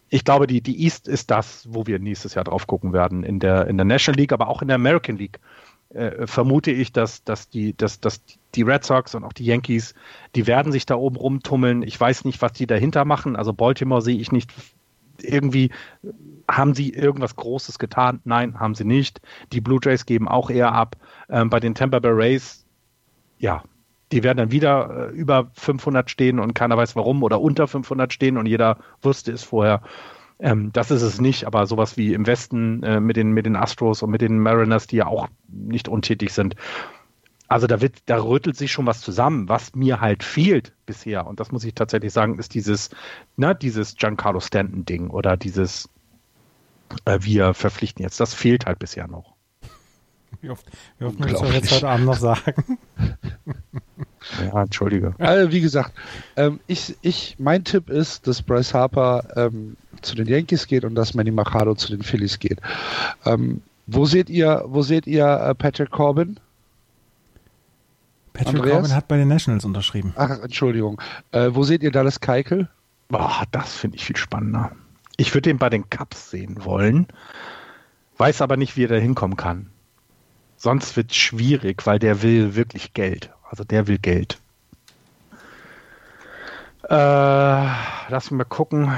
ich 0.09 0.25
glaube, 0.25 0.49
die, 0.49 0.61
die 0.61 0.83
East 0.83 1.07
ist 1.07 1.31
das, 1.31 1.67
wo 1.71 1.87
wir 1.87 2.01
nächstes 2.01 2.35
Jahr 2.35 2.45
drauf 2.45 2.67
gucken 2.67 2.93
werden. 2.93 3.23
In 3.23 3.39
der, 3.39 3.69
in 3.69 3.77
der 3.77 3.85
National 3.85 4.19
League, 4.19 4.33
aber 4.33 4.49
auch 4.49 4.61
in 4.61 4.69
der 4.69 4.75
American 4.75 5.17
League 5.17 5.39
äh, 5.91 6.27
vermute 6.27 6.73
ich, 6.73 6.93
dass, 6.93 7.23
dass, 7.23 7.49
die, 7.49 7.77
dass, 7.77 8.01
dass 8.01 8.23
die 8.57 8.63
Red 8.63 8.85
Sox 8.85 9.15
und 9.15 9.23
auch 9.23 9.33
die 9.33 9.45
Yankees, 9.45 9.95
die 10.35 10.49
werden 10.49 10.73
sich 10.73 10.85
da 10.85 10.97
oben 10.97 11.17
rumtummeln. 11.17 11.83
Ich 11.83 11.99
weiß 11.99 12.25
nicht, 12.25 12.43
was 12.43 12.53
die 12.53 12.67
dahinter 12.67 13.05
machen. 13.05 13.37
Also 13.37 13.53
Baltimore 13.53 14.03
sehe 14.03 14.19
ich 14.19 14.33
nicht 14.33 14.53
irgendwie 15.23 15.71
haben 16.49 16.75
sie 16.75 16.91
irgendwas 16.91 17.37
Großes 17.37 17.79
getan? 17.79 18.21
Nein, 18.25 18.59
haben 18.59 18.75
sie 18.75 18.85
nicht. 18.85 19.21
Die 19.53 19.61
Blue 19.61 19.81
Jays 19.83 20.07
geben 20.07 20.29
auch 20.29 20.51
eher 20.51 20.73
ab. 20.73 20.97
Ähm, 21.29 21.51
bei 21.51 21.61
den 21.61 21.75
Tampa 21.75 21.99
Bay 21.99 22.13
Rays, 22.13 22.65
ja, 23.39 23.63
die 24.13 24.23
werden 24.23 24.39
dann 24.39 24.53
wieder 24.53 25.11
äh, 25.11 25.15
über 25.15 25.51
500 25.55 26.11
stehen 26.11 26.39
und 26.39 26.55
keiner 26.55 26.77
weiß 26.77 26.97
warum 26.97 27.23
oder 27.23 27.41
unter 27.41 27.67
500 27.67 28.13
stehen 28.13 28.37
und 28.37 28.47
jeder 28.47 28.79
wusste 29.03 29.33
es 29.33 29.43
vorher. 29.43 29.83
Ähm, 30.39 30.73
das 30.73 30.91
ist 30.91 31.03
es 31.03 31.21
nicht, 31.21 31.47
aber 31.47 31.67
sowas 31.67 31.97
wie 31.97 32.13
im 32.13 32.27
Westen 32.27 32.83
äh, 32.83 33.01
mit, 33.01 33.17
den, 33.17 33.33
mit 33.33 33.47
den 33.47 33.57
Astros 33.57 34.03
und 34.03 34.11
mit 34.11 34.21
den 34.21 34.39
Mariners, 34.39 34.87
die 34.87 34.97
ja 34.97 35.07
auch 35.07 35.29
nicht 35.49 35.89
untätig 35.89 36.33
sind. 36.33 36.57
Also 37.49 37.67
da 37.67 37.81
wird, 37.81 37.97
da 38.07 38.23
rüttelt 38.23 38.57
sich 38.57 38.73
schon 38.73 38.87
was 38.87 39.01
zusammen, 39.01 39.49
was 39.49 39.75
mir 39.75 40.01
halt 40.01 40.23
fehlt 40.23 40.73
bisher. 40.87 41.27
Und 41.27 41.41
das 41.41 41.53
muss 41.53 41.65
ich 41.65 41.75
tatsächlich 41.75 42.13
sagen, 42.13 42.39
ist 42.39 42.55
dieses, 42.55 42.91
ne, 43.37 43.55
dieses 43.55 43.97
Giancarlo 43.97 44.41
Stanton-Ding 44.41 45.11
oder 45.11 45.37
dieses, 45.37 45.89
äh, 47.05 47.19
wir 47.21 47.55
verpflichten 47.55 48.03
jetzt. 48.03 48.19
Das 48.21 48.35
fehlt 48.35 48.67
halt 48.67 48.79
bisher 48.79 49.07
noch. 49.09 49.35
Wie 50.41 50.51
oft, 50.51 50.67
wie 50.99 51.05
oft 51.05 51.19
muss 51.19 51.29
ich 51.29 51.39
das 51.39 51.55
jetzt 51.55 51.73
heute 51.73 51.89
Abend 51.89 52.07
noch 52.07 52.17
sagen? 52.17 52.79
ja, 54.41 54.63
entschuldige. 54.63 55.15
Also, 55.19 55.53
wie 55.53 55.61
gesagt, 55.61 55.93
ähm, 56.37 56.61
ich, 56.67 56.97
ich, 57.03 57.37
mein 57.39 57.65
Tipp 57.65 57.89
ist, 57.89 58.27
dass 58.27 58.43
Bryce 58.43 58.75
Harper 58.75 59.27
ähm, 59.37 59.77
zu 60.03 60.15
den 60.15 60.27
Yankees 60.27 60.67
geht 60.67 60.85
und 60.85 60.95
dass 60.95 61.15
Manny 61.15 61.31
Machado 61.31 61.75
zu 61.75 61.89
den 61.91 62.03
Phillies 62.03 62.39
geht. 62.39 62.61
Ähm, 63.25 63.63
wo 63.87 64.07
seht 64.07 64.31
ihr, 64.31 64.65
wo 64.67 64.83
seht 64.83 65.07
ihr 65.07 65.27
äh, 65.27 65.55
Patrick 65.55 65.91
Corbin? 65.91 66.39
Patrick 68.35 68.57
Andreas? 68.57 68.73
Corbin 68.75 68.95
hat 68.95 69.09
bei 69.09 69.17
den 69.17 69.29
Nationals 69.29 69.65
unterschrieben. 69.65 70.13
Ach, 70.17 70.43
Entschuldigung. 70.43 71.01
Äh, 71.31 71.51
wo 71.53 71.63
seht 71.63 71.83
ihr 71.83 71.93
Dallas 71.93 72.21
Keikel? 72.21 72.69
Boah, 73.09 73.45
das 73.53 73.73
finde 73.75 73.97
ich 73.97 74.05
viel 74.05 74.17
spannender. 74.17 74.73
Ich 75.17 75.33
würde 75.33 75.49
den 75.49 75.59
bei 75.59 75.71
den 75.71 75.89
Cups 75.89 76.31
sehen 76.31 76.65
wollen, 76.65 77.07
weiß 78.19 78.43
aber 78.43 78.57
nicht, 78.57 78.77
wie 78.77 78.85
er 78.85 78.89
da 78.89 78.97
hinkommen 78.97 79.37
kann. 79.37 79.71
Sonst 80.57 80.97
wird 80.97 81.13
es 81.13 81.17
schwierig, 81.17 81.87
weil 81.87 82.01
der 82.01 82.23
will 82.23 82.57
wirklich 82.57 82.93
Geld. 82.93 83.31
Also 83.49 83.63
der 83.63 83.87
will 83.87 83.99
Geld. 83.99 84.41
Äh, 86.89 86.95
lass 88.09 88.31
mal 88.31 88.45
gucken. 88.45 88.93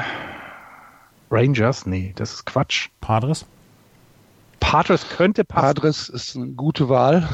Rangers? 1.30 1.84
Nee, 1.84 2.12
das 2.16 2.34
ist 2.34 2.46
Quatsch. 2.46 2.88
Padres? 3.00 3.44
Padres 4.60 5.08
könnte 5.10 5.44
passen. 5.44 5.66
Padres 5.66 6.08
ist 6.08 6.36
eine 6.36 6.48
gute 6.48 6.88
Wahl. 6.88 7.28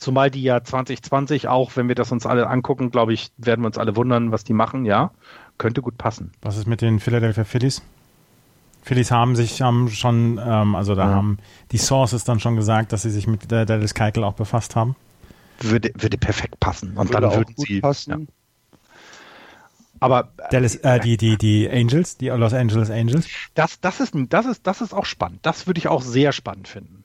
Zumal 0.00 0.30
die 0.30 0.42
ja 0.42 0.64
2020 0.64 1.48
auch, 1.48 1.76
wenn 1.76 1.86
wir 1.86 1.94
das 1.94 2.10
uns 2.10 2.24
alle 2.24 2.48
angucken, 2.48 2.90
glaube 2.90 3.12
ich, 3.12 3.32
werden 3.36 3.60
wir 3.60 3.66
uns 3.66 3.76
alle 3.76 3.96
wundern, 3.96 4.32
was 4.32 4.44
die 4.44 4.54
machen, 4.54 4.86
ja. 4.86 5.10
Könnte 5.58 5.82
gut 5.82 5.98
passen. 5.98 6.32
Was 6.40 6.56
ist 6.56 6.66
mit 6.66 6.80
den 6.80 7.00
Philadelphia 7.00 7.44
Phillies? 7.44 7.82
Phillies 8.82 9.10
haben 9.10 9.36
sich 9.36 9.60
haben 9.60 9.90
schon, 9.90 10.40
ähm, 10.42 10.74
also 10.74 10.94
da 10.94 11.06
ja. 11.06 11.14
haben 11.14 11.36
die 11.70 11.76
Sources 11.76 12.24
dann 12.24 12.40
schon 12.40 12.56
gesagt, 12.56 12.94
dass 12.94 13.02
sie 13.02 13.10
sich 13.10 13.26
mit 13.26 13.50
der 13.50 13.66
Dallas 13.66 13.92
Keitel 13.92 14.24
auch 14.24 14.32
befasst 14.32 14.74
haben. 14.74 14.96
Würde, 15.60 15.92
würde 15.94 16.16
perfekt 16.16 16.58
passen. 16.60 16.96
Und 16.96 17.10
würde 17.10 17.20
dann 17.20 17.36
würden 17.36 17.54
sie 17.58 17.82
passen. 17.82 18.10
Ja. 18.10 18.80
Aber 20.00 20.32
Dallas, 20.50 20.76
äh, 20.76 20.98
die, 21.00 21.18
die, 21.18 21.36
die 21.36 21.68
Angels, 21.70 22.16
die 22.16 22.28
Los 22.28 22.54
Angeles 22.54 22.90
Angels. 22.90 23.26
Das, 23.54 23.80
das, 23.82 24.00
ist, 24.00 24.14
das, 24.30 24.46
ist, 24.46 24.66
das 24.66 24.80
ist 24.80 24.94
auch 24.94 25.04
spannend. 25.04 25.40
Das 25.42 25.66
würde 25.66 25.76
ich 25.76 25.88
auch 25.88 26.00
sehr 26.00 26.32
spannend 26.32 26.68
finden. 26.68 26.99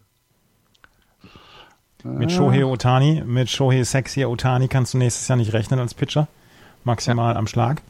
Mit 2.06 2.32
Shohei 2.32 2.64
Otani, 2.64 3.24
mit 3.26 3.50
Shohei 3.50 3.84
Sexy 3.84 4.26
Otani 4.26 4.68
kannst 4.68 4.94
du 4.94 5.00
nächstes 5.00 5.28
Jahr 5.28 5.38
nicht 5.38 5.54
rechnen 5.54 5.80
als 5.80 5.96
Pitcher. 5.96 6.28
Maximal 6.84 7.34
ja. 7.34 7.40
am 7.40 7.48
Schlag. 7.48 7.82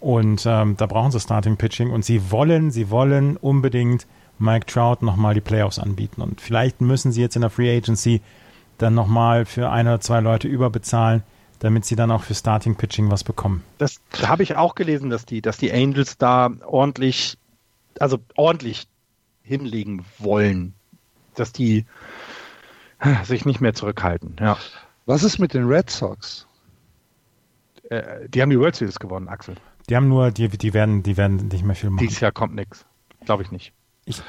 Und 0.00 0.44
ähm, 0.46 0.78
da 0.78 0.86
brauchen 0.86 1.12
sie 1.12 1.20
Starting 1.20 1.58
Pitching. 1.58 1.90
Und 1.90 2.06
sie 2.06 2.30
wollen, 2.30 2.70
sie 2.70 2.88
wollen 2.88 3.36
unbedingt 3.36 4.06
Mike 4.38 4.64
Trout 4.64 5.04
nochmal 5.04 5.34
die 5.34 5.42
Playoffs 5.42 5.78
anbieten. 5.78 6.22
Und 6.22 6.40
vielleicht 6.40 6.80
müssen 6.80 7.12
sie 7.12 7.20
jetzt 7.20 7.36
in 7.36 7.42
der 7.42 7.50
Free 7.50 7.76
Agency 7.76 8.22
dann 8.78 8.94
nochmal 8.94 9.44
für 9.44 9.70
ein 9.70 9.86
oder 9.86 10.00
zwei 10.00 10.20
Leute 10.20 10.48
überbezahlen, 10.48 11.22
damit 11.58 11.84
sie 11.84 11.96
dann 11.96 12.10
auch 12.10 12.22
für 12.22 12.34
Starting 12.34 12.76
Pitching 12.76 13.10
was 13.10 13.24
bekommen. 13.24 13.62
Das 13.76 14.00
habe 14.22 14.42
ich 14.42 14.56
auch 14.56 14.74
gelesen, 14.74 15.10
dass 15.10 15.26
die, 15.26 15.42
dass 15.42 15.58
die 15.58 15.70
Angels 15.70 16.16
da 16.16 16.50
ordentlich, 16.64 17.36
also 18.00 18.20
ordentlich 18.36 18.86
hinlegen 19.42 20.06
wollen. 20.18 20.72
Dass 21.34 21.52
die 21.52 21.84
sich 23.24 23.44
nicht 23.44 23.60
mehr 23.60 23.74
zurückhalten. 23.74 24.36
Ja. 24.40 24.56
Was 25.06 25.22
ist 25.22 25.38
mit 25.38 25.54
den 25.54 25.66
Red 25.66 25.90
Sox? 25.90 26.46
Äh, 27.90 28.28
die 28.28 28.40
haben 28.40 28.50
die 28.50 28.58
World 28.58 28.76
Series 28.76 28.98
gewonnen, 28.98 29.28
Axel. 29.28 29.56
Die 29.88 29.96
haben 29.96 30.08
nur, 30.08 30.30
die, 30.30 30.48
die 30.48 30.72
werden, 30.72 31.02
die 31.02 31.16
werden 31.16 31.48
nicht 31.48 31.64
mehr 31.64 31.76
viel 31.76 31.90
machen. 31.90 32.06
Dieses 32.06 32.20
Jahr 32.20 32.32
kommt 32.32 32.54
nichts. 32.54 32.86
Glaube 33.26 33.42
ich 33.42 33.50
nicht. 33.50 33.72
Ich, 34.06 34.22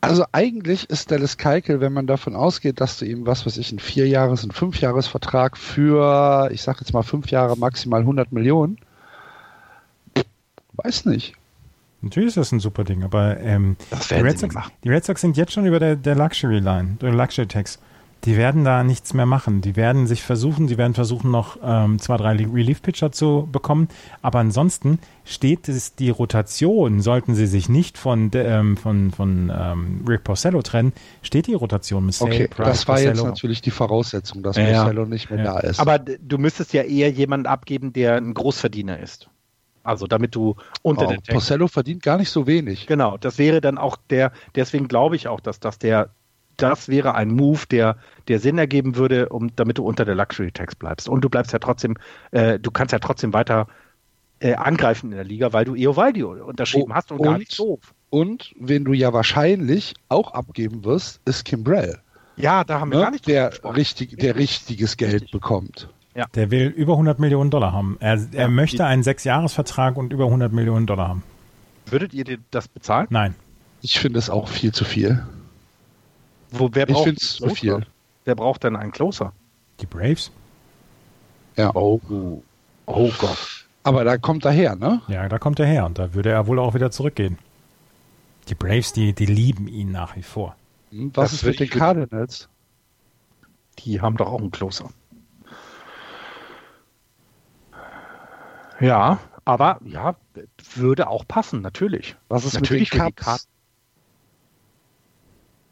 also 0.00 0.24
eigentlich 0.32 0.90
ist 0.90 1.10
Dallas 1.10 1.38
Keikel, 1.38 1.80
wenn 1.80 1.92
man 1.92 2.06
davon 2.06 2.36
ausgeht, 2.36 2.80
dass 2.80 2.98
du 2.98 3.06
ihm, 3.06 3.26
was 3.26 3.46
weiß 3.46 3.56
ich, 3.56 3.70
einen 3.70 3.78
Vierjahres-, 3.78 4.42
einen 4.42 4.52
Fünfjahresvertrag 4.52 5.56
für, 5.56 6.50
ich 6.52 6.62
sag 6.62 6.80
jetzt 6.80 6.92
mal 6.92 7.02
fünf 7.02 7.30
Jahre 7.30 7.56
maximal 7.56 8.00
100 8.00 8.30
Millionen, 8.30 8.78
weiß 10.74 11.06
nicht. 11.06 11.34
Natürlich 12.04 12.28
ist 12.28 12.36
das 12.36 12.52
ein 12.52 12.60
super 12.60 12.84
Ding, 12.84 13.02
aber 13.02 13.40
ähm, 13.40 13.76
die, 14.10 14.14
Red 14.14 14.38
Sox, 14.38 14.54
die, 14.84 14.88
Red 14.90 15.04
Sox, 15.04 15.22
sind 15.22 15.36
jetzt 15.38 15.52
schon 15.52 15.64
über 15.64 15.80
der, 15.80 15.96
der 15.96 16.14
Luxury 16.14 16.58
Line, 16.58 16.98
der 17.00 17.12
Luxury 17.12 17.46
Tax. 17.46 17.78
Die 18.24 18.38
werden 18.38 18.64
da 18.64 18.84
nichts 18.84 19.12
mehr 19.12 19.26
machen. 19.26 19.60
Die 19.60 19.76
werden 19.76 20.06
sich 20.06 20.22
versuchen, 20.22 20.66
sie 20.66 20.78
werden 20.78 20.94
versuchen, 20.94 21.30
noch 21.30 21.58
ähm, 21.62 21.98
zwei, 21.98 22.16
drei 22.16 22.30
Relief-Pitcher 22.36 23.12
zu 23.12 23.46
bekommen. 23.52 23.88
Aber 24.22 24.38
ansonsten 24.38 24.98
steht 25.24 25.68
es 25.68 25.94
die 25.94 26.08
Rotation, 26.08 27.02
sollten 27.02 27.34
sie 27.34 27.46
sich 27.46 27.68
nicht 27.68 27.98
von, 27.98 28.30
ähm, 28.34 28.78
von, 28.78 29.10
von 29.10 29.52
ähm, 29.54 30.04
Rick 30.08 30.24
Porcello 30.24 30.62
trennen, 30.62 30.94
steht 31.20 31.48
die 31.48 31.54
Rotation 31.54 32.06
mit 32.06 32.18
Okay, 32.18 32.48
Price, 32.48 32.66
das 32.66 32.88
war 32.88 32.94
Porcello. 32.94 33.14
jetzt 33.14 33.24
natürlich 33.24 33.60
die 33.60 33.70
Voraussetzung, 33.70 34.42
dass 34.42 34.56
ja, 34.56 34.84
Porcello 34.84 35.04
nicht 35.04 35.30
mehr 35.30 35.44
ja. 35.44 35.54
da 35.54 35.60
ist. 35.60 35.80
Aber 35.80 35.98
du 35.98 36.38
müsstest 36.38 36.72
ja 36.72 36.82
eher 36.82 37.10
jemanden 37.10 37.46
abgeben, 37.46 37.92
der 37.92 38.16
ein 38.16 38.32
Großverdiener 38.32 39.00
ist. 39.00 39.28
Also 39.84 40.06
damit 40.06 40.34
du 40.34 40.56
unter 40.82 41.06
oh, 41.06 41.10
den 41.10 41.18
Text. 41.18 41.30
Porcello 41.30 41.68
verdient 41.68 42.02
gar 42.02 42.16
nicht 42.16 42.30
so 42.30 42.46
wenig. 42.46 42.86
Genau, 42.86 43.16
das 43.18 43.38
wäre 43.38 43.60
dann 43.60 43.78
auch 43.78 43.96
der, 44.10 44.32
deswegen 44.54 44.88
glaube 44.88 45.14
ich 45.14 45.28
auch, 45.28 45.40
dass 45.40 45.60
das 45.60 45.78
der, 45.78 46.10
das 46.56 46.88
wäre 46.88 47.14
ein 47.14 47.28
Move, 47.28 47.60
der, 47.70 47.96
der 48.28 48.40
Sinn 48.40 48.58
ergeben 48.58 48.96
würde, 48.96 49.28
um, 49.28 49.54
damit 49.54 49.78
du 49.78 49.84
unter 49.84 50.04
der 50.04 50.14
Luxury 50.14 50.52
Tax 50.52 50.74
bleibst. 50.74 51.08
Und 51.08 51.20
du 51.20 51.28
bleibst 51.28 51.52
ja 51.52 51.58
trotzdem, 51.58 51.96
äh, 52.30 52.58
du 52.58 52.70
kannst 52.70 52.92
ja 52.92 52.98
trotzdem 52.98 53.32
weiter 53.32 53.66
äh, 54.40 54.54
angreifen 54.54 55.10
in 55.10 55.16
der 55.16 55.24
Liga, 55.24 55.52
weil 55.52 55.64
du 55.64 55.74
Eovaldi 55.74 56.22
unterschrieben 56.22 56.92
oh, 56.92 56.94
hast 56.94 57.12
und, 57.12 57.18
und 57.18 57.24
gar 57.24 57.38
nicht 57.38 57.58
doof. 57.58 57.94
Und 58.10 58.54
wen 58.58 58.84
du 58.84 58.92
ja 58.92 59.12
wahrscheinlich 59.12 59.94
auch 60.08 60.32
abgeben 60.32 60.84
wirst, 60.84 61.20
ist 61.24 61.44
Kimbrell. 61.44 61.98
Ja, 62.36 62.64
da 62.64 62.80
haben 62.80 62.90
wir 62.90 62.98
ne? 62.98 63.04
gar 63.04 63.10
nicht 63.10 63.26
der 63.28 63.52
richtig, 63.64 64.18
der 64.18 64.36
richtiges 64.36 64.96
Geld 64.96 65.14
richtig. 65.14 65.32
bekommt. 65.32 65.88
Ja. 66.14 66.26
Der 66.34 66.50
will 66.50 66.68
über 66.68 66.92
100 66.92 67.18
Millionen 67.18 67.50
Dollar 67.50 67.72
haben. 67.72 67.96
Er, 68.00 68.12
er 68.32 68.42
ja, 68.42 68.48
möchte 68.48 68.84
einen 68.86 69.02
Sechsjahresvertrag 69.02 69.96
und 69.96 70.12
über 70.12 70.26
100 70.26 70.52
Millionen 70.52 70.86
Dollar 70.86 71.08
haben. 71.08 71.22
Würdet 71.86 72.14
ihr 72.14 72.38
das 72.50 72.68
bezahlen? 72.68 73.06
Nein. 73.10 73.34
Ich 73.82 73.98
finde 73.98 74.18
es 74.18 74.30
auch 74.30 74.48
viel 74.48 74.72
zu 74.72 74.84
viel. 74.84 75.24
Wo, 76.50 76.70
wer 76.72 76.86
braucht 76.86 76.98
ich 76.98 77.04
finde 77.04 77.20
es 77.20 77.34
zu 77.36 77.48
viel. 77.50 77.86
Wer 78.24 78.34
braucht 78.34 78.64
denn 78.64 78.76
einen 78.76 78.92
Closer? 78.92 79.32
Die 79.80 79.86
Braves. 79.86 80.30
Ja. 81.56 81.74
Oh, 81.74 82.00
oh 82.86 83.10
Gott. 83.18 83.66
Aber 83.82 84.04
da 84.04 84.16
kommt 84.16 84.44
er 84.44 84.52
her, 84.52 84.76
ne? 84.76 85.02
Ja, 85.08 85.28
da 85.28 85.38
kommt 85.38 85.58
er 85.58 85.66
her 85.66 85.84
und 85.84 85.98
da 85.98 86.14
würde 86.14 86.30
er 86.30 86.46
wohl 86.46 86.58
auch 86.58 86.74
wieder 86.74 86.90
zurückgehen. 86.90 87.38
Die 88.48 88.54
Braves, 88.54 88.92
die, 88.92 89.12
die 89.12 89.26
lieben 89.26 89.68
ihn 89.68 89.90
nach 89.92 90.16
wie 90.16 90.22
vor. 90.22 90.56
Hm, 90.90 91.10
was 91.14 91.32
das 91.32 91.42
ist 91.42 91.46
mit 91.46 91.60
den 91.60 91.68
Cardinals? 91.68 92.48
Die 93.80 94.00
haben 94.00 94.16
doch 94.16 94.28
auch 94.28 94.40
einen 94.40 94.50
Closer. 94.50 94.88
Ja, 98.80 99.18
aber 99.44 99.78
ja, 99.84 100.16
würde 100.74 101.08
auch 101.08 101.26
passen, 101.26 101.60
natürlich. 101.60 102.16
Was 102.28 102.44
ist 102.44 102.54
natürlich 102.54 102.92
mit 102.92 103.02
den 103.02 103.14
Cups? 103.14 103.48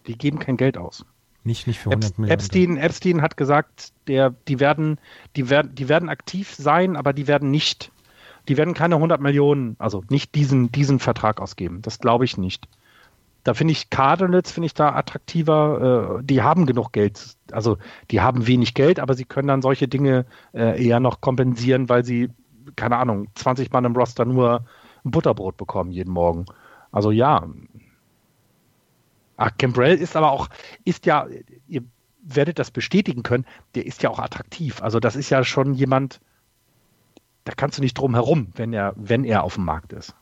Die, 0.07 0.13
die 0.13 0.19
geben 0.19 0.39
kein 0.39 0.57
Geld 0.57 0.77
aus. 0.77 1.05
Nicht, 1.45 1.67
nicht 1.67 1.81
für 1.81 1.91
100 1.91 2.19
Millionen. 2.19 2.33
Epstein, 2.33 2.77
Epstein 2.77 3.23
hat 3.23 3.37
gesagt, 3.37 3.93
der, 4.07 4.31
die, 4.47 4.61
werden, 4.61 4.99
die, 5.35 5.51
werden, 5.51 5.75
die 5.75 5.89
werden 5.89 6.09
aktiv 6.09 6.55
sein, 6.55 6.97
aber 6.97 7.13
die 7.13 7.27
werden 7.27 7.51
nicht, 7.51 7.91
die 8.49 8.57
werden 8.57 8.75
keine 8.75 8.97
100 8.97 9.21
Millionen, 9.21 9.75
also 9.79 10.05
nicht 10.09 10.35
diesen, 10.35 10.71
diesen 10.71 11.01
Vertrag 11.01 11.41
ausgeben. 11.41 11.83
Das 11.83 11.99
glaube 11.99 12.25
ich 12.25 12.37
nicht. 12.39 12.69
Da 13.45 13.55
finde 13.55 13.73
ich 13.73 13.91
Cardinals, 13.91 14.53
finde 14.53 14.67
ich 14.67 14.75
da 14.75 14.95
attraktiver. 14.95 16.21
Äh, 16.21 16.25
die 16.25 16.43
haben 16.43 16.65
genug 16.65 16.93
Geld. 16.93 17.37
Also 17.51 17.79
die 18.13 18.21
haben 18.21 18.47
wenig 18.47 18.75
Geld, 18.75 19.01
aber 19.01 19.15
sie 19.15 19.25
können 19.25 19.49
dann 19.49 19.63
solche 19.63 19.89
Dinge 19.89 20.27
äh, 20.55 20.81
eher 20.81 21.01
noch 21.01 21.21
kompensieren, 21.21 21.89
weil 21.89 22.05
sie 22.05 22.31
keine 22.77 22.97
Ahnung, 22.97 23.29
20 23.35 23.73
Mann 23.73 23.85
im 23.85 23.97
Roster 23.97 24.25
nur 24.25 24.65
ein 25.05 25.11
Butterbrot 25.11 25.57
bekommen 25.57 25.91
jeden 25.91 26.13
Morgen. 26.13 26.47
Also 26.91 27.11
ja. 27.11 27.47
Ach, 29.37 29.51
Cambrell 29.59 29.97
ist 29.97 30.17
aber 30.17 30.31
auch, 30.31 30.49
ist 30.85 31.07
ja, 31.07 31.27
ihr 31.67 31.83
werdet 32.23 32.59
das 32.59 32.71
bestätigen 32.71 33.23
können, 33.23 33.45
der 33.75 33.87
ist 33.87 34.03
ja 34.03 34.11
auch 34.11 34.19
attraktiv. 34.19 34.83
Also 34.83 35.01
das 35.01 35.17
ist 35.17 35.31
ja 35.31 35.43
schon 35.45 35.75
jemand, 35.75 36.21
da 37.45 37.53
kannst 37.57 37.79
du 37.79 37.83
nicht 37.83 37.95
drum 37.95 38.15
herum, 38.15 38.49
wenn 38.55 38.73
er, 38.73 38.95
wenn 38.97 39.25
er 39.25 39.43
auf 39.43 39.57
dem 39.57 39.65
Markt 39.65 39.93
ist. 39.93 40.15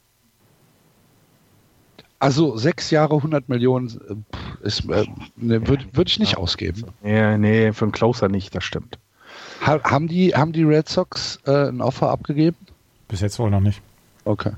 Also 2.19 2.57
sechs 2.57 2.91
Jahre, 2.91 3.17
100 3.17 3.49
Millionen 3.49 4.25
äh, 4.63 4.67
ist, 4.67 4.89
äh, 4.91 5.07
ne, 5.37 5.67
würde 5.67 5.87
würd 5.93 6.11
ich 6.11 6.19
nicht 6.19 6.37
ausgeben. 6.37 6.85
Nee, 7.03 7.39
nee, 7.39 7.73
für 7.73 7.87
einen 7.87 7.93
Closer 7.93 8.29
nicht, 8.29 8.55
das 8.55 8.65
stimmt. 8.65 8.99
Ha, 9.67 9.81
haben, 9.83 10.09
die, 10.09 10.35
haben 10.35 10.53
die 10.53 10.65
Red 10.65 10.89
Sox 10.89 11.39
äh, 11.47 11.69
ein 11.69 11.81
Offer 11.81 12.11
abgegeben? 12.11 12.57
Bis 13.09 13.21
jetzt 13.21 13.39
wohl 13.39 13.51
noch 13.51 13.61
nicht. 13.61 13.83
Okay. 14.25 14.53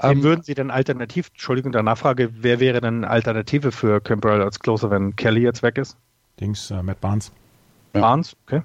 Wen 0.00 0.18
Ähm, 0.18 0.22
würden 0.22 0.42
Sie 0.42 0.54
denn 0.54 0.70
alternativ, 0.70 1.28
Entschuldigung, 1.28 1.72
der 1.72 1.82
Nachfrage, 1.82 2.30
wer 2.40 2.60
wäre 2.60 2.80
denn 2.80 3.04
eine 3.04 3.10
Alternative 3.10 3.72
für 3.72 4.00
Kimbrell 4.00 4.42
als 4.42 4.58
Closer, 4.58 4.90
wenn 4.90 5.14
Kelly 5.16 5.42
jetzt 5.42 5.62
weg 5.62 5.78
ist? 5.78 5.96
Dings, 6.40 6.70
äh, 6.70 6.82
Matt 6.82 7.00
Barnes. 7.00 7.30
Ja. 7.94 8.00
Barnes, 8.00 8.36
okay. 8.46 8.62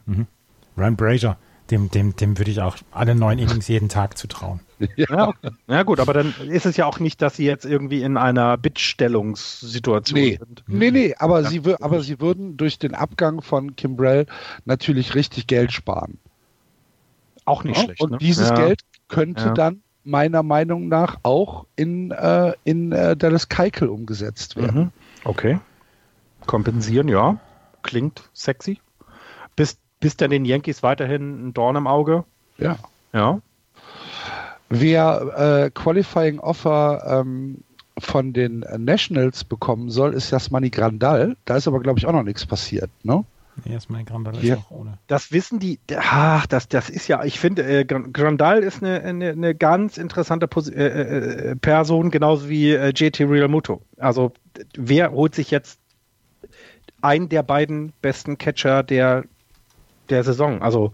Ryan 0.78 0.96
Brazier. 0.96 1.38
Dem, 1.70 1.92
dem, 1.92 2.16
dem 2.16 2.38
würde 2.40 2.50
ich 2.50 2.62
auch 2.62 2.78
alle 2.92 3.14
neun 3.14 3.38
Innings 3.38 3.68
jeden 3.68 3.90
Tag 3.90 4.18
zutrauen. 4.18 4.60
Ja, 4.96 5.30
okay. 5.30 5.50
ja 5.68 5.84
gut, 5.84 6.00
aber 6.00 6.14
dann 6.14 6.34
ist 6.48 6.66
es 6.66 6.78
ja 6.78 6.86
auch 6.86 7.00
nicht, 7.00 7.22
dass 7.22 7.36
Sie 7.36 7.46
jetzt 7.46 7.66
irgendwie 7.66 8.02
in 8.02 8.18
einer 8.18 8.58
Bittstellungssituation 8.58 10.20
Nee, 10.20 10.38
sind. 10.40 10.64
nee, 10.68 10.92
nee, 10.92 11.16
aber, 11.18 11.44
sie, 11.44 11.62
wür- 11.62 11.82
aber 11.82 12.02
sie 12.02 12.20
würden 12.20 12.56
durch 12.58 12.80
den 12.80 12.96
Abgang 12.96 13.42
von 13.42 13.76
Kimbrell 13.76 14.26
natürlich 14.66 15.16
richtig 15.16 15.48
Geld 15.48 15.72
sparen. 15.74 16.18
Auch 17.46 17.64
nicht 17.64 17.78
Ja? 17.78 17.84
schlecht. 17.84 18.02
Und 18.02 18.12
ne? 18.12 18.18
dieses 18.20 18.50
ja. 18.50 18.56
Geld 18.56 18.82
könnte 19.08 19.46
Ja. 19.48 19.54
dann 19.54 19.82
meiner 20.04 20.44
Meinung 20.44 20.88
nach 20.88 21.18
auch 21.24 21.66
in, 21.76 22.12
äh, 22.12 22.54
in 22.64 22.92
äh, 22.92 23.16
Dallas 23.18 23.50
Keikel 23.50 23.90
umgesetzt 23.90 24.56
werden. 24.56 24.82
Mhm. 24.84 24.92
Okay. 25.26 25.60
Kompensieren, 26.46 27.08
ja. 27.10 27.38
Klingt 27.84 28.30
sexy. 28.34 28.80
Bis, 29.56 29.78
bis 30.00 30.16
dann 30.16 30.32
den 30.32 30.46
Yankees 30.46 30.84
weiterhin 30.84 31.48
ein 31.50 31.54
Dorn 31.54 31.76
im 31.76 31.86
Auge. 31.88 32.24
Ja. 32.58 32.78
Ja. 33.14 33.42
Wer 34.70 35.66
äh, 35.66 35.72
Qualifying 35.72 36.40
Offer 36.40 37.22
ähm, 37.26 37.64
von 37.98 38.34
den 38.34 38.64
äh, 38.64 38.78
Nationals 38.78 39.44
bekommen 39.44 39.90
soll, 39.90 40.14
ist 40.14 40.32
Jasmani 40.32 40.70
Grandal. 40.70 41.36
Da 41.46 41.58
ist 41.58 41.68
aber, 41.68 41.80
glaube 41.80 42.00
ich, 42.00 42.06
auch 42.06 42.14
noch 42.14 42.24
nichts 42.24 42.46
passiert. 42.46 42.90
Ne? 43.04 43.26
Nee, 43.66 43.74
erstmal 43.74 44.06
Grandal 44.06 44.36
ist 44.38 44.44
Ja. 44.44 44.56
noch 44.56 44.72
ohne. 44.72 44.98
Das 45.08 45.32
wissen 45.34 45.60
die. 45.60 45.80
Ach, 45.98 46.46
das, 46.46 46.70
das 46.70 46.90
ist 46.90 47.08
ja, 47.10 47.24
ich 47.26 47.40
finde, 47.40 47.64
äh, 47.64 47.84
Gran- 47.84 48.14
Grandal 48.14 48.64
ist 48.64 48.82
eine, 48.82 49.02
eine, 49.02 49.32
eine 49.32 49.54
ganz 49.56 49.98
interessante 49.98 50.48
Pos 50.48 50.70
äh, 50.70 50.82
äh, 51.52 51.56
Person, 51.58 52.10
genauso 52.10 52.48
wie 52.48 52.72
äh, 52.72 52.94
JT 52.96 53.20
Realmuto. 53.22 53.82
Also, 53.98 54.32
d- 54.56 54.66
wer 54.78 55.12
holt 55.12 55.36
sich 55.36 55.52
jetzt 55.52 55.80
einen 57.02 57.28
der 57.30 57.44
beiden 57.44 57.92
besten 58.02 58.38
Catcher 58.38 58.84
der, 58.84 59.26
der 60.10 60.24
Saison? 60.24 60.62
Also, 60.62 60.92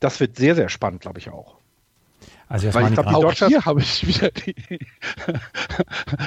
das 0.00 0.20
wird 0.20 0.36
sehr, 0.36 0.54
sehr 0.54 0.68
spannend, 0.68 1.00
glaube 1.00 1.18
ich 1.18 1.28
auch. 1.30 1.56
Also 2.50 2.74
Weil 2.74 2.90
ich 2.90 2.90
Jasmani 2.90 2.94
glaub, 2.94 3.06
die 3.06 3.12
Grandal. 3.12 3.46
Auch 3.46 3.48
hier 3.48 3.64
habe 3.64 3.80
ich 3.80 4.06
wieder 4.08 4.30
die. 4.32 4.54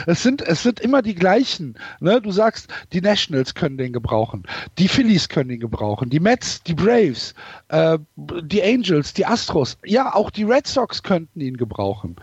es, 0.07 0.23
sind, 0.23 0.41
es 0.41 0.63
sind 0.63 0.79
immer 0.79 1.01
die 1.01 1.15
gleichen. 1.15 1.77
Ne? 1.99 2.21
Du 2.21 2.31
sagst, 2.31 2.73
die 2.93 3.01
Nationals 3.01 3.53
können 3.55 3.77
den 3.77 3.91
gebrauchen, 3.91 4.43
die 4.77 4.87
Phillies 4.87 5.27
können 5.27 5.49
ihn 5.49 5.59
gebrauchen, 5.59 6.09
die 6.09 6.21
Mets, 6.21 6.63
die 6.63 6.75
Braves, 6.75 7.35
äh, 7.67 7.99
die 8.15 8.63
Angels, 8.63 9.13
die 9.13 9.25
Astros. 9.25 9.77
Ja, 9.83 10.15
auch 10.15 10.29
die 10.29 10.45
Red 10.45 10.65
Sox 10.65 11.03
könnten 11.03 11.41
ihn 11.41 11.57
gebrauchen. 11.57 12.15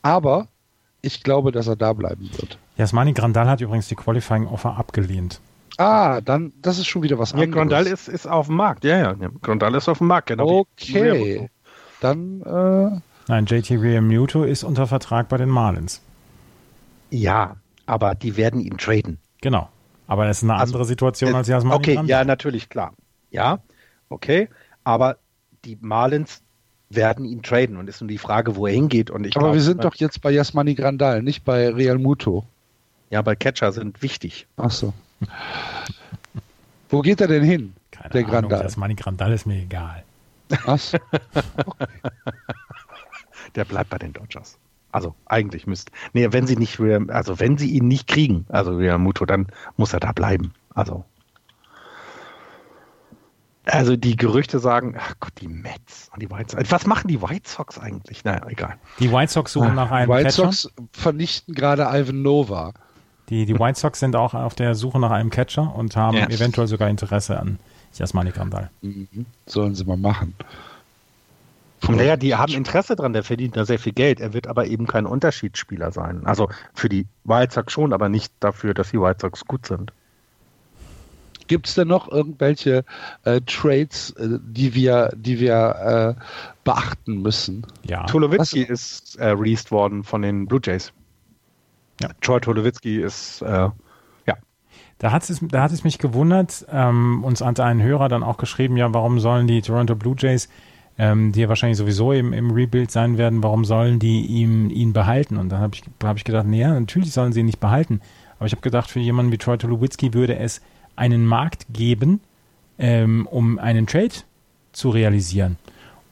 Aber 0.00 0.48
ich 1.02 1.22
glaube, 1.22 1.52
dass 1.52 1.66
er 1.66 1.76
da 1.76 1.92
bleiben 1.92 2.30
wird. 2.38 2.56
Jasmani 2.78 3.12
Grandal 3.12 3.50
hat 3.50 3.60
übrigens 3.60 3.86
die 3.86 3.96
Qualifying 3.96 4.46
Offer 4.46 4.78
abgelehnt. 4.78 5.40
Ah, 5.76 6.22
dann, 6.22 6.54
das 6.62 6.78
ist 6.78 6.86
schon 6.86 7.02
wieder 7.02 7.18
was 7.18 7.32
Ja, 7.32 7.36
anderes. 7.36 7.54
Grandal 7.54 7.86
ist, 7.86 8.08
ist 8.08 8.26
auf 8.26 8.46
dem 8.46 8.56
Markt. 8.56 8.82
Ja, 8.84 8.96
ja. 8.96 9.14
ja. 9.20 9.28
Grandal 9.42 9.74
ist 9.74 9.90
auf 9.90 9.98
dem 9.98 10.06
Markt, 10.06 10.28
genau. 10.28 10.60
Okay. 10.60 11.50
Dann, 12.00 12.40
äh, 12.40 13.00
Nein, 13.32 13.46
JT 13.46 13.80
Realmuto 13.80 14.44
ist 14.44 14.62
unter 14.62 14.86
Vertrag 14.86 15.30
bei 15.30 15.38
den 15.38 15.48
Marlins. 15.48 16.02
Ja, 17.08 17.56
aber 17.86 18.14
die 18.14 18.36
werden 18.36 18.60
ihn 18.60 18.76
traden. 18.76 19.16
Genau. 19.40 19.70
Aber 20.06 20.26
das 20.26 20.36
ist 20.36 20.42
eine 20.42 20.52
Also, 20.52 20.64
andere 20.64 20.84
Situation 20.84 21.34
als 21.34 21.48
Jasmani 21.48 21.76
Okay, 21.76 21.94
Grandal. 21.94 22.10
ja, 22.10 22.24
natürlich, 22.26 22.68
klar. 22.68 22.92
Ja, 23.30 23.60
okay. 24.10 24.50
Aber 24.84 25.16
die 25.64 25.78
Marlins 25.80 26.42
werden 26.90 27.24
ihn 27.24 27.42
traden 27.42 27.78
und 27.78 27.88
ist 27.88 28.02
nur 28.02 28.08
die 28.08 28.18
Frage, 28.18 28.54
wo 28.54 28.66
er 28.66 28.74
hingeht. 28.74 29.10
Und 29.10 29.26
ich 29.26 29.34
aber 29.34 29.46
glaub, 29.46 29.54
wir 29.54 29.62
sind 29.62 29.82
doch 29.82 29.94
jetzt 29.94 30.20
bei 30.20 30.30
Jasmani 30.30 30.74
Grandal, 30.74 31.22
nicht 31.22 31.42
bei 31.42 31.70
Real 31.70 31.96
Muto. 31.96 32.44
Ja, 33.08 33.24
weil 33.24 33.36
Catcher 33.36 33.72
sind 33.72 34.02
wichtig. 34.02 34.46
Ach 34.58 34.70
so. 34.70 34.92
Wo 36.90 37.00
geht 37.00 37.22
er 37.22 37.28
denn 37.28 37.44
hin? 37.44 37.72
Keine 37.92 38.10
der 38.10 38.20
Ahnung, 38.24 38.30
Grandal. 38.30 38.62
Jasmani 38.64 38.94
Grandal 38.94 39.32
ist 39.32 39.46
mir 39.46 39.62
egal. 39.62 40.04
Ach 40.66 40.78
so. 40.78 40.98
Der 43.54 43.64
bleibt 43.64 43.90
bei 43.90 43.98
den 43.98 44.12
Dodgers. 44.12 44.58
Also 44.92 45.14
eigentlich 45.26 45.66
müsst. 45.66 45.90
Nee, 46.12 46.28
wenn 46.32 46.46
sie 46.46 46.56
nicht, 46.56 46.78
also 47.08 47.40
wenn 47.40 47.56
sie 47.56 47.70
ihn 47.70 47.88
nicht 47.88 48.06
kriegen, 48.08 48.44
also 48.50 48.72
Muto, 48.98 49.24
dann 49.24 49.46
muss 49.76 49.92
er 49.94 50.00
da 50.00 50.12
bleiben. 50.12 50.52
Also. 50.74 51.04
Also 53.64 53.96
die 53.96 54.16
Gerüchte 54.16 54.58
sagen, 54.58 54.96
ach 54.98 55.14
Gott, 55.20 55.32
die 55.40 55.46
Mets 55.46 56.10
und 56.12 56.20
die 56.20 56.30
White 56.30 56.50
Sox. 56.56 56.70
Was 56.72 56.86
machen 56.86 57.06
die 57.08 57.22
White 57.22 57.48
Sox 57.48 57.78
eigentlich? 57.78 58.24
Naja, 58.24 58.42
egal. 58.48 58.74
Die 58.98 59.12
White 59.12 59.32
Sox 59.32 59.52
suchen 59.52 59.74
nach 59.76 59.90
einem 59.92 60.10
White 60.10 60.24
Catcher. 60.24 60.52
Sox 60.52 60.72
vernichten 60.92 61.54
gerade 61.54 61.84
Ivan 61.84 62.22
Nova. 62.22 62.72
Die, 63.28 63.46
die 63.46 63.58
White 63.58 63.78
Sox 63.78 64.00
sind 64.00 64.16
auch 64.16 64.34
auf 64.34 64.56
der 64.56 64.74
Suche 64.74 64.98
nach 64.98 65.12
einem 65.12 65.30
Catcher 65.30 65.74
und 65.74 65.94
haben 65.96 66.16
Ja. 66.16 66.26
eventuell 66.26 66.66
sogar 66.66 66.88
Interesse 66.88 67.38
an 67.38 67.60
Jasmani 67.94 68.30
Grandal. 68.32 68.70
Mhm. 68.82 69.26
Sollen 69.46 69.74
sie 69.76 69.84
mal 69.84 69.96
machen. 69.96 70.34
Naja, 71.88 72.16
die 72.16 72.34
haben 72.34 72.52
Interesse 72.52 72.96
dran, 72.96 73.12
der 73.12 73.24
verdient 73.24 73.56
da 73.56 73.64
sehr 73.64 73.78
viel 73.78 73.92
Geld. 73.92 74.20
Er 74.20 74.32
wird 74.32 74.46
aber 74.46 74.66
eben 74.66 74.86
kein 74.86 75.06
Unterschiedsspieler 75.06 75.90
sein. 75.90 76.26
Also 76.26 76.48
für 76.74 76.88
die 76.88 77.06
White 77.24 77.54
Sox 77.54 77.72
schon, 77.72 77.92
aber 77.92 78.08
nicht 78.08 78.32
dafür, 78.40 78.74
dass 78.74 78.90
die 78.90 79.00
White 79.00 79.18
Sox 79.20 79.44
gut 79.44 79.66
sind. 79.66 79.92
Gibt 81.48 81.66
es 81.66 81.74
denn 81.74 81.88
noch 81.88 82.10
irgendwelche 82.10 82.84
äh, 83.24 83.40
Trades, 83.42 84.10
äh, 84.12 84.38
die 84.42 84.74
wir, 84.74 85.10
die 85.14 85.40
wir 85.40 86.16
äh, 86.18 86.22
beachten 86.64 87.20
müssen? 87.20 87.66
Ja. 87.84 88.04
Tulowitzki 88.04 88.62
ist 88.62 89.16
äh, 89.16 89.28
released 89.28 89.70
worden 89.70 90.04
von 90.04 90.22
den 90.22 90.46
Blue 90.46 90.60
Jays. 90.62 90.92
Ja. 92.00 92.10
Troy 92.20 92.40
Tulowitzki 92.40 93.00
ist, 93.00 93.42
äh, 93.42 93.68
ja. 94.26 94.36
Da 94.98 95.12
hat 95.12 95.28
es, 95.28 95.40
da 95.42 95.62
hat 95.62 95.72
es 95.72 95.84
mich 95.84 95.98
gewundert, 95.98 96.64
ähm, 96.70 97.24
uns 97.24 97.40
hat 97.40 97.60
ein 97.60 97.82
Hörer 97.82 98.08
dann 98.08 98.22
auch 98.22 98.36
geschrieben, 98.36 98.76
ja, 98.76 98.92
warum 98.94 99.20
sollen 99.20 99.46
die 99.46 99.62
Toronto 99.62 99.94
Blue 99.96 100.14
Jays, 100.16 100.48
ähm, 100.98 101.32
die 101.32 101.40
ja 101.40 101.48
wahrscheinlich 101.48 101.78
sowieso 101.78 102.12
im, 102.12 102.32
im 102.32 102.50
Rebuild 102.50 102.90
sein 102.90 103.18
werden, 103.18 103.42
warum 103.42 103.64
sollen 103.64 103.98
die 103.98 104.26
ihm, 104.26 104.70
ihn 104.70 104.92
behalten? 104.92 105.36
Und 105.36 105.48
dann 105.48 105.60
habe 105.60 105.74
ich, 105.74 105.82
hab 106.02 106.16
ich 106.16 106.24
gedacht, 106.24 106.46
naja, 106.46 106.78
natürlich 106.78 107.12
sollen 107.12 107.32
sie 107.32 107.40
ihn 107.40 107.46
nicht 107.46 107.60
behalten. 107.60 108.00
Aber 108.38 108.46
ich 108.46 108.52
habe 108.52 108.62
gedacht, 108.62 108.90
für 108.90 109.00
jemanden 109.00 109.32
wie 109.32 109.38
Troy 109.38 109.56
Tulowitzki 109.56 110.14
würde 110.14 110.36
es 110.36 110.60
einen 110.96 111.24
Markt 111.26 111.66
geben, 111.72 112.20
ähm, 112.78 113.26
um 113.30 113.58
einen 113.58 113.86
Trade 113.86 114.12
zu 114.72 114.90
realisieren. 114.90 115.56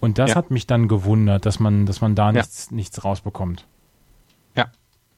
Und 0.00 0.18
das 0.18 0.30
Ja. 0.30 0.36
hat 0.36 0.50
mich 0.50 0.66
dann 0.66 0.88
gewundert, 0.88 1.44
dass 1.44 1.60
man, 1.60 1.84
dass 1.86 2.00
man 2.00 2.14
da 2.14 2.26
Ja. 2.26 2.32
nichts, 2.32 2.70
nichts 2.70 3.04
rausbekommt. 3.04 3.66
Ja. 4.56 4.70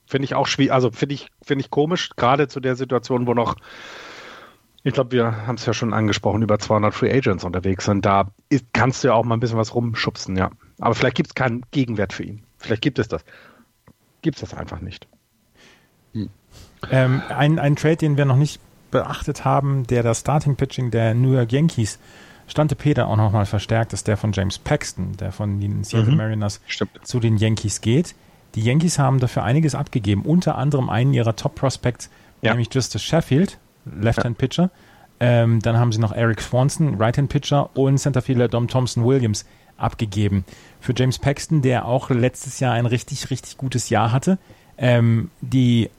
Finde 0.06 0.24
ich 0.24 0.34
auch 0.34 0.46
schwierig, 0.46 0.72
also 0.72 0.90
finde 0.90 1.14
ich, 1.14 1.28
finde 1.42 1.62
ich 1.62 1.70
komisch, 1.70 2.10
gerade 2.16 2.48
zu 2.48 2.58
der 2.60 2.74
Situation, 2.76 3.26
wo 3.26 3.34
noch, 3.34 3.56
ich 4.84 4.92
glaube, 4.94 5.12
wir 5.12 5.46
haben 5.46 5.54
es 5.56 5.66
ja 5.66 5.72
schon 5.72 5.92
angesprochen, 5.94 6.42
über 6.42 6.58
200 6.58 6.92
Free 6.94 7.12
Agents 7.12 7.44
unterwegs 7.44 7.84
sind. 7.84 8.04
Da 8.04 8.30
kannst 8.72 9.02
du 9.04 9.08
ja 9.08 9.14
auch 9.14 9.24
mal 9.24 9.36
ein 9.36 9.40
bisschen 9.40 9.58
was 9.58 9.74
rumschubsen, 9.74 10.36
ja. 10.36 10.50
Aber 10.80 10.94
vielleicht 10.94 11.16
gibt 11.16 11.28
es 11.30 11.34
keinen 11.34 11.62
Gegenwert 11.70 12.12
für 12.12 12.24
ihn. 12.24 12.42
Vielleicht 12.58 12.82
gibt 12.82 12.98
es 12.98 13.08
das. 13.08 13.24
Gibt 14.22 14.36
es 14.36 14.40
das 14.50 14.58
einfach 14.58 14.80
nicht. 14.80 15.06
Ähm, 16.90 17.22
ein, 17.28 17.58
ein 17.58 17.76
Trade, 17.76 17.96
den 17.96 18.16
wir 18.16 18.24
noch 18.24 18.36
nicht 18.36 18.60
beachtet 18.90 19.44
haben, 19.44 19.86
der 19.86 20.02
das 20.02 20.20
Starting 20.20 20.56
Pitching 20.56 20.90
der 20.90 21.14
New 21.14 21.32
York 21.32 21.52
Yankees 21.52 21.98
Stante 22.48 22.74
Peter 22.74 23.06
auch 23.06 23.16
nochmal 23.16 23.46
verstärkt, 23.46 23.92
ist 23.92 24.08
der 24.08 24.16
von 24.16 24.32
James 24.32 24.58
Paxton, 24.58 25.16
der 25.16 25.32
von 25.32 25.60
den 25.60 25.84
Seattle 25.84 26.10
Mhm. 26.10 26.16
Mariners 26.18 26.60
Stimmt. 26.66 26.90
zu 27.06 27.20
den 27.20 27.36
Yankees 27.38 27.80
geht. 27.80 28.14
Die 28.56 28.62
Yankees 28.62 28.98
haben 28.98 29.20
dafür 29.20 29.44
einiges 29.44 29.74
abgegeben, 29.74 30.22
unter 30.22 30.58
anderem 30.58 30.90
einen 30.90 31.14
ihrer 31.14 31.34
Top 31.36 31.54
Prospects, 31.54 32.10
Ja. 32.42 32.50
nämlich 32.50 32.68
Justice 32.74 33.02
Sheffield, 33.02 33.58
Left-Hand 33.84 34.38
Pitcher. 34.38 34.70
Ähm, 35.20 35.60
dann 35.60 35.78
haben 35.78 35.92
sie 35.92 36.00
noch 36.00 36.12
Eric 36.12 36.40
Swanson, 36.40 36.96
Right-Hand 36.96 37.28
Pitcher 37.28 37.70
und 37.76 37.98
Centerfielder 37.98 38.48
Dom 38.48 38.68
Thompson 38.68 39.04
Williams 39.04 39.44
abgegeben. 39.76 40.44
Für 40.80 40.94
James 40.96 41.18
Paxton, 41.18 41.62
der 41.62 41.86
auch 41.86 42.10
letztes 42.10 42.60
Jahr 42.60 42.74
ein 42.74 42.86
richtig, 42.86 43.30
richtig 43.30 43.56
gutes 43.56 43.88
Jahr 43.88 44.12
hatte. 44.12 44.38
Ähm, 44.78 45.30
die 45.40 45.90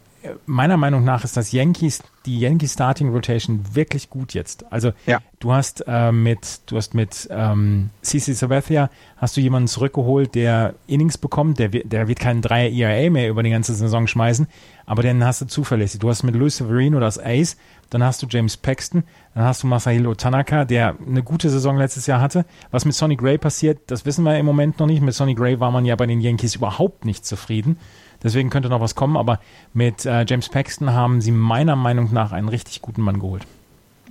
meiner 0.46 0.78
Meinung 0.78 1.04
nach 1.04 1.24
ist 1.24 1.36
das 1.38 1.52
Yankees, 1.52 2.02
die 2.26 2.40
Yankees 2.40 2.74
Starting 2.74 3.10
Rotation 3.10 3.62
wirklich 3.74 4.10
gut 4.10 4.34
jetzt. 4.34 4.72
Also 4.72 4.92
Ja. 5.06 5.20
du 5.40 5.52
hast 5.54 5.84
äh, 5.88 6.12
mit, 6.12 6.62
du 6.68 6.78
hast 6.78 6.94
mit 6.94 7.28
ähm, 7.32 7.90
CC 8.02 8.34
Sabathia 8.34 8.90
hast 9.18 9.36
du 9.38 9.42
jemanden 9.42 9.68
zurückgeholt, 9.68 10.36
der 10.36 10.76
Innings 10.88 11.18
bekommt, 11.18 11.60
der, 11.60 11.70
der 11.70 12.08
wird 12.08 12.20
keinen 12.20 12.42
Dreier 12.42 12.70
ERA 12.72 13.10
mehr 13.10 13.30
über 13.30 13.44
die 13.44 13.50
ganze 13.50 13.74
Saison 13.74 14.08
schmeißen, 14.08 14.48
aber 14.86 15.02
den 15.04 15.24
hast 15.24 15.42
du 15.42 15.46
zuverlässig. 15.46 16.00
Du 16.00 16.10
hast 16.10 16.24
mit 16.24 16.36
Luis 16.36 16.58
Severino 16.58 17.00
das 17.00 17.20
Ace, 17.20 17.58
dann 17.90 18.04
hast 18.04 18.22
du 18.24 18.28
James 18.30 18.58
Paxton, 18.58 19.04
dann 19.36 19.44
hast 19.44 19.64
du 19.64 19.68
Masahiro 19.68 20.16
Tanaka, 20.16 20.66
der 20.66 20.96
eine 21.06 21.24
gute 21.24 21.50
Saison 21.50 21.78
letztes 21.78 22.08
Jahr 22.08 22.22
hatte. 22.22 22.46
Was 22.72 22.86
mit 22.86 22.96
Sonny 22.96 23.16
Gray 23.16 23.38
passiert, 23.38 23.80
das 23.88 24.06
wissen 24.06 24.24
wir 24.24 24.38
im 24.38 24.46
Moment 24.46 24.80
noch 24.80 24.88
nicht. 24.88 25.02
Mit 25.02 25.14
Sonny 25.14 25.36
Gray 25.36 25.60
war 25.60 25.72
man 25.72 25.86
ja 25.86 25.96
bei 25.96 26.06
den 26.06 26.22
Yankees 26.22 26.56
überhaupt 26.56 27.06
nicht 27.06 27.26
zufrieden. 27.26 27.78
Deswegen 28.24 28.50
könnte 28.50 28.70
noch 28.70 28.82
was 28.82 28.96
kommen, 28.96 29.18
aber 29.18 29.40
mit 29.74 30.06
äh, 30.06 30.26
James 30.28 30.50
Paxton 30.50 30.94
haben 30.94 31.22
sie 31.22 31.32
meiner 31.32 31.76
Meinung 31.76 32.14
nach 32.14 32.32
einen 32.32 32.50
richtig 32.50 32.82
guten 32.82 33.02
Mann 33.02 33.20
geholt. 33.20 33.46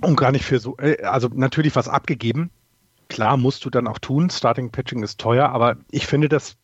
Und 0.01 0.15
gar 0.15 0.31
nicht 0.31 0.45
für 0.45 0.59
so, 0.59 0.77
äh, 0.77 1.03
also 1.03 1.29
natürlich 1.33 1.75
was 1.75 1.87
abgegeben. 1.87 2.51
Klar, 3.09 3.37
musst 3.37 3.65
du 3.65 3.69
dann 3.69 3.87
auch 3.87 3.99
tun. 3.99 4.29
Starting 4.29 4.71
Pitching 4.71 5.03
ist 5.03 5.19
teuer, 5.19 5.49
aber 5.49 5.77
ich 5.91 6.07
finde, 6.07 6.29
das 6.29 6.57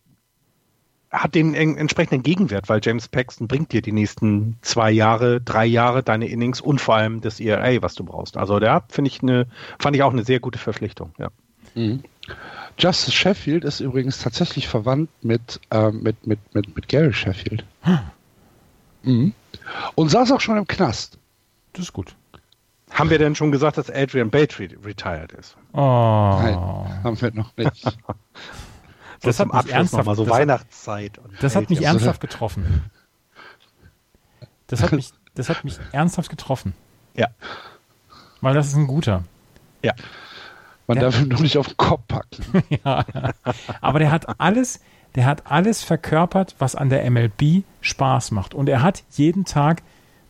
hat 1.11 1.33
den 1.33 1.55
entsprechenden 1.55 2.21
Gegenwert, 2.21 2.69
weil 2.69 2.81
James 2.83 3.07
Paxton 3.07 3.47
bringt 3.47 3.73
dir 3.73 3.81
die 3.81 3.91
nächsten 3.91 4.57
zwei 4.61 4.91
Jahre, 4.91 5.41
drei 5.41 5.65
Jahre 5.65 6.03
deine 6.03 6.27
Innings 6.27 6.61
und 6.61 6.79
vor 6.79 6.95
allem 6.95 7.21
das 7.21 7.39
ERA, 7.39 7.81
was 7.81 7.95
du 7.95 8.03
brauchst. 8.03 8.37
Also 8.37 8.59
der 8.59 8.83
finde 8.89 9.09
ich 9.09 9.23
eine, 9.23 9.47
fand 9.79 9.95
ich 9.95 10.03
auch 10.03 10.11
eine 10.13 10.23
sehr 10.23 10.39
gute 10.39 10.59
Verpflichtung, 10.59 11.11
ja. 11.17 11.29
Mhm. 11.73 12.03
Justice 12.79 13.11
Sheffield 13.11 13.65
ist 13.65 13.81
übrigens 13.81 14.19
tatsächlich 14.19 14.67
verwandt 14.67 15.09
mit, 15.21 15.59
äh, 15.69 15.91
mit, 15.91 16.25
mit, 16.25 16.39
mit, 16.55 16.75
mit 16.75 16.87
Gary 16.87 17.13
Sheffield. 17.13 17.65
Hm. 17.81 17.99
Mhm. 19.03 19.33
Und 19.95 20.09
saß 20.09 20.31
auch 20.31 20.41
schon 20.41 20.57
im 20.57 20.67
Knast. 20.67 21.17
Das 21.73 21.83
ist 21.83 21.93
gut. 21.93 22.15
Haben 22.91 23.09
wir 23.09 23.19
denn 23.19 23.35
schon 23.35 23.51
gesagt, 23.51 23.77
dass 23.77 23.89
Adrian 23.89 24.29
Batry 24.29 24.77
retired 24.83 25.31
ist? 25.33 25.55
Oh. 25.73 25.77
Nein, 26.41 27.03
haben 27.03 27.21
wir 27.21 27.31
noch 27.33 27.55
nicht. 27.55 27.85
das 29.21 29.39
hat 29.39 29.53
mich 29.53 29.71
ernsthaft, 29.71 30.05
mal 30.05 30.15
so 30.15 30.23
das 30.23 30.33
Weihnachtszeit. 30.33 31.17
Hat, 31.17 31.43
das 31.43 31.55
hat 31.55 31.69
mich 31.69 31.83
ernsthaft 31.83 32.21
getroffen. 32.21 32.89
Das 34.67 34.81
hat 34.81 34.91
mich, 34.91 35.11
das 35.35 35.49
hat 35.49 35.63
mich 35.63 35.77
ernsthaft 35.91 36.29
getroffen. 36.29 36.73
Ja. 37.15 37.27
Weil 38.41 38.55
das 38.55 38.67
ist 38.67 38.75
ein 38.75 38.87
guter. 38.87 39.23
Ja. 39.83 39.93
Man 40.89 40.97
der, 40.97 41.11
darf 41.11 41.21
ihn 41.21 41.27
nur 41.27 41.39
nicht 41.41 41.55
auf 41.55 41.67
den 41.67 41.77
Kopf 41.77 42.01
packen. 42.07 42.63
ja. 42.83 43.05
Aber 43.79 43.99
der 43.99 44.09
hat 44.09 44.39
alles, 44.39 44.79
der 45.13 45.27
hat 45.27 45.43
alles 45.45 45.83
verkörpert, 45.83 46.55
was 46.57 46.75
an 46.75 46.89
der 46.89 47.07
MLB 47.11 47.63
Spaß 47.81 48.31
macht. 48.31 48.55
Und 48.55 48.67
er 48.67 48.81
hat 48.81 49.03
jeden 49.11 49.45
Tag 49.45 49.83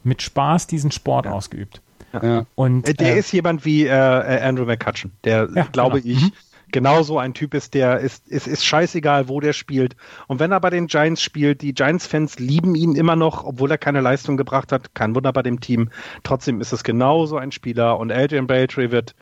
mit 0.03 0.21
Spaß 0.21 0.67
diesen 0.67 0.91
Sport 0.91 1.27
ja. 1.27 1.31
ausgeübt. 1.31 1.81
Ja. 2.11 2.45
Und, 2.55 2.99
der 2.99 3.15
äh, 3.15 3.19
ist 3.19 3.31
jemand 3.31 3.63
wie 3.63 3.85
äh, 3.85 3.93
Andrew 3.93 4.65
McCutcheon, 4.65 5.13
der, 5.23 5.47
ja, 5.55 5.63
glaube 5.71 6.01
genau. 6.01 6.17
ich, 6.17 6.23
mhm. 6.23 6.31
genauso 6.73 7.19
ein 7.19 7.33
Typ 7.33 7.53
ist, 7.53 7.73
der 7.73 7.99
ist, 7.99 8.25
es 8.27 8.45
ist, 8.45 8.47
ist 8.47 8.65
scheißegal, 8.65 9.29
wo 9.29 9.39
der 9.39 9.53
spielt. 9.53 9.95
Und 10.27 10.41
wenn 10.41 10.51
er 10.51 10.59
bei 10.59 10.71
den 10.71 10.87
Giants 10.87 11.23
spielt, 11.23 11.61
die 11.61 11.73
Giants-Fans 11.73 12.37
lieben 12.37 12.75
ihn 12.75 12.95
immer 12.95 13.15
noch, 13.15 13.45
obwohl 13.45 13.71
er 13.71 13.77
keine 13.77 14.01
Leistung 14.01 14.35
gebracht 14.35 14.73
hat. 14.73 14.93
Kein 14.93 15.15
Wunder 15.15 15.31
bei 15.31 15.43
dem 15.43 15.61
Team. 15.61 15.89
Trotzdem 16.23 16.59
ist 16.59 16.73
es 16.73 16.83
genauso 16.83 17.37
ein 17.37 17.53
Spieler 17.53 17.97
und 17.97 18.11
Adrian 18.11 18.47
Beltray 18.47 18.91
wird, 18.91 19.15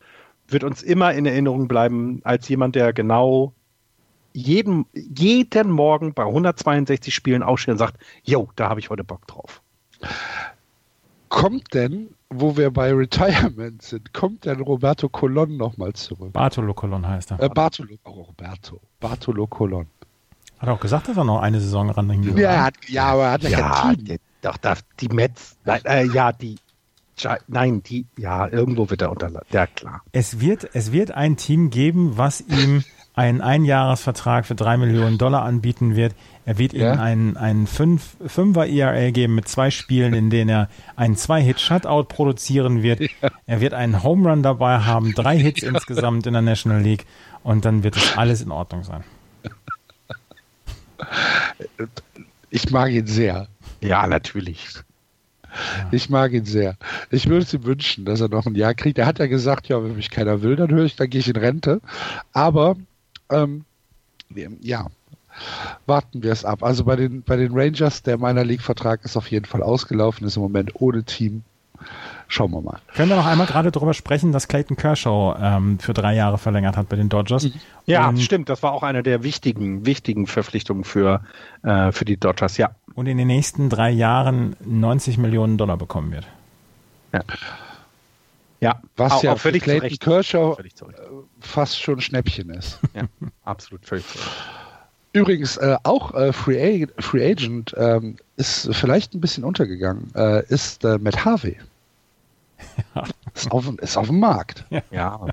wird 0.48 0.64
uns 0.64 0.82
immer 0.82 1.12
in 1.14 1.26
Erinnerung 1.26 1.68
bleiben 1.68 2.20
als 2.24 2.48
jemand, 2.48 2.74
der 2.74 2.92
genau 2.92 3.52
jeden, 4.32 4.86
jeden 4.92 5.70
Morgen 5.70 6.14
bei 6.14 6.24
162 6.24 7.14
Spielen 7.14 7.42
aufsteht 7.42 7.72
und 7.72 7.78
sagt, 7.78 7.96
jo, 8.22 8.48
da 8.56 8.68
habe 8.68 8.80
ich 8.80 8.90
heute 8.90 9.04
Bock 9.04 9.26
drauf. 9.26 9.62
Kommt 11.28 11.74
denn 11.74 12.08
wo 12.30 12.56
wir 12.56 12.70
bei 12.70 12.92
Retirement 12.92 13.80
sind, 13.82 14.12
kommt 14.12 14.44
denn 14.44 14.60
Roberto 14.60 15.08
Colon 15.08 15.56
nochmal 15.56 15.94
zurück? 15.94 16.32
Bartolo 16.32 16.74
Colon 16.74 17.06
heißt 17.06 17.32
er. 17.32 17.40
Äh, 17.40 17.48
Bartolo, 17.48 17.94
oh, 18.04 18.22
Roberto. 18.22 18.80
Bartolo 19.00 19.46
Colon. 19.46 19.86
Hat 20.58 20.68
er 20.68 20.74
auch 20.74 20.80
gesagt, 20.80 21.08
dass 21.08 21.16
er 21.16 21.24
noch 21.24 21.40
eine 21.40 21.60
Saison 21.60 21.88
will. 21.96 22.38
Ja, 22.38 22.68
ja, 22.88 23.04
aber 23.06 23.24
er 23.24 23.32
hat 23.32 23.42
ja, 23.44 23.50
ja 23.50 23.70
kein 23.70 24.04
Team. 24.04 24.18
Doch, 24.42 24.56
doch, 24.58 24.76
die 25.00 25.08
Mets, 25.08 25.56
nein, 25.64 25.80
äh, 25.84 26.04
ja, 26.06 26.32
die, 26.32 26.56
nein, 27.46 27.82
die, 27.82 28.06
ja, 28.16 28.48
irgendwo 28.48 28.90
wird 28.90 29.02
er 29.02 29.10
unterlassen. 29.10 29.46
Ja, 29.50 29.66
klar. 29.66 30.02
Es 30.12 30.40
wird, 30.40 30.70
es 30.74 30.92
wird 30.92 31.10
ein 31.10 31.36
Team 31.36 31.70
geben, 31.70 32.16
was 32.16 32.40
ihm 32.40 32.84
einen 33.18 33.40
Einjahresvertrag 33.40 34.46
für 34.46 34.54
drei 34.54 34.76
Millionen 34.76 35.18
Dollar 35.18 35.42
anbieten 35.42 35.96
wird. 35.96 36.14
Er 36.44 36.56
wird 36.56 36.72
ja. 36.72 36.94
ihm 36.94 37.00
einen, 37.00 37.36
einen 37.36 37.66
fünf, 37.66 38.16
Fünfer 38.24 38.66
ERA 38.68 39.10
geben 39.10 39.34
mit 39.34 39.48
zwei 39.48 39.72
Spielen, 39.72 40.14
in 40.14 40.30
denen 40.30 40.48
er 40.48 40.68
einen 40.94 41.16
Zwei-Hit-Shutout 41.16 42.04
produzieren 42.04 42.82
wird. 42.84 43.00
Ja. 43.00 43.30
Er 43.46 43.60
wird 43.60 43.74
einen 43.74 44.04
Home 44.04 44.30
Run 44.30 44.44
dabei 44.44 44.78
haben, 44.78 45.14
drei 45.14 45.36
Hits 45.40 45.62
ja. 45.62 45.70
insgesamt 45.70 46.28
in 46.28 46.34
der 46.34 46.42
National 46.42 46.80
League 46.80 47.06
und 47.42 47.64
dann 47.64 47.82
wird 47.82 47.96
es 47.96 48.16
alles 48.16 48.40
in 48.40 48.52
Ordnung 48.52 48.84
sein. 48.84 49.02
Ich 52.50 52.70
mag 52.70 52.90
ihn 52.92 53.06
sehr. 53.06 53.48
Ja, 53.80 54.06
natürlich. 54.06 54.68
Ich 55.90 56.10
mag 56.10 56.32
ihn 56.32 56.44
sehr. 56.44 56.76
Ich 57.10 57.28
würde 57.28 57.42
es 57.42 57.54
ihm 57.54 57.64
wünschen, 57.64 58.04
dass 58.04 58.20
er 58.20 58.28
noch 58.28 58.46
ein 58.46 58.54
Jahr 58.54 58.74
kriegt. 58.74 58.98
Er 58.98 59.06
hat 59.06 59.18
ja 59.18 59.26
gesagt, 59.26 59.68
ja, 59.68 59.82
wenn 59.82 59.96
mich 59.96 60.10
keiner 60.10 60.42
will, 60.42 60.56
dann 60.56 60.70
höre 60.70 60.84
ich, 60.84 60.96
dann 60.96 61.10
gehe 61.10 61.20
ich 61.20 61.28
in 61.28 61.36
Rente. 61.36 61.80
Aber 62.32 62.76
ähm, 63.30 63.64
ja, 64.60 64.86
warten 65.86 66.22
wir 66.22 66.32
es 66.32 66.44
ab. 66.44 66.62
Also 66.62 66.84
bei 66.84 66.96
den, 66.96 67.22
bei 67.22 67.36
den 67.36 67.52
Rangers, 67.52 68.02
der 68.02 68.18
meiner 68.18 68.44
League-Vertrag 68.44 69.04
ist 69.04 69.16
auf 69.16 69.30
jeden 69.30 69.46
Fall 69.46 69.62
ausgelaufen, 69.62 70.26
ist 70.26 70.36
im 70.36 70.42
Moment 70.42 70.72
ohne 70.74 71.04
Team. 71.04 71.42
Schauen 72.26 72.50
wir 72.50 72.60
mal. 72.60 72.80
Können 72.94 73.08
wir 73.08 73.16
noch 73.16 73.26
einmal 73.26 73.46
gerade 73.46 73.70
darüber 73.70 73.94
sprechen, 73.94 74.32
dass 74.32 74.48
Clayton 74.48 74.76
Kershaw 74.76 75.36
ähm, 75.40 75.78
für 75.78 75.94
drei 75.94 76.14
Jahre 76.14 76.36
verlängert 76.36 76.76
hat 76.76 76.88
bei 76.88 76.96
den 76.96 77.08
Dodgers? 77.08 77.44
Mhm. 77.44 77.52
Ja, 77.86 78.08
und, 78.08 78.20
stimmt. 78.20 78.50
Das 78.50 78.62
war 78.62 78.72
auch 78.72 78.82
eine 78.82 79.02
der 79.02 79.22
wichtigen, 79.22 79.86
wichtigen 79.86 80.26
Verpflichtungen 80.26 80.84
für, 80.84 81.22
äh, 81.62 81.90
für 81.92 82.04
die 82.04 82.18
Dodgers, 82.18 82.58
ja. 82.58 82.70
Und 82.98 83.06
in 83.06 83.16
den 83.16 83.28
nächsten 83.28 83.70
drei 83.70 83.90
Jahren 83.90 84.56
90 84.58 85.18
Millionen 85.18 85.56
Dollar 85.56 85.76
bekommen 85.76 86.10
wird. 86.10 86.26
Ja. 87.12 87.20
Ja, 88.58 88.82
was 88.96 89.12
auch, 89.12 89.22
ja 89.22 89.34
auch 89.34 89.38
völlig 89.38 89.62
für 89.62 89.78
Clayton 89.78 89.98
Kershaw 90.00 90.56
völlig 90.56 90.72
äh, 90.82 90.84
fast 91.38 91.80
schon 91.80 91.98
ein 91.98 92.00
Schnäppchen 92.00 92.50
ist. 92.50 92.80
Ja, 92.94 93.02
absolut 93.44 93.86
völlig 93.86 94.04
zurecht. 94.08 94.28
Übrigens, 95.12 95.56
äh, 95.58 95.76
auch 95.84 96.12
äh, 96.12 96.32
Free, 96.32 96.86
A 96.86 97.00
Free 97.00 97.30
Agent 97.30 97.72
ähm, 97.78 98.16
ist 98.34 98.68
vielleicht 98.74 99.14
ein 99.14 99.20
bisschen 99.20 99.44
untergegangen, 99.44 100.10
äh, 100.16 100.44
ist 100.48 100.84
äh, 100.84 100.98
Matt 100.98 101.24
Harvey. 101.24 101.56
Ja. 102.96 103.04
Ist, 103.32 103.52
auf, 103.52 103.68
ist 103.78 103.96
auf 103.96 104.08
dem 104.08 104.18
Markt. 104.18 104.64
Ja. 104.70 104.82
ja. 104.90 105.28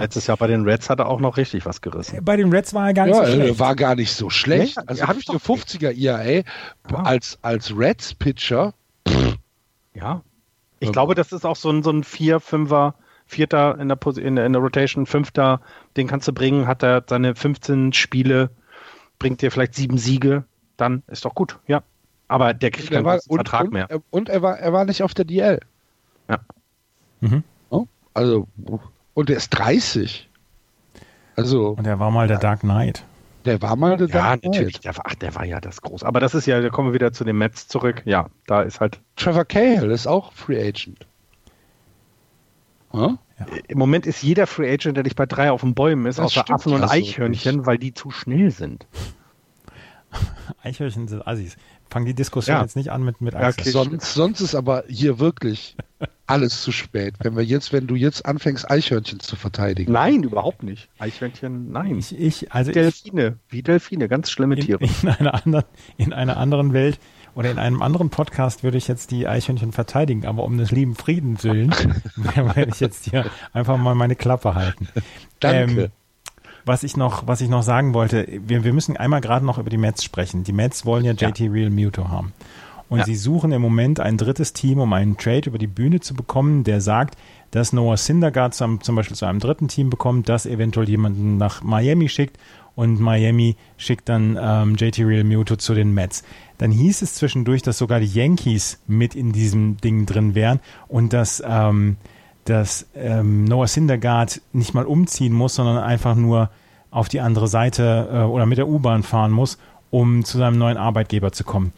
Letztes 0.00 0.26
Jahr 0.26 0.36
bei 0.36 0.46
den 0.46 0.64
Reds 0.64 0.90
hat 0.90 1.00
er 1.00 1.08
auch 1.08 1.20
noch 1.20 1.36
richtig 1.36 1.66
was 1.66 1.80
gerissen. 1.80 2.24
Bei 2.24 2.36
den 2.36 2.50
Reds 2.52 2.74
war 2.74 2.88
er 2.88 2.94
gar 2.94 3.06
nicht 3.06 3.16
ja, 3.16 3.26
so 3.26 3.32
schlecht. 3.32 3.58
war 3.58 3.76
gar 3.76 3.94
nicht 3.94 4.12
so 4.12 4.30
schlecht. 4.30 4.76
Nee, 4.76 4.82
also 4.86 5.06
habe 5.06 5.18
ich 5.18 5.26
doch 5.26 5.34
50er 5.34 5.92
IAA 5.92 6.42
als, 6.92 7.38
als 7.42 7.76
Reds-Pitcher. 7.76 8.74
Ja. 9.94 10.22
Ich 10.80 10.88
ähm. 10.88 10.92
glaube, 10.92 11.14
das 11.14 11.32
ist 11.32 11.46
auch 11.46 11.56
so 11.56 11.70
ein, 11.70 11.82
so 11.82 11.90
ein 11.90 12.04
4, 12.04 12.40
5er, 12.40 12.94
Vierter 13.26 13.78
in 13.78 13.88
der, 13.88 13.98
in, 14.18 14.36
in 14.36 14.52
der 14.52 14.60
Rotation, 14.60 15.06
Fünfter, 15.06 15.60
den 15.96 16.06
kannst 16.06 16.28
du 16.28 16.32
bringen, 16.32 16.66
hat 16.66 16.82
er 16.82 17.04
seine 17.06 17.34
15 17.34 17.92
Spiele 17.92 18.50
bringt 19.18 19.40
dir 19.42 19.50
vielleicht 19.50 19.74
sieben 19.74 19.98
Siege, 19.98 20.44
dann 20.76 21.02
ist 21.06 21.24
doch 21.24 21.34
gut, 21.34 21.58
ja. 21.66 21.82
Aber 22.28 22.54
der 22.54 22.70
kriegt 22.70 22.90
keinen 22.90 23.04
Vertrag 23.04 23.64
und, 23.64 23.72
mehr. 23.72 23.88
Und 24.10 24.28
er 24.28 24.42
war, 24.42 24.58
er 24.58 24.72
war 24.72 24.84
nicht 24.84 25.02
auf 25.02 25.14
der 25.14 25.24
DL. 25.24 25.60
Ja. 26.28 26.38
Mhm. 27.20 27.44
Oh, 27.70 27.86
also, 28.14 28.48
und 29.14 29.30
er 29.30 29.36
ist 29.36 29.50
30. 29.50 30.28
Also. 31.36 31.70
Und 31.70 31.86
er 31.86 31.98
war 31.98 32.10
mal 32.10 32.28
der 32.28 32.38
Dark 32.38 32.60
Knight. 32.60 33.04
Der 33.44 33.60
war 33.60 33.76
mal 33.76 33.96
der 33.96 34.08
ja, 34.08 34.12
Dark 34.12 34.40
Knight. 34.40 34.54
Ja, 34.54 34.60
natürlich. 34.60 34.80
Der 34.80 34.96
war, 34.96 35.04
ach, 35.06 35.14
der 35.14 35.34
war 35.34 35.44
ja 35.44 35.60
das 35.60 35.82
Große. 35.82 36.06
Aber 36.06 36.20
das 36.20 36.34
ist 36.34 36.46
ja, 36.46 36.60
da 36.60 36.68
kommen 36.70 36.88
wir 36.88 36.94
wieder 36.94 37.12
zu 37.12 37.24
den 37.24 37.36
Mets 37.36 37.68
zurück. 37.68 38.02
Ja, 38.04 38.28
da 38.46 38.62
ist 38.62 38.80
halt. 38.80 39.00
Trevor 39.16 39.44
Cahill 39.44 39.90
ist 39.90 40.06
auch 40.06 40.32
Free 40.32 40.60
Agent. 40.60 41.06
Ja? 42.92 43.18
Im 43.66 43.78
Moment 43.78 44.06
ist 44.06 44.22
jeder 44.22 44.46
Free 44.46 44.72
Agent, 44.72 44.96
der 44.96 45.04
nicht 45.04 45.16
bei 45.16 45.26
drei 45.26 45.50
auf 45.50 45.62
den 45.62 45.74
Bäumen 45.74 46.06
ist, 46.06 46.18
das 46.18 46.26
außer 46.26 46.50
Affen 46.50 46.72
und 46.72 46.84
Eichhörnchen, 46.84 47.56
nicht. 47.56 47.66
weil 47.66 47.78
die 47.78 47.92
zu 47.92 48.10
schnell 48.10 48.50
sind. 48.50 48.86
Eichhörnchen 50.62 51.08
sind 51.08 51.26
Assis. 51.26 51.56
Fangen 51.94 52.06
die 52.06 52.14
Diskussion 52.14 52.56
ja. 52.56 52.62
jetzt 52.62 52.74
nicht 52.74 52.90
an 52.90 53.04
mit, 53.04 53.20
mit 53.20 53.34
ja, 53.34 53.50
okay. 53.50 53.70
sonst, 53.70 54.14
sonst 54.14 54.40
ist 54.40 54.56
aber 54.56 54.82
hier 54.88 55.20
wirklich 55.20 55.76
alles 56.26 56.60
zu 56.60 56.72
spät. 56.72 57.14
Wenn 57.20 57.36
wir 57.36 57.44
jetzt, 57.44 57.72
wenn 57.72 57.86
du 57.86 57.94
jetzt 57.94 58.26
anfängst, 58.26 58.68
Eichhörnchen 58.68 59.20
zu 59.20 59.36
verteidigen. 59.36 59.92
Nein, 59.92 60.24
überhaupt 60.24 60.64
nicht. 60.64 60.88
Eichhörnchen, 60.98 61.70
nein. 61.70 61.96
Ich, 61.98 62.18
ich, 62.18 62.50
also 62.50 62.72
Delfine, 62.72 63.38
ich, 63.46 63.52
wie 63.52 63.62
Delfine, 63.62 64.08
ganz 64.08 64.32
schlimme 64.32 64.56
Tiere. 64.56 64.82
In, 64.82 64.90
in, 65.02 65.08
einer 65.08 65.34
anderen, 65.34 65.64
in 65.96 66.12
einer 66.12 66.36
anderen 66.36 66.72
Welt 66.72 66.98
oder 67.36 67.52
in 67.52 67.60
einem 67.60 67.80
anderen 67.80 68.10
Podcast 68.10 68.64
würde 68.64 68.76
ich 68.76 68.88
jetzt 68.88 69.12
die 69.12 69.28
Eichhörnchen 69.28 69.70
verteidigen, 69.70 70.26
aber 70.26 70.42
um 70.42 70.58
des 70.58 70.72
lieben 70.72 70.96
Friedens 70.96 71.44
willen 71.44 71.70
werde 72.16 72.72
ich 72.72 72.80
jetzt 72.80 73.04
hier 73.04 73.30
einfach 73.52 73.76
mal 73.76 73.94
meine 73.94 74.16
Klappe 74.16 74.56
halten. 74.56 74.88
Danke. 75.38 75.82
Ähm, 75.84 75.90
was 76.64 76.82
ich 76.82 76.96
noch, 76.96 77.26
was 77.26 77.40
ich 77.40 77.48
noch 77.48 77.62
sagen 77.62 77.94
wollte, 77.94 78.26
wir, 78.46 78.64
wir 78.64 78.72
müssen 78.72 78.96
einmal 78.96 79.20
gerade 79.20 79.44
noch 79.44 79.58
über 79.58 79.70
die 79.70 79.76
Mets 79.76 80.02
sprechen. 80.04 80.44
Die 80.44 80.52
Mets 80.52 80.86
wollen 80.86 81.04
ja 81.04 81.12
JT 81.12 81.38
ja. 81.40 81.50
Real 81.50 81.70
Muto 81.70 82.08
haben. 82.08 82.32
Und 82.88 82.98
ja. 82.98 83.04
sie 83.04 83.16
suchen 83.16 83.52
im 83.52 83.62
Moment 83.62 83.98
ein 83.98 84.18
drittes 84.18 84.52
Team, 84.52 84.78
um 84.78 84.92
einen 84.92 85.16
Trade 85.16 85.48
über 85.48 85.58
die 85.58 85.66
Bühne 85.66 86.00
zu 86.00 86.14
bekommen, 86.14 86.64
der 86.64 86.80
sagt, 86.80 87.16
dass 87.50 87.72
Noah 87.72 87.96
Syndergaard 87.96 88.54
zum, 88.54 88.80
zum 88.82 88.94
Beispiel 88.96 89.16
zu 89.16 89.26
einem 89.26 89.40
dritten 89.40 89.68
Team 89.68 89.90
bekommt, 89.90 90.28
das 90.28 90.46
eventuell 90.46 90.88
jemanden 90.88 91.36
nach 91.36 91.62
Miami 91.62 92.08
schickt 92.08 92.38
und 92.76 93.00
Miami 93.00 93.56
schickt 93.76 94.08
dann 94.08 94.38
ähm, 94.40 94.76
JT 94.76 94.98
Real 95.00 95.24
Muto 95.24 95.56
zu 95.56 95.74
den 95.74 95.94
Mets. 95.94 96.24
Dann 96.58 96.70
hieß 96.70 97.02
es 97.02 97.14
zwischendurch, 97.14 97.62
dass 97.62 97.78
sogar 97.78 98.00
die 98.00 98.06
Yankees 98.06 98.80
mit 98.86 99.14
in 99.14 99.32
diesem 99.32 99.76
Ding 99.78 100.06
drin 100.06 100.34
wären 100.34 100.60
und 100.88 101.12
dass, 101.12 101.42
ähm, 101.46 101.96
dass 102.44 102.86
ähm, 102.94 103.44
Noah 103.44 103.66
Syndergaard 103.66 104.40
nicht 104.52 104.74
mal 104.74 104.84
umziehen 104.86 105.32
muss, 105.32 105.54
sondern 105.54 105.78
einfach 105.78 106.14
nur 106.14 106.50
auf 106.90 107.08
die 107.08 107.20
andere 107.20 107.48
Seite 107.48 108.08
äh, 108.12 108.18
oder 108.22 108.46
mit 108.46 108.58
der 108.58 108.68
U-Bahn 108.68 109.02
fahren 109.02 109.30
muss 109.32 109.58
um 109.94 110.24
zu 110.24 110.38
seinem 110.38 110.58
neuen 110.58 110.76
Arbeitgeber 110.76 111.30
zu 111.30 111.44
kommen. 111.44 111.72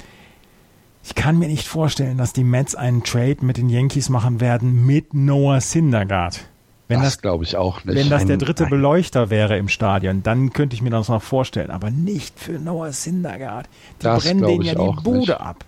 Ich 1.04 1.14
kann 1.14 1.38
mir 1.38 1.48
nicht 1.48 1.68
vorstellen, 1.68 2.16
dass 2.16 2.32
die 2.32 2.44
Mets 2.44 2.74
einen 2.74 3.02
Trade 3.04 3.36
mit 3.42 3.58
den 3.58 3.68
Yankees 3.68 4.08
machen 4.08 4.40
werden 4.40 4.86
mit 4.86 5.12
Noah 5.12 5.60
Syndergaard. 5.60 6.48
Wenn 6.88 7.00
das, 7.00 7.14
das, 7.16 7.20
glaube 7.22 7.44
ich 7.44 7.58
auch 7.58 7.84
nicht. 7.84 7.94
wenn 7.94 8.08
das 8.08 8.24
der 8.24 8.38
dritte 8.38 8.64
ein- 8.64 8.70
Beleuchter 8.70 9.28
wäre 9.28 9.58
im 9.58 9.68
Stadion, 9.68 10.22
dann 10.22 10.54
könnte 10.54 10.74
ich 10.74 10.80
mir 10.80 10.88
das 10.88 11.10
noch 11.10 11.22
vorstellen, 11.22 11.70
aber 11.70 11.90
nicht 11.90 12.40
für 12.40 12.52
Noah 12.58 12.90
Syndergaard. 12.90 13.68
Die 14.00 14.04
Das 14.04 14.24
brennen 14.24 14.46
denen 14.46 14.62
ja 14.62 14.74
die 14.74 15.02
Bude 15.02 15.18
nicht. 15.18 15.30
ab. 15.32 15.64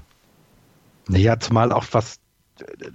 Naja, 1.08 1.38
zumal 1.38 1.70
auch 1.70 1.84
was, 1.92 2.17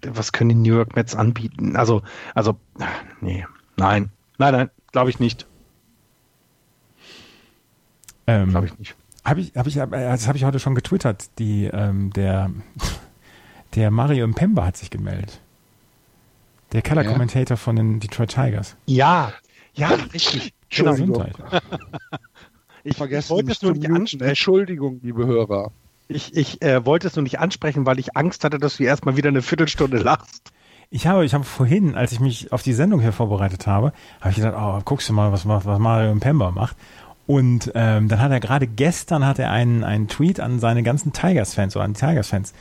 was 0.07 0.31
können 0.31 0.49
die 0.49 0.69
New 0.69 0.75
York 0.75 0.95
Mets 0.95 1.15
anbieten? 1.15 1.75
Also, 1.75 2.01
also, 2.35 2.57
nee, 3.21 3.45
nein, 3.77 4.09
nein, 4.37 4.53
nein, 4.53 4.69
glaube 4.91 5.09
ich 5.09 5.19
nicht, 5.19 5.47
Ähm, 8.27 8.49
glaube 8.49 8.67
ich 8.67 8.77
nicht. 8.79 8.95
Habe 9.25 9.41
ich, 9.41 9.55
habe 9.55 9.69
ich, 9.69 9.77
äh, 9.77 9.87
das 9.87 10.27
habe 10.27 10.37
ich 10.37 10.43
heute 10.43 10.59
schon 10.59 10.75
getwittert. 10.75 11.29
Die, 11.39 11.65
ähm, 11.65 12.11
der, 12.13 12.51
der 13.75 13.91
Mario 13.91 14.27
Mpemba 14.27 14.65
hat 14.65 14.77
sich 14.77 14.89
gemeldet. 14.89 15.39
Der 16.71 16.81
Color 16.81 17.03
Commentator 17.03 17.55
von 17.57 17.75
den 17.75 17.99
Detroit 17.99 18.31
Tigers. 18.31 18.75
Ja, 18.87 19.33
ja, 19.75 19.89
richtig. 20.13 20.53
Genau. 20.69 20.91
Entschuldigung. 20.91 21.25
Gesundheit. 21.25 21.63
Ich 22.85 22.97
Vergessen 22.97 23.29
wollte 23.29 23.45
mich 23.45 23.55
es 23.57 23.61
nur 23.61 23.71
nicht 23.71 23.89
ansprechen. 23.89 24.27
Entschuldigung, 24.27 24.99
liebe 25.03 25.25
Hörer. 25.25 25.71
Ich, 26.07 26.35
ich 26.35 26.61
äh, 26.61 26.85
wollte 26.85 27.07
es 27.07 27.15
nur 27.15 27.23
nicht 27.23 27.39
ansprechen, 27.39 27.85
weil 27.85 27.99
ich 27.99 28.15
Angst 28.15 28.43
hatte, 28.43 28.59
dass 28.59 28.77
du 28.77 28.83
erstmal 28.83 29.17
wieder 29.17 29.29
eine 29.29 29.41
Viertelstunde 29.41 29.97
lachst. 29.97 30.51
Ich 30.89 31.07
habe, 31.07 31.25
ich 31.25 31.33
habe 31.33 31.43
vorhin, 31.43 31.95
als 31.95 32.11
ich 32.11 32.19
mich 32.19 32.51
auf 32.51 32.61
die 32.61 32.73
Sendung 32.73 33.01
hier 33.01 33.13
vorbereitet 33.13 33.65
habe, 33.65 33.93
habe 34.21 34.29
ich 34.29 34.35
gedacht, 34.35 34.55
oh, 34.55 34.79
guckst 34.85 35.09
du 35.09 35.13
mal, 35.13 35.31
was, 35.31 35.47
was 35.47 35.79
Mario 35.79 36.13
Mpemba 36.13 36.51
macht. 36.51 36.77
Und 37.25 37.71
ähm, 37.73 38.09
dann 38.09 38.19
hat 38.19 38.31
er 38.31 38.39
gerade 38.39 38.67
gestern 38.67 39.25
hat 39.25 39.39
er 39.39 39.49
einen, 39.49 39.83
einen 39.83 40.07
Tweet 40.07 40.39
an 40.39 40.59
seine 40.59 40.83
ganzen 40.83 41.13
Tigers-Fans 41.13 41.75
oder 41.75 41.85
an 41.85 41.93
die 41.93 41.99
Tigers-Fans 41.99 42.53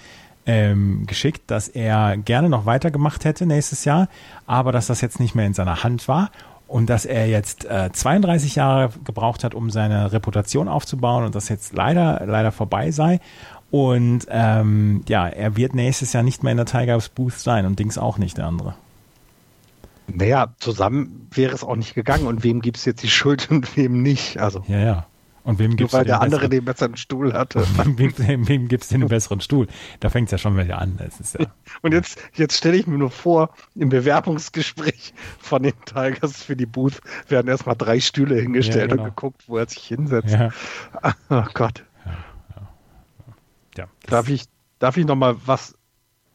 ähm, 0.46 1.04
geschickt, 1.06 1.42
dass 1.48 1.68
er 1.68 2.16
gerne 2.16 2.48
noch 2.48 2.64
weitergemacht 2.64 3.24
hätte 3.24 3.44
nächstes 3.46 3.84
Jahr, 3.84 4.08
aber 4.46 4.72
dass 4.72 4.86
das 4.86 5.00
jetzt 5.00 5.20
nicht 5.20 5.34
mehr 5.34 5.46
in 5.46 5.54
seiner 5.54 5.82
Hand 5.82 6.08
war 6.08 6.30
und 6.72 6.88
dass 6.88 7.04
er 7.04 7.28
jetzt 7.28 7.66
äh, 7.66 7.90
32 7.92 8.54
Jahre 8.54 8.90
gebraucht 9.04 9.44
hat, 9.44 9.54
um 9.54 9.70
seine 9.70 10.10
Reputation 10.12 10.68
aufzubauen 10.68 11.24
und 11.24 11.34
das 11.34 11.50
jetzt 11.50 11.74
leider 11.74 12.22
leider 12.26 12.50
vorbei 12.50 12.90
sei. 12.90 13.20
Und 13.70 14.26
ähm, 14.30 15.02
ja, 15.06 15.28
er 15.28 15.56
wird 15.56 15.74
nächstes 15.74 16.14
Jahr 16.14 16.22
nicht 16.22 16.42
mehr 16.42 16.52
in 16.52 16.56
der 16.56 16.66
Tigers 16.66 17.10
Booth 17.10 17.34
sein 17.34 17.66
und 17.66 17.78
Dings 17.78 17.98
auch 17.98 18.16
nicht, 18.16 18.38
der 18.38 18.46
andere. 18.46 18.74
Naja, 20.06 20.54
zusammen 20.58 21.28
wäre 21.30 21.54
es 21.54 21.62
auch 21.62 21.76
nicht 21.76 21.94
gegangen. 21.94 22.26
Und 22.26 22.42
wem 22.42 22.62
gibt 22.62 22.78
es 22.78 22.86
jetzt 22.86 23.02
die 23.02 23.10
Schuld 23.10 23.50
und 23.50 23.76
wem 23.76 24.02
nicht? 24.02 24.38
Also, 24.38 24.64
Ja, 24.66 24.78
ja. 24.78 25.06
Und 25.44 25.58
wem 25.58 25.70
nur 25.70 25.76
gibt's 25.76 25.92
weil 25.92 26.04
den 26.04 26.08
der 26.08 26.20
andere 26.20 26.42
besseren- 26.46 26.50
den 26.50 26.64
besseren 26.64 26.96
Stuhl 26.96 27.32
hatte. 27.32 27.64
wem, 27.96 28.14
wem, 28.16 28.48
wem 28.48 28.68
gibt's 28.68 28.88
denn 28.88 29.00
den 29.00 29.08
besseren 29.08 29.40
Stuhl? 29.40 29.66
Da 30.00 30.08
fängt's 30.08 30.30
ja 30.30 30.38
schon 30.38 30.56
wieder 30.56 30.78
an. 30.78 30.98
Ja, 31.00 31.46
Und 31.82 31.92
jetzt, 31.92 32.22
jetzt 32.34 32.56
stelle 32.56 32.76
ich 32.76 32.86
mir 32.86 32.98
nur 32.98 33.10
vor, 33.10 33.52
im 33.74 33.88
Bewerbungsgespräch 33.88 35.14
von 35.40 35.64
den 35.64 35.74
Tigers 35.84 36.42
für 36.42 36.54
die 36.54 36.66
Booth 36.66 37.00
werden 37.28 37.48
erstmal 37.48 37.74
drei 37.76 37.98
Stühle 37.98 38.36
hingestellt 38.40 38.90
Ja, 38.90 38.96
genau. 38.96 39.02
und 39.04 39.08
geguckt, 39.16 39.42
wo 39.48 39.58
er 39.58 39.68
sich 39.68 39.82
hinsetzt. 39.84 40.30
ja, 40.32 40.50
Oh 41.28 41.44
Gott. 41.54 41.84
ja. 43.76 43.88
Darf 44.06 44.28
ich, 44.28 44.44
darf 44.78 44.96
ich 44.96 45.06
noch 45.06 45.16
mal 45.16 45.36
was 45.44 45.74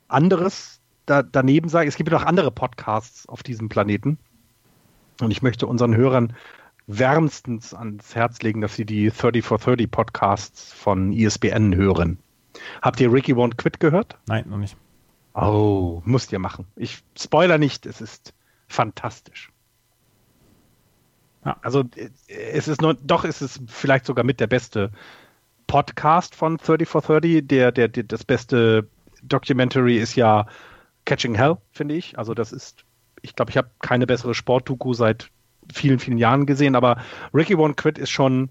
anderes 0.07 0.81
da, 1.05 1.23
daneben 1.23 1.69
sagen? 1.69 1.87
Es 1.87 1.95
gibt 1.95 2.11
ja 2.11 2.17
noch 2.17 2.25
andere 2.25 2.51
Podcasts 2.51 3.27
auf 3.29 3.43
diesem 3.43 3.69
Planeten. 3.69 4.17
Und 5.21 5.31
ich 5.31 5.41
möchte 5.41 5.65
unseren 5.65 5.95
Hörern 5.95 6.33
wärmstens 6.87 7.73
ans 7.73 8.15
Herz 8.15 8.41
legen, 8.41 8.61
dass 8.61 8.75
sie 8.75 8.85
die 8.85 9.09
30 9.09 9.43
for 9.43 9.59
30 9.59 9.91
Podcasts 9.91 10.73
von 10.73 11.11
E 11.11 11.25
ISBN 11.25 11.75
hören. 11.75 12.17
Habt 12.81 12.99
ihr 12.99 13.11
Ricky 13.11 13.33
Won't 13.33 13.57
Quit 13.57 13.79
gehört? 13.79 14.17
Nein, 14.25 14.45
noch 14.47 14.57
nicht. 14.57 14.75
Oh, 15.33 16.01
müsst 16.05 16.31
ihr 16.31 16.39
machen. 16.39 16.65
Ich 16.75 17.03
spoiler 17.19 17.57
nicht, 17.57 17.85
es 17.85 18.01
ist 18.01 18.33
fantastisch. 18.67 19.51
Ja. 21.45 21.57
Also 21.61 21.83
es 22.27 22.67
ist 22.67 22.81
nur, 22.81 22.95
doch 22.95 23.23
es 23.23 23.41
ist 23.41 23.61
vielleicht 23.67 24.05
sogar 24.05 24.25
mit 24.25 24.39
der 24.39 24.47
beste 24.47 24.91
Podcast 25.67 26.35
von 26.35 26.57
30 26.57 26.87
for 26.87 27.01
30. 27.01 27.47
Der, 27.47 27.71
der, 27.71 27.87
der, 27.89 28.03
das 28.03 28.23
beste 28.23 28.87
Documentary 29.21 29.97
ist 29.97 30.15
ja 30.15 30.47
Catching 31.05 31.35
Hell, 31.35 31.57
finde 31.71 31.95
ich. 31.95 32.17
Also 32.17 32.33
das 32.33 32.51
ist, 32.51 32.85
ich 33.21 33.35
glaube, 33.35 33.51
ich 33.51 33.57
habe 33.57 33.69
keine 33.79 34.07
bessere 34.07 34.33
Sportdoku 34.33 34.93
seit 34.93 35.29
vielen, 35.73 35.99
vielen 35.99 36.17
Jahren 36.17 36.45
gesehen, 36.45 36.75
aber 36.75 36.97
Ricky 37.33 37.55
Won't 37.55 37.75
Quit 37.75 37.97
ist 37.97 38.09
schon, 38.09 38.49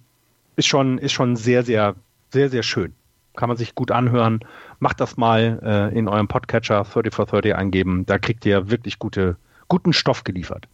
ist 0.57 0.67
schon, 0.67 0.99
ist 0.99 1.13
schon 1.13 1.37
sehr, 1.37 1.63
sehr, 1.63 1.95
sehr, 2.31 2.51
sehr 2.51 2.63
schön. 2.63 2.93
Kann 3.37 3.49
man 3.49 3.59
sich 3.59 3.75
gut 3.75 3.91
anhören. 3.91 4.41
Macht 4.79 5.01
das 5.01 5.17
mal 5.17 5.61
äh, 5.93 5.99
in 5.99 6.09
eurem 6.09 6.27
Podcatcher 6.29 6.85
30 6.85 7.13
for 7.13 7.27
30 7.27 7.55
eingeben. 7.55 8.07
Da 8.07 8.19
kriegt 8.19 8.47
ihr 8.47 8.71
wirklich 8.71 8.99
gute, 8.99 9.37
guten 9.69 9.93
Stoff 9.93 10.25
geliefert. 10.25 10.67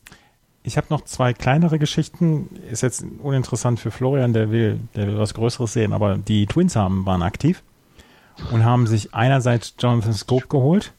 Ich 0.63 0.77
habe 0.77 0.87
noch 0.91 1.01
zwei 1.01 1.33
kleinere 1.33 1.81
Geschichten. 1.81 2.49
Ist 2.71 2.83
jetzt 2.83 3.05
uninteressant 3.21 3.81
für 3.81 3.91
Florian, 3.91 4.33
der 4.33 4.53
will, 4.53 4.79
der 4.95 5.09
will 5.09 5.19
was 5.19 5.35
Größeres 5.35 5.73
sehen, 5.73 5.93
aber 5.93 6.17
die 6.19 6.47
Twins 6.47 6.77
haben, 6.77 7.05
waren 7.05 7.23
aktiv 7.23 7.65
und 8.53 8.65
haben 8.65 8.87
sich 8.87 9.13
einerseits 9.13 9.75
Jonathan 9.79 10.13
Scope 10.13 10.47
geholt, 10.47 10.93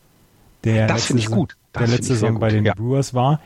der 0.66 0.88
Das 0.88 0.98
letzte 1.10 1.18
ich 1.18 1.24
Saison- 1.24 1.40
gut. 1.40 1.56
Das 1.72 1.84
der 1.84 1.92
letzte 1.96 2.14
Saison 2.14 2.40
bei 2.40 2.50
den 2.50 2.66
ja. 2.66 2.74
Brewers 2.74 3.14
war. 3.14 3.40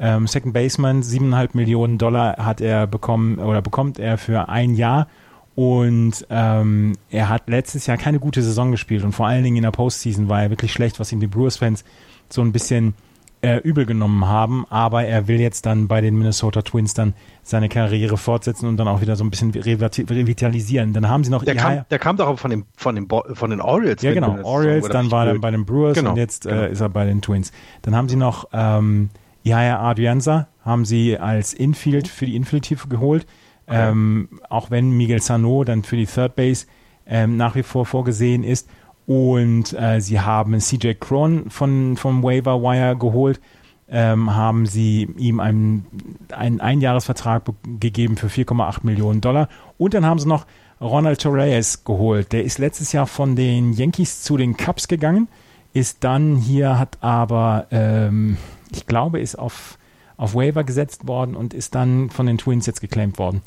Ähm, 0.00 0.26
Second 0.26 0.52
Baseman, 0.54 1.02
siebeneinhalb 1.02 1.54
Millionen 1.54 1.98
Dollar 1.98 2.36
hat 2.38 2.60
er 2.60 2.86
bekommen 2.86 3.38
oder 3.38 3.62
bekommt 3.62 3.98
er 3.98 4.18
für 4.18 4.48
ein 4.48 4.74
Jahr. 4.74 5.06
Und 5.54 6.26
ähm, 6.30 6.94
er 7.10 7.28
hat 7.28 7.48
letztes 7.48 7.86
Jahr 7.86 7.98
keine 7.98 8.18
gute 8.18 8.42
Saison 8.42 8.70
gespielt 8.70 9.04
und 9.04 9.12
vor 9.12 9.26
allen 9.26 9.44
Dingen 9.44 9.56
in 9.56 9.62
der 9.64 9.70
Postseason 9.70 10.28
war 10.28 10.42
er 10.42 10.50
wirklich 10.50 10.72
schlecht, 10.72 10.98
was 10.98 11.12
ihm 11.12 11.20
die 11.20 11.26
Brewers-Fans 11.26 11.84
so 12.30 12.40
ein 12.40 12.52
bisschen 12.52 12.94
äh, 13.42 13.58
übel 13.58 13.84
genommen 13.84 14.26
haben. 14.26 14.64
Aber 14.70 15.04
er 15.04 15.28
will 15.28 15.38
jetzt 15.40 15.66
dann 15.66 15.88
bei 15.88 16.00
den 16.00 16.16
Minnesota 16.16 16.62
Twins 16.62 16.94
dann 16.94 17.12
seine 17.42 17.68
Karriere 17.68 18.16
fortsetzen 18.16 18.66
und 18.66 18.78
dann 18.78 18.88
auch 18.88 19.02
wieder 19.02 19.14
so 19.14 19.24
ein 19.24 19.30
bisschen 19.30 19.52
revitali- 19.52 20.08
revitalisieren. 20.08 20.94
Dann 20.94 21.08
haben 21.10 21.22
sie 21.22 21.30
noch 21.30 21.44
Der, 21.44 21.54
kam, 21.56 21.84
der 21.90 21.98
kam 21.98 22.16
doch 22.16 22.28
aber 22.28 22.38
von, 22.38 22.50
dem, 22.50 22.64
von, 22.76 22.94
den, 22.94 23.06
Bo- 23.06 23.24
von 23.34 23.50
den 23.50 23.60
Orioles. 23.60 24.00
ja, 24.00 24.14
genau. 24.14 24.38
Orioles, 24.42 24.88
dann 24.88 25.10
war 25.10 25.26
er 25.26 25.38
bei 25.38 25.50
den 25.50 25.66
Brewers 25.66 25.94
Genau, 25.98 26.12
und 26.12 26.16
jetzt 26.16 26.44
genau. 26.44 26.62
äh, 26.62 26.72
ist 26.72 26.80
er 26.80 26.88
bei 26.88 27.04
den 27.04 27.20
Twins. 27.20 27.52
Dann 27.82 27.94
haben 27.94 28.08
sie 28.08 28.16
noch 28.16 28.46
ähm, 28.54 29.10
Yaya 29.42 29.80
Adrianza, 29.80 30.48
haben 30.64 30.84
sie 30.84 31.18
als 31.18 31.54
Infield 31.54 32.08
für 32.08 32.26
die 32.26 32.36
Infield-Tiefe 32.36 32.88
geholt. 32.88 33.26
Ähm, 33.68 34.28
auch 34.50 34.70
wenn 34.70 34.90
Miguel 34.90 35.22
Sano 35.22 35.64
dann 35.64 35.82
für 35.82 35.96
die 35.96 36.06
Third 36.06 36.34
Base 36.36 36.66
ähm, 37.06 37.36
nach 37.36 37.54
wie 37.54 37.62
vor 37.62 37.86
vorgesehen 37.86 38.44
ist. 38.44 38.68
Und 39.06 39.72
äh, 39.72 40.00
sie 40.00 40.20
haben 40.20 40.58
CJ 40.58 40.94
Cron 41.00 41.48
von, 41.48 41.96
vom 41.96 42.22
Waiver 42.22 42.60
Wire 42.62 42.96
geholt. 42.96 43.40
Ähm, 43.88 44.34
haben 44.34 44.66
sie 44.66 45.08
ihm 45.18 45.38
einen, 45.40 45.86
einen 46.32 46.60
Einjahresvertrag 46.60 47.44
be- 47.44 47.54
gegeben 47.80 48.16
für 48.16 48.28
4,8 48.28 48.78
Millionen 48.84 49.20
Dollar. 49.20 49.48
Und 49.78 49.94
dann 49.94 50.06
haben 50.06 50.18
sie 50.18 50.28
noch 50.28 50.46
Ronald 50.80 51.20
Torres 51.20 51.84
geholt. 51.84 52.32
Der 52.32 52.44
ist 52.44 52.58
letztes 52.58 52.92
Jahr 52.92 53.06
von 53.06 53.36
den 53.36 53.72
Yankees 53.72 54.22
zu 54.22 54.36
den 54.36 54.56
Cubs 54.56 54.88
gegangen, 54.88 55.28
ist 55.72 56.04
dann 56.04 56.36
hier, 56.36 56.78
hat 56.78 56.98
aber, 57.02 57.66
ähm, 57.70 58.36
ich 58.72 58.86
glaube, 58.86 59.20
ist 59.20 59.38
auf, 59.38 59.78
auf 60.16 60.34
Waiver 60.34 60.64
gesetzt 60.64 61.06
worden 61.06 61.36
und 61.36 61.54
ist 61.54 61.74
dann 61.74 62.10
von 62.10 62.26
den 62.26 62.38
Twins 62.38 62.66
jetzt 62.66 62.80
geclaimed 62.80 63.18
worden. 63.18 63.42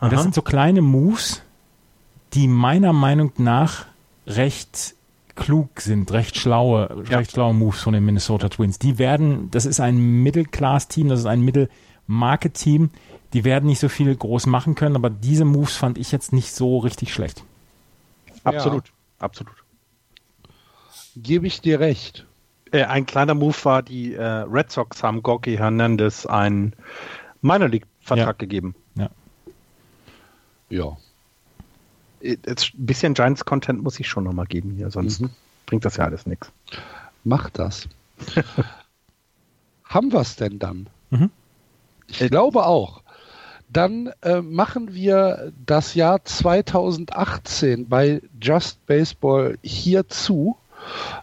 Und 0.00 0.12
das 0.12 0.18
Aha. 0.18 0.22
sind 0.22 0.34
so 0.34 0.42
kleine 0.42 0.80
Moves, 0.82 1.42
die 2.32 2.48
meiner 2.48 2.92
Meinung 2.92 3.32
nach 3.38 3.86
recht 4.26 4.94
klug 5.34 5.80
sind, 5.80 6.12
recht 6.12 6.36
schlaue, 6.36 7.04
Ja. 7.08 7.18
recht 7.18 7.32
schlaue 7.32 7.54
Moves 7.54 7.80
von 7.82 7.92
den 7.92 8.04
Minnesota 8.04 8.48
Twins. 8.48 8.78
Die 8.78 8.98
werden, 8.98 9.50
das 9.50 9.66
ist 9.66 9.80
ein 9.80 10.22
Middle-Class-Team, 10.22 11.08
das 11.08 11.20
ist 11.20 11.26
ein 11.26 11.40
Middle-Market-Team. 11.40 12.90
Die 13.32 13.44
werden 13.44 13.66
nicht 13.66 13.78
so 13.78 13.88
viel 13.88 14.14
groß 14.14 14.46
machen 14.46 14.74
können, 14.74 14.96
aber 14.96 15.08
diese 15.08 15.44
Moves 15.44 15.76
fand 15.76 15.98
ich 15.98 16.12
jetzt 16.12 16.32
nicht 16.32 16.52
so 16.52 16.78
richtig 16.78 17.12
schlecht. 17.14 17.44
Absolut, 18.44 18.84
absolut. 19.18 19.54
Gebe 21.16 21.46
ich 21.46 21.60
dir 21.60 21.80
recht. 21.80 22.26
Äh, 22.72 22.84
ein 22.84 23.06
kleiner 23.06 23.34
Move 23.34 23.56
war, 23.64 23.82
die 23.82 24.14
äh, 24.14 24.22
Red 24.22 24.70
Sox 24.70 25.02
haben 25.02 25.22
Gorky 25.22 25.56
Hernandez 25.56 26.26
einen 26.26 26.74
Minor 27.42 27.68
League-Vertrag 27.68 28.26
Ja. 28.26 28.32
gegeben. 28.32 28.74
Ja. 28.94 29.10
Äh, 32.20 32.36
Jetzt 32.46 32.74
ein 32.74 32.86
bisschen 32.86 33.14
Giants-Content 33.14 33.82
muss 33.82 33.98
ich 33.98 34.08
schon 34.08 34.24
nochmal 34.24 34.46
geben 34.46 34.70
hier, 34.76 34.90
sonst 34.90 35.20
Mhm. 35.20 35.30
bringt 35.66 35.84
das 35.84 35.96
ja 35.96 36.04
alles 36.04 36.26
nichts. 36.26 36.52
Mach 37.24 37.50
das. 37.50 37.88
Haben 39.84 40.12
wir 40.12 40.20
es 40.20 40.36
denn 40.36 40.58
dann? 40.58 40.88
Mhm. 41.10 41.30
Ich 42.06 42.18
glaube 42.30 42.64
auch. 42.66 43.02
Dann 43.72 44.10
äh, 44.22 44.40
machen 44.40 44.94
wir 44.94 45.52
das 45.64 45.94
Jahr 45.94 46.24
2018 46.24 47.88
bei 47.88 48.20
Just 48.40 48.84
Baseball 48.86 49.58
hier 49.62 50.08
zu. 50.08 50.56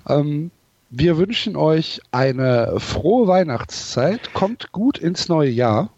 Ähm, 0.08 0.52
wir 0.90 1.18
wünschen 1.18 1.56
euch 1.56 2.02
eine 2.12 2.80
frohe 2.80 3.28
Weihnachtszeit. 3.28 4.34
Kommt 4.34 4.72
gut 4.72 4.98
ins 4.98 5.28
neue 5.28 5.50
Jahr. 5.50 5.90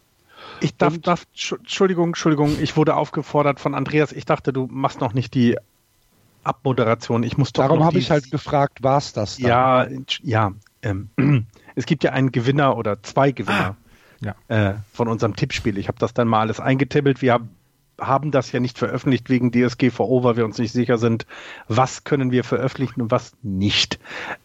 Ich 0.60 0.76
darf, 0.76 0.98
darf, 0.98 1.26
Entschuldigung, 1.32 2.08
Entschuldigung, 2.08 2.56
ich 2.60 2.76
wurde 2.76 2.96
aufgefordert 2.96 3.60
von 3.60 3.74
Andreas. 3.74 4.12
Ich 4.12 4.26
dachte, 4.26 4.52
du 4.52 4.68
machst 4.70 5.00
noch 5.00 5.14
nicht 5.14 5.34
die 5.34 5.56
Abmoderation. 6.44 7.22
Ich 7.22 7.38
muss 7.38 7.52
doch 7.52 7.64
Darum 7.64 7.84
habe 7.84 7.98
ich 7.98 8.10
halt 8.10 8.30
gefragt, 8.30 8.82
war 8.82 8.98
es 8.98 9.12
das? 9.12 9.36
Dann? 9.36 9.48
Ja, 9.48 9.88
ja. 10.22 10.52
Ähm, 10.82 11.10
es 11.74 11.86
gibt 11.86 12.04
ja 12.04 12.12
einen 12.12 12.32
Gewinner 12.32 12.76
oder 12.76 13.02
zwei 13.02 13.32
Gewinner 13.32 13.76
ah, 14.22 14.34
ja. 14.48 14.70
äh, 14.70 14.74
von 14.92 15.08
unserem 15.08 15.36
Tippspiel. 15.36 15.78
Ich 15.78 15.88
habe 15.88 15.98
das 15.98 16.14
dann 16.14 16.28
mal 16.28 16.40
alles 16.40 16.60
eingetippelt. 16.60 17.22
Wir 17.22 17.34
haben 17.34 17.50
das 18.30 18.52
ja 18.52 18.60
nicht 18.60 18.78
veröffentlicht 18.78 19.28
wegen 19.30 19.52
DSGVO, 19.52 20.24
weil 20.24 20.36
wir 20.36 20.44
uns 20.44 20.58
nicht 20.58 20.72
sicher 20.72 20.98
sind, 20.98 21.26
was 21.68 22.04
können 22.04 22.30
wir 22.30 22.44
veröffentlichen 22.44 23.02
und 23.02 23.10
was 23.10 23.32
nicht. 23.42 23.98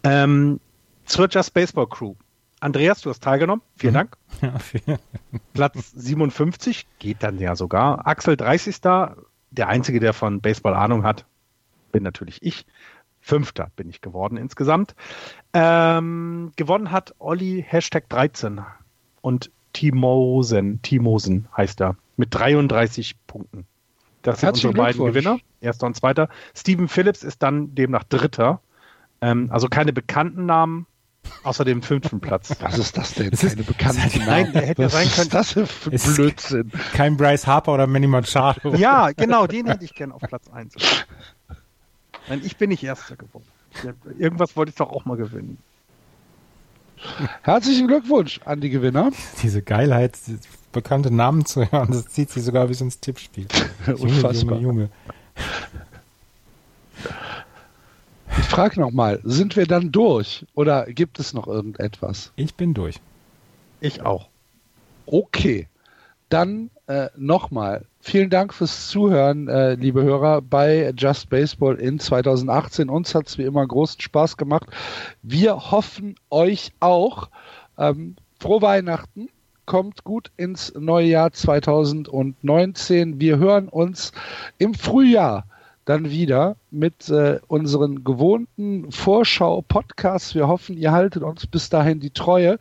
Ähm, 0.03 0.59
zur 1.05 1.29
Just 1.29 1.53
Baseball 1.53 1.87
Crew. 1.87 2.15
Andreas, 2.59 3.01
du 3.01 3.09
hast 3.09 3.23
teilgenommen. 3.23 3.61
Vielen 3.75 3.93
mhm. 3.93 3.97
Dank. 3.97 4.17
Ja, 4.41 4.59
vielen. 4.59 4.99
Platz 5.53 5.91
57 5.91 6.87
geht 6.99 7.23
dann 7.23 7.39
ja 7.39 7.55
sogar. 7.55 8.05
Axel 8.07 8.35
30. 8.35 8.81
Der 9.51 9.67
einzige, 9.67 9.99
der 9.99 10.13
von 10.13 10.41
Baseball 10.41 10.73
Ahnung 10.73 11.03
hat, 11.03 11.25
bin 11.91 12.03
natürlich 12.03 12.41
ich. 12.41 12.65
Fünfter 13.21 13.71
bin 13.75 13.89
ich 13.89 14.01
geworden 14.01 14.37
insgesamt. 14.37 14.95
Ähm, 15.53 16.51
gewonnen 16.55 16.91
hat 16.91 17.15
Olli 17.17 17.65
Hashtag 17.67 18.09
13 18.09 18.61
und 19.21 19.51
Timosen, 19.75 20.81
Timosen 20.81 21.47
heißt 21.55 21.81
er, 21.81 21.97
mit 22.15 22.33
33 22.33 23.15
Punkten. 23.27 23.65
Das 24.21 24.39
sind 24.39 24.49
unsere 24.51 24.73
beiden 24.73 25.05
Gewinner, 25.05 25.37
erster 25.59 25.85
und 25.85 25.97
zweiter. 25.97 26.29
Steven 26.55 26.87
Phillips 26.87 27.23
ist 27.23 27.43
dann 27.43 27.75
demnach 27.75 28.05
dritter. 28.05 28.61
Ähm, 29.19 29.49
also 29.51 29.67
keine 29.67 29.91
bekannten 29.91 30.45
Namen, 30.45 30.87
Außer 31.43 31.65
dem 31.65 31.81
fünften 31.81 32.19
Platz. 32.19 32.55
Was 32.61 32.77
ist 32.77 32.97
das 32.97 33.15
denn? 33.15 33.31
Keine 33.31 33.63
bekannten 33.63 34.19
Namen. 34.19 34.27
Nein, 34.27 34.53
der 34.53 34.61
hätte 34.61 34.83
Was 34.83 34.91
sein 34.93 35.07
können. 35.09 35.33
Was 35.33 35.55
ist 35.55 35.57
das 35.57 36.03
für 36.03 36.13
Blödsinn? 36.13 36.71
Kein 36.93 37.17
Bryce 37.17 37.47
Harper 37.47 37.73
oder 37.73 37.87
Manny 37.87 38.05
Machado. 38.05 38.75
Ja, 38.75 39.11
genau, 39.11 39.47
den 39.47 39.65
hätte 39.65 39.83
ich 39.83 39.95
gern 39.95 40.11
auf 40.11 40.21
Platz 40.21 40.47
1. 40.51 40.75
Nein, 42.29 42.41
ich 42.43 42.57
bin 42.57 42.69
nicht 42.69 42.83
Erster 42.83 43.15
geworden. 43.15 43.45
Irgendwas 44.19 44.55
wollte 44.55 44.69
ich 44.69 44.75
doch 44.75 44.91
auch 44.91 45.05
mal 45.05 45.17
gewinnen. 45.17 45.57
Herzlichen 47.41 47.87
Glückwunsch 47.87 48.39
an 48.45 48.61
die 48.61 48.69
Gewinner. 48.69 49.11
Diese 49.41 49.61
Geilheit, 49.61 50.17
bekannte 50.71 51.11
Namen 51.11 51.45
zu 51.45 51.69
hören, 51.71 51.89
das 51.91 52.07
zieht 52.07 52.29
sich 52.29 52.43
sogar 52.43 52.67
bis 52.67 52.81
ins 52.81 52.99
Tippspiel. 52.99 53.47
Unfassbar. 53.87 54.59
Junge, 54.59 54.61
Junge, 54.61 54.81
Junge. 54.81 54.89
Ich 58.37 58.45
frage 58.45 58.79
nochmal, 58.79 59.21
sind 59.23 59.55
wir 59.55 59.65
dann 59.65 59.91
durch 59.91 60.45
oder 60.55 60.85
gibt 60.85 61.19
es 61.19 61.33
noch 61.33 61.47
irgendetwas? 61.47 62.31
Ich 62.35 62.55
bin 62.55 62.73
durch. 62.73 62.99
Ich 63.79 64.01
auch. 64.01 64.27
Okay, 65.05 65.67
dann 66.29 66.69
äh, 66.87 67.09
nochmal 67.15 67.85
vielen 67.99 68.29
Dank 68.29 68.53
fürs 68.53 68.89
Zuhören, 68.89 69.47
äh, 69.47 69.73
liebe 69.75 70.03
Hörer, 70.03 70.41
bei 70.41 70.93
Just 70.95 71.29
Baseball 71.29 71.75
in 71.75 71.99
2018. 71.99 72.89
Uns 72.89 73.15
hat 73.15 73.27
es 73.27 73.37
wie 73.37 73.43
immer 73.43 73.65
großen 73.65 74.01
Spaß 74.01 74.37
gemacht. 74.37 74.67
Wir 75.21 75.71
hoffen 75.71 76.15
euch 76.29 76.71
auch. 76.79 77.29
Ähm, 77.77 78.15
frohe 78.39 78.61
Weihnachten. 78.61 79.29
Kommt 79.65 80.03
gut 80.03 80.31
ins 80.37 80.73
neue 80.77 81.07
Jahr 81.07 81.31
2019. 81.31 83.19
Wir 83.19 83.37
hören 83.39 83.67
uns 83.67 84.11
im 84.59 84.75
Frühjahr 84.75 85.45
dann 85.85 86.09
wieder 86.09 86.57
mit 86.69 87.09
äh, 87.09 87.39
unseren 87.47 88.03
gewohnten 88.03 88.91
Vorschau-Podcasts. 88.91 90.35
Wir 90.35 90.47
hoffen, 90.47 90.77
ihr 90.77 90.91
haltet 90.91 91.23
uns 91.23 91.47
bis 91.47 91.69
dahin 91.69 91.99
die 91.99 92.11
Treue. 92.11 92.59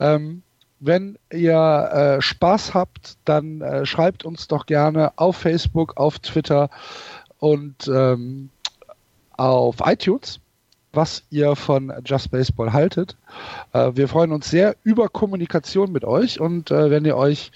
Ähm, 0.00 0.42
wenn 0.80 1.18
ihr 1.32 2.16
äh, 2.18 2.22
Spaß 2.22 2.74
habt, 2.74 3.16
dann 3.24 3.60
äh, 3.60 3.86
schreibt 3.86 4.24
uns 4.24 4.48
doch 4.48 4.66
gerne 4.66 5.12
auf 5.16 5.36
Facebook, 5.36 5.96
auf 5.96 6.18
Twitter 6.18 6.70
und 7.38 7.88
ähm, 7.88 8.50
auf 9.36 9.76
iTunes 9.84 10.40
was 10.96 11.22
ihr 11.30 11.56
von 11.56 11.92
Just 12.04 12.30
Baseball 12.30 12.72
haltet. 12.72 13.16
Äh, 13.72 13.92
wir 13.94 14.08
freuen 14.08 14.32
uns 14.32 14.50
sehr 14.50 14.76
über 14.82 15.08
Kommunikation 15.08 15.92
mit 15.92 16.04
euch 16.04 16.40
und 16.40 16.70
äh, 16.70 16.90
wenn 16.90 17.04
ihr 17.04 17.16
euch 17.16 17.52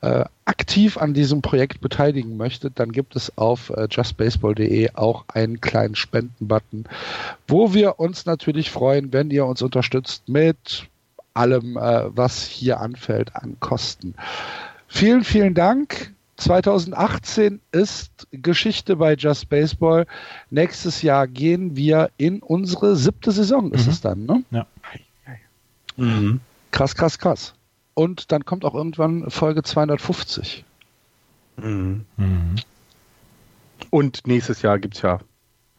äh, 0.00 0.24
aktiv 0.44 0.98
an 0.98 1.14
diesem 1.14 1.42
Projekt 1.42 1.80
beteiligen 1.80 2.36
möchtet, 2.36 2.78
dann 2.78 2.92
gibt 2.92 3.16
es 3.16 3.36
auf 3.36 3.70
äh, 3.70 3.88
justbaseball.de 3.90 4.90
auch 4.94 5.24
einen 5.28 5.60
kleinen 5.60 5.94
Spendenbutton, 5.94 6.84
wo 7.46 7.74
wir 7.74 7.98
uns 7.98 8.26
natürlich 8.26 8.70
freuen, 8.70 9.12
wenn 9.12 9.30
ihr 9.30 9.46
uns 9.46 9.62
unterstützt 9.62 10.28
mit 10.28 10.88
allem, 11.34 11.76
äh, 11.76 12.16
was 12.16 12.44
hier 12.44 12.80
anfällt 12.80 13.34
an 13.36 13.56
Kosten. 13.60 14.14
Vielen, 14.88 15.24
vielen 15.24 15.54
Dank. 15.54 16.12
2018 16.36 17.60
ist 17.70 18.26
Geschichte 18.32 18.96
bei 18.96 19.14
Just 19.14 19.48
Baseball. 19.48 20.06
Nächstes 20.50 21.02
Jahr 21.02 21.28
gehen 21.28 21.76
wir 21.76 22.10
in 22.16 22.40
unsere 22.40 22.96
siebte 22.96 23.30
Saison, 23.30 23.70
ist 23.72 23.86
mhm. 23.86 23.92
es 23.92 24.00
dann, 24.00 24.26
ne? 24.26 24.44
Ja. 24.50 24.66
Mhm. 25.96 26.40
Krass, 26.70 26.94
krass, 26.94 27.18
krass. 27.18 27.54
Und 27.94 28.32
dann 28.32 28.44
kommt 28.44 28.64
auch 28.64 28.74
irgendwann 28.74 29.30
Folge 29.30 29.62
250. 29.62 30.64
Mhm. 31.58 32.06
Mhm. 32.16 32.56
Und 33.90 34.26
nächstes 34.26 34.62
Jahr 34.62 34.78
gibt 34.78 34.96
es 34.96 35.02
ja 35.02 35.20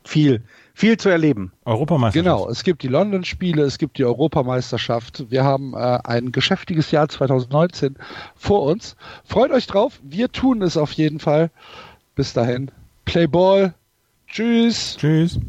viel, 0.04 0.44
viel 0.74 0.98
zu 0.98 1.10
erleben. 1.10 1.54
Europameisterschaft. 1.66 2.26
Genau, 2.26 2.50
es 2.50 2.64
gibt 2.64 2.84
die 2.84 2.88
London-Spiele, 2.88 3.64
es 3.64 3.78
gibt 3.78 3.98
die 3.98 4.06
Europameisterschaft. 4.06 5.30
Wir 5.30 5.44
haben 5.44 5.74
äh, 5.74 6.00
ein 6.04 6.32
geschäftiges 6.32 6.92
Jahr 6.92 7.08
2019 7.08 7.96
vor 8.36 8.64
uns. 8.64 8.96
Freut 9.24 9.52
euch 9.52 9.68
drauf, 9.68 10.00
wir 10.04 10.32
tun 10.32 10.62
es 10.62 10.76
auf 10.76 10.92
jeden 10.94 11.20
Fall. 11.20 11.52
Bis 12.16 12.34
dahin, 12.34 12.72
Play 13.06 13.28
Ball. 13.28 13.74
Tschüss. 14.28 14.98
Tschüss. 14.98 15.40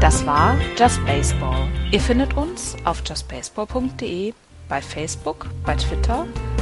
Das 0.00 0.24
war 0.24 0.56
Just 0.78 1.04
Baseball. 1.04 1.68
Ihr 1.90 2.00
findet 2.00 2.34
uns 2.36 2.76
auf 2.84 3.02
justbaseball.de, 3.04 4.32
bei 4.68 4.80
Facebook, 4.80 5.48
bei 5.66 5.74
Twitter 5.74 6.26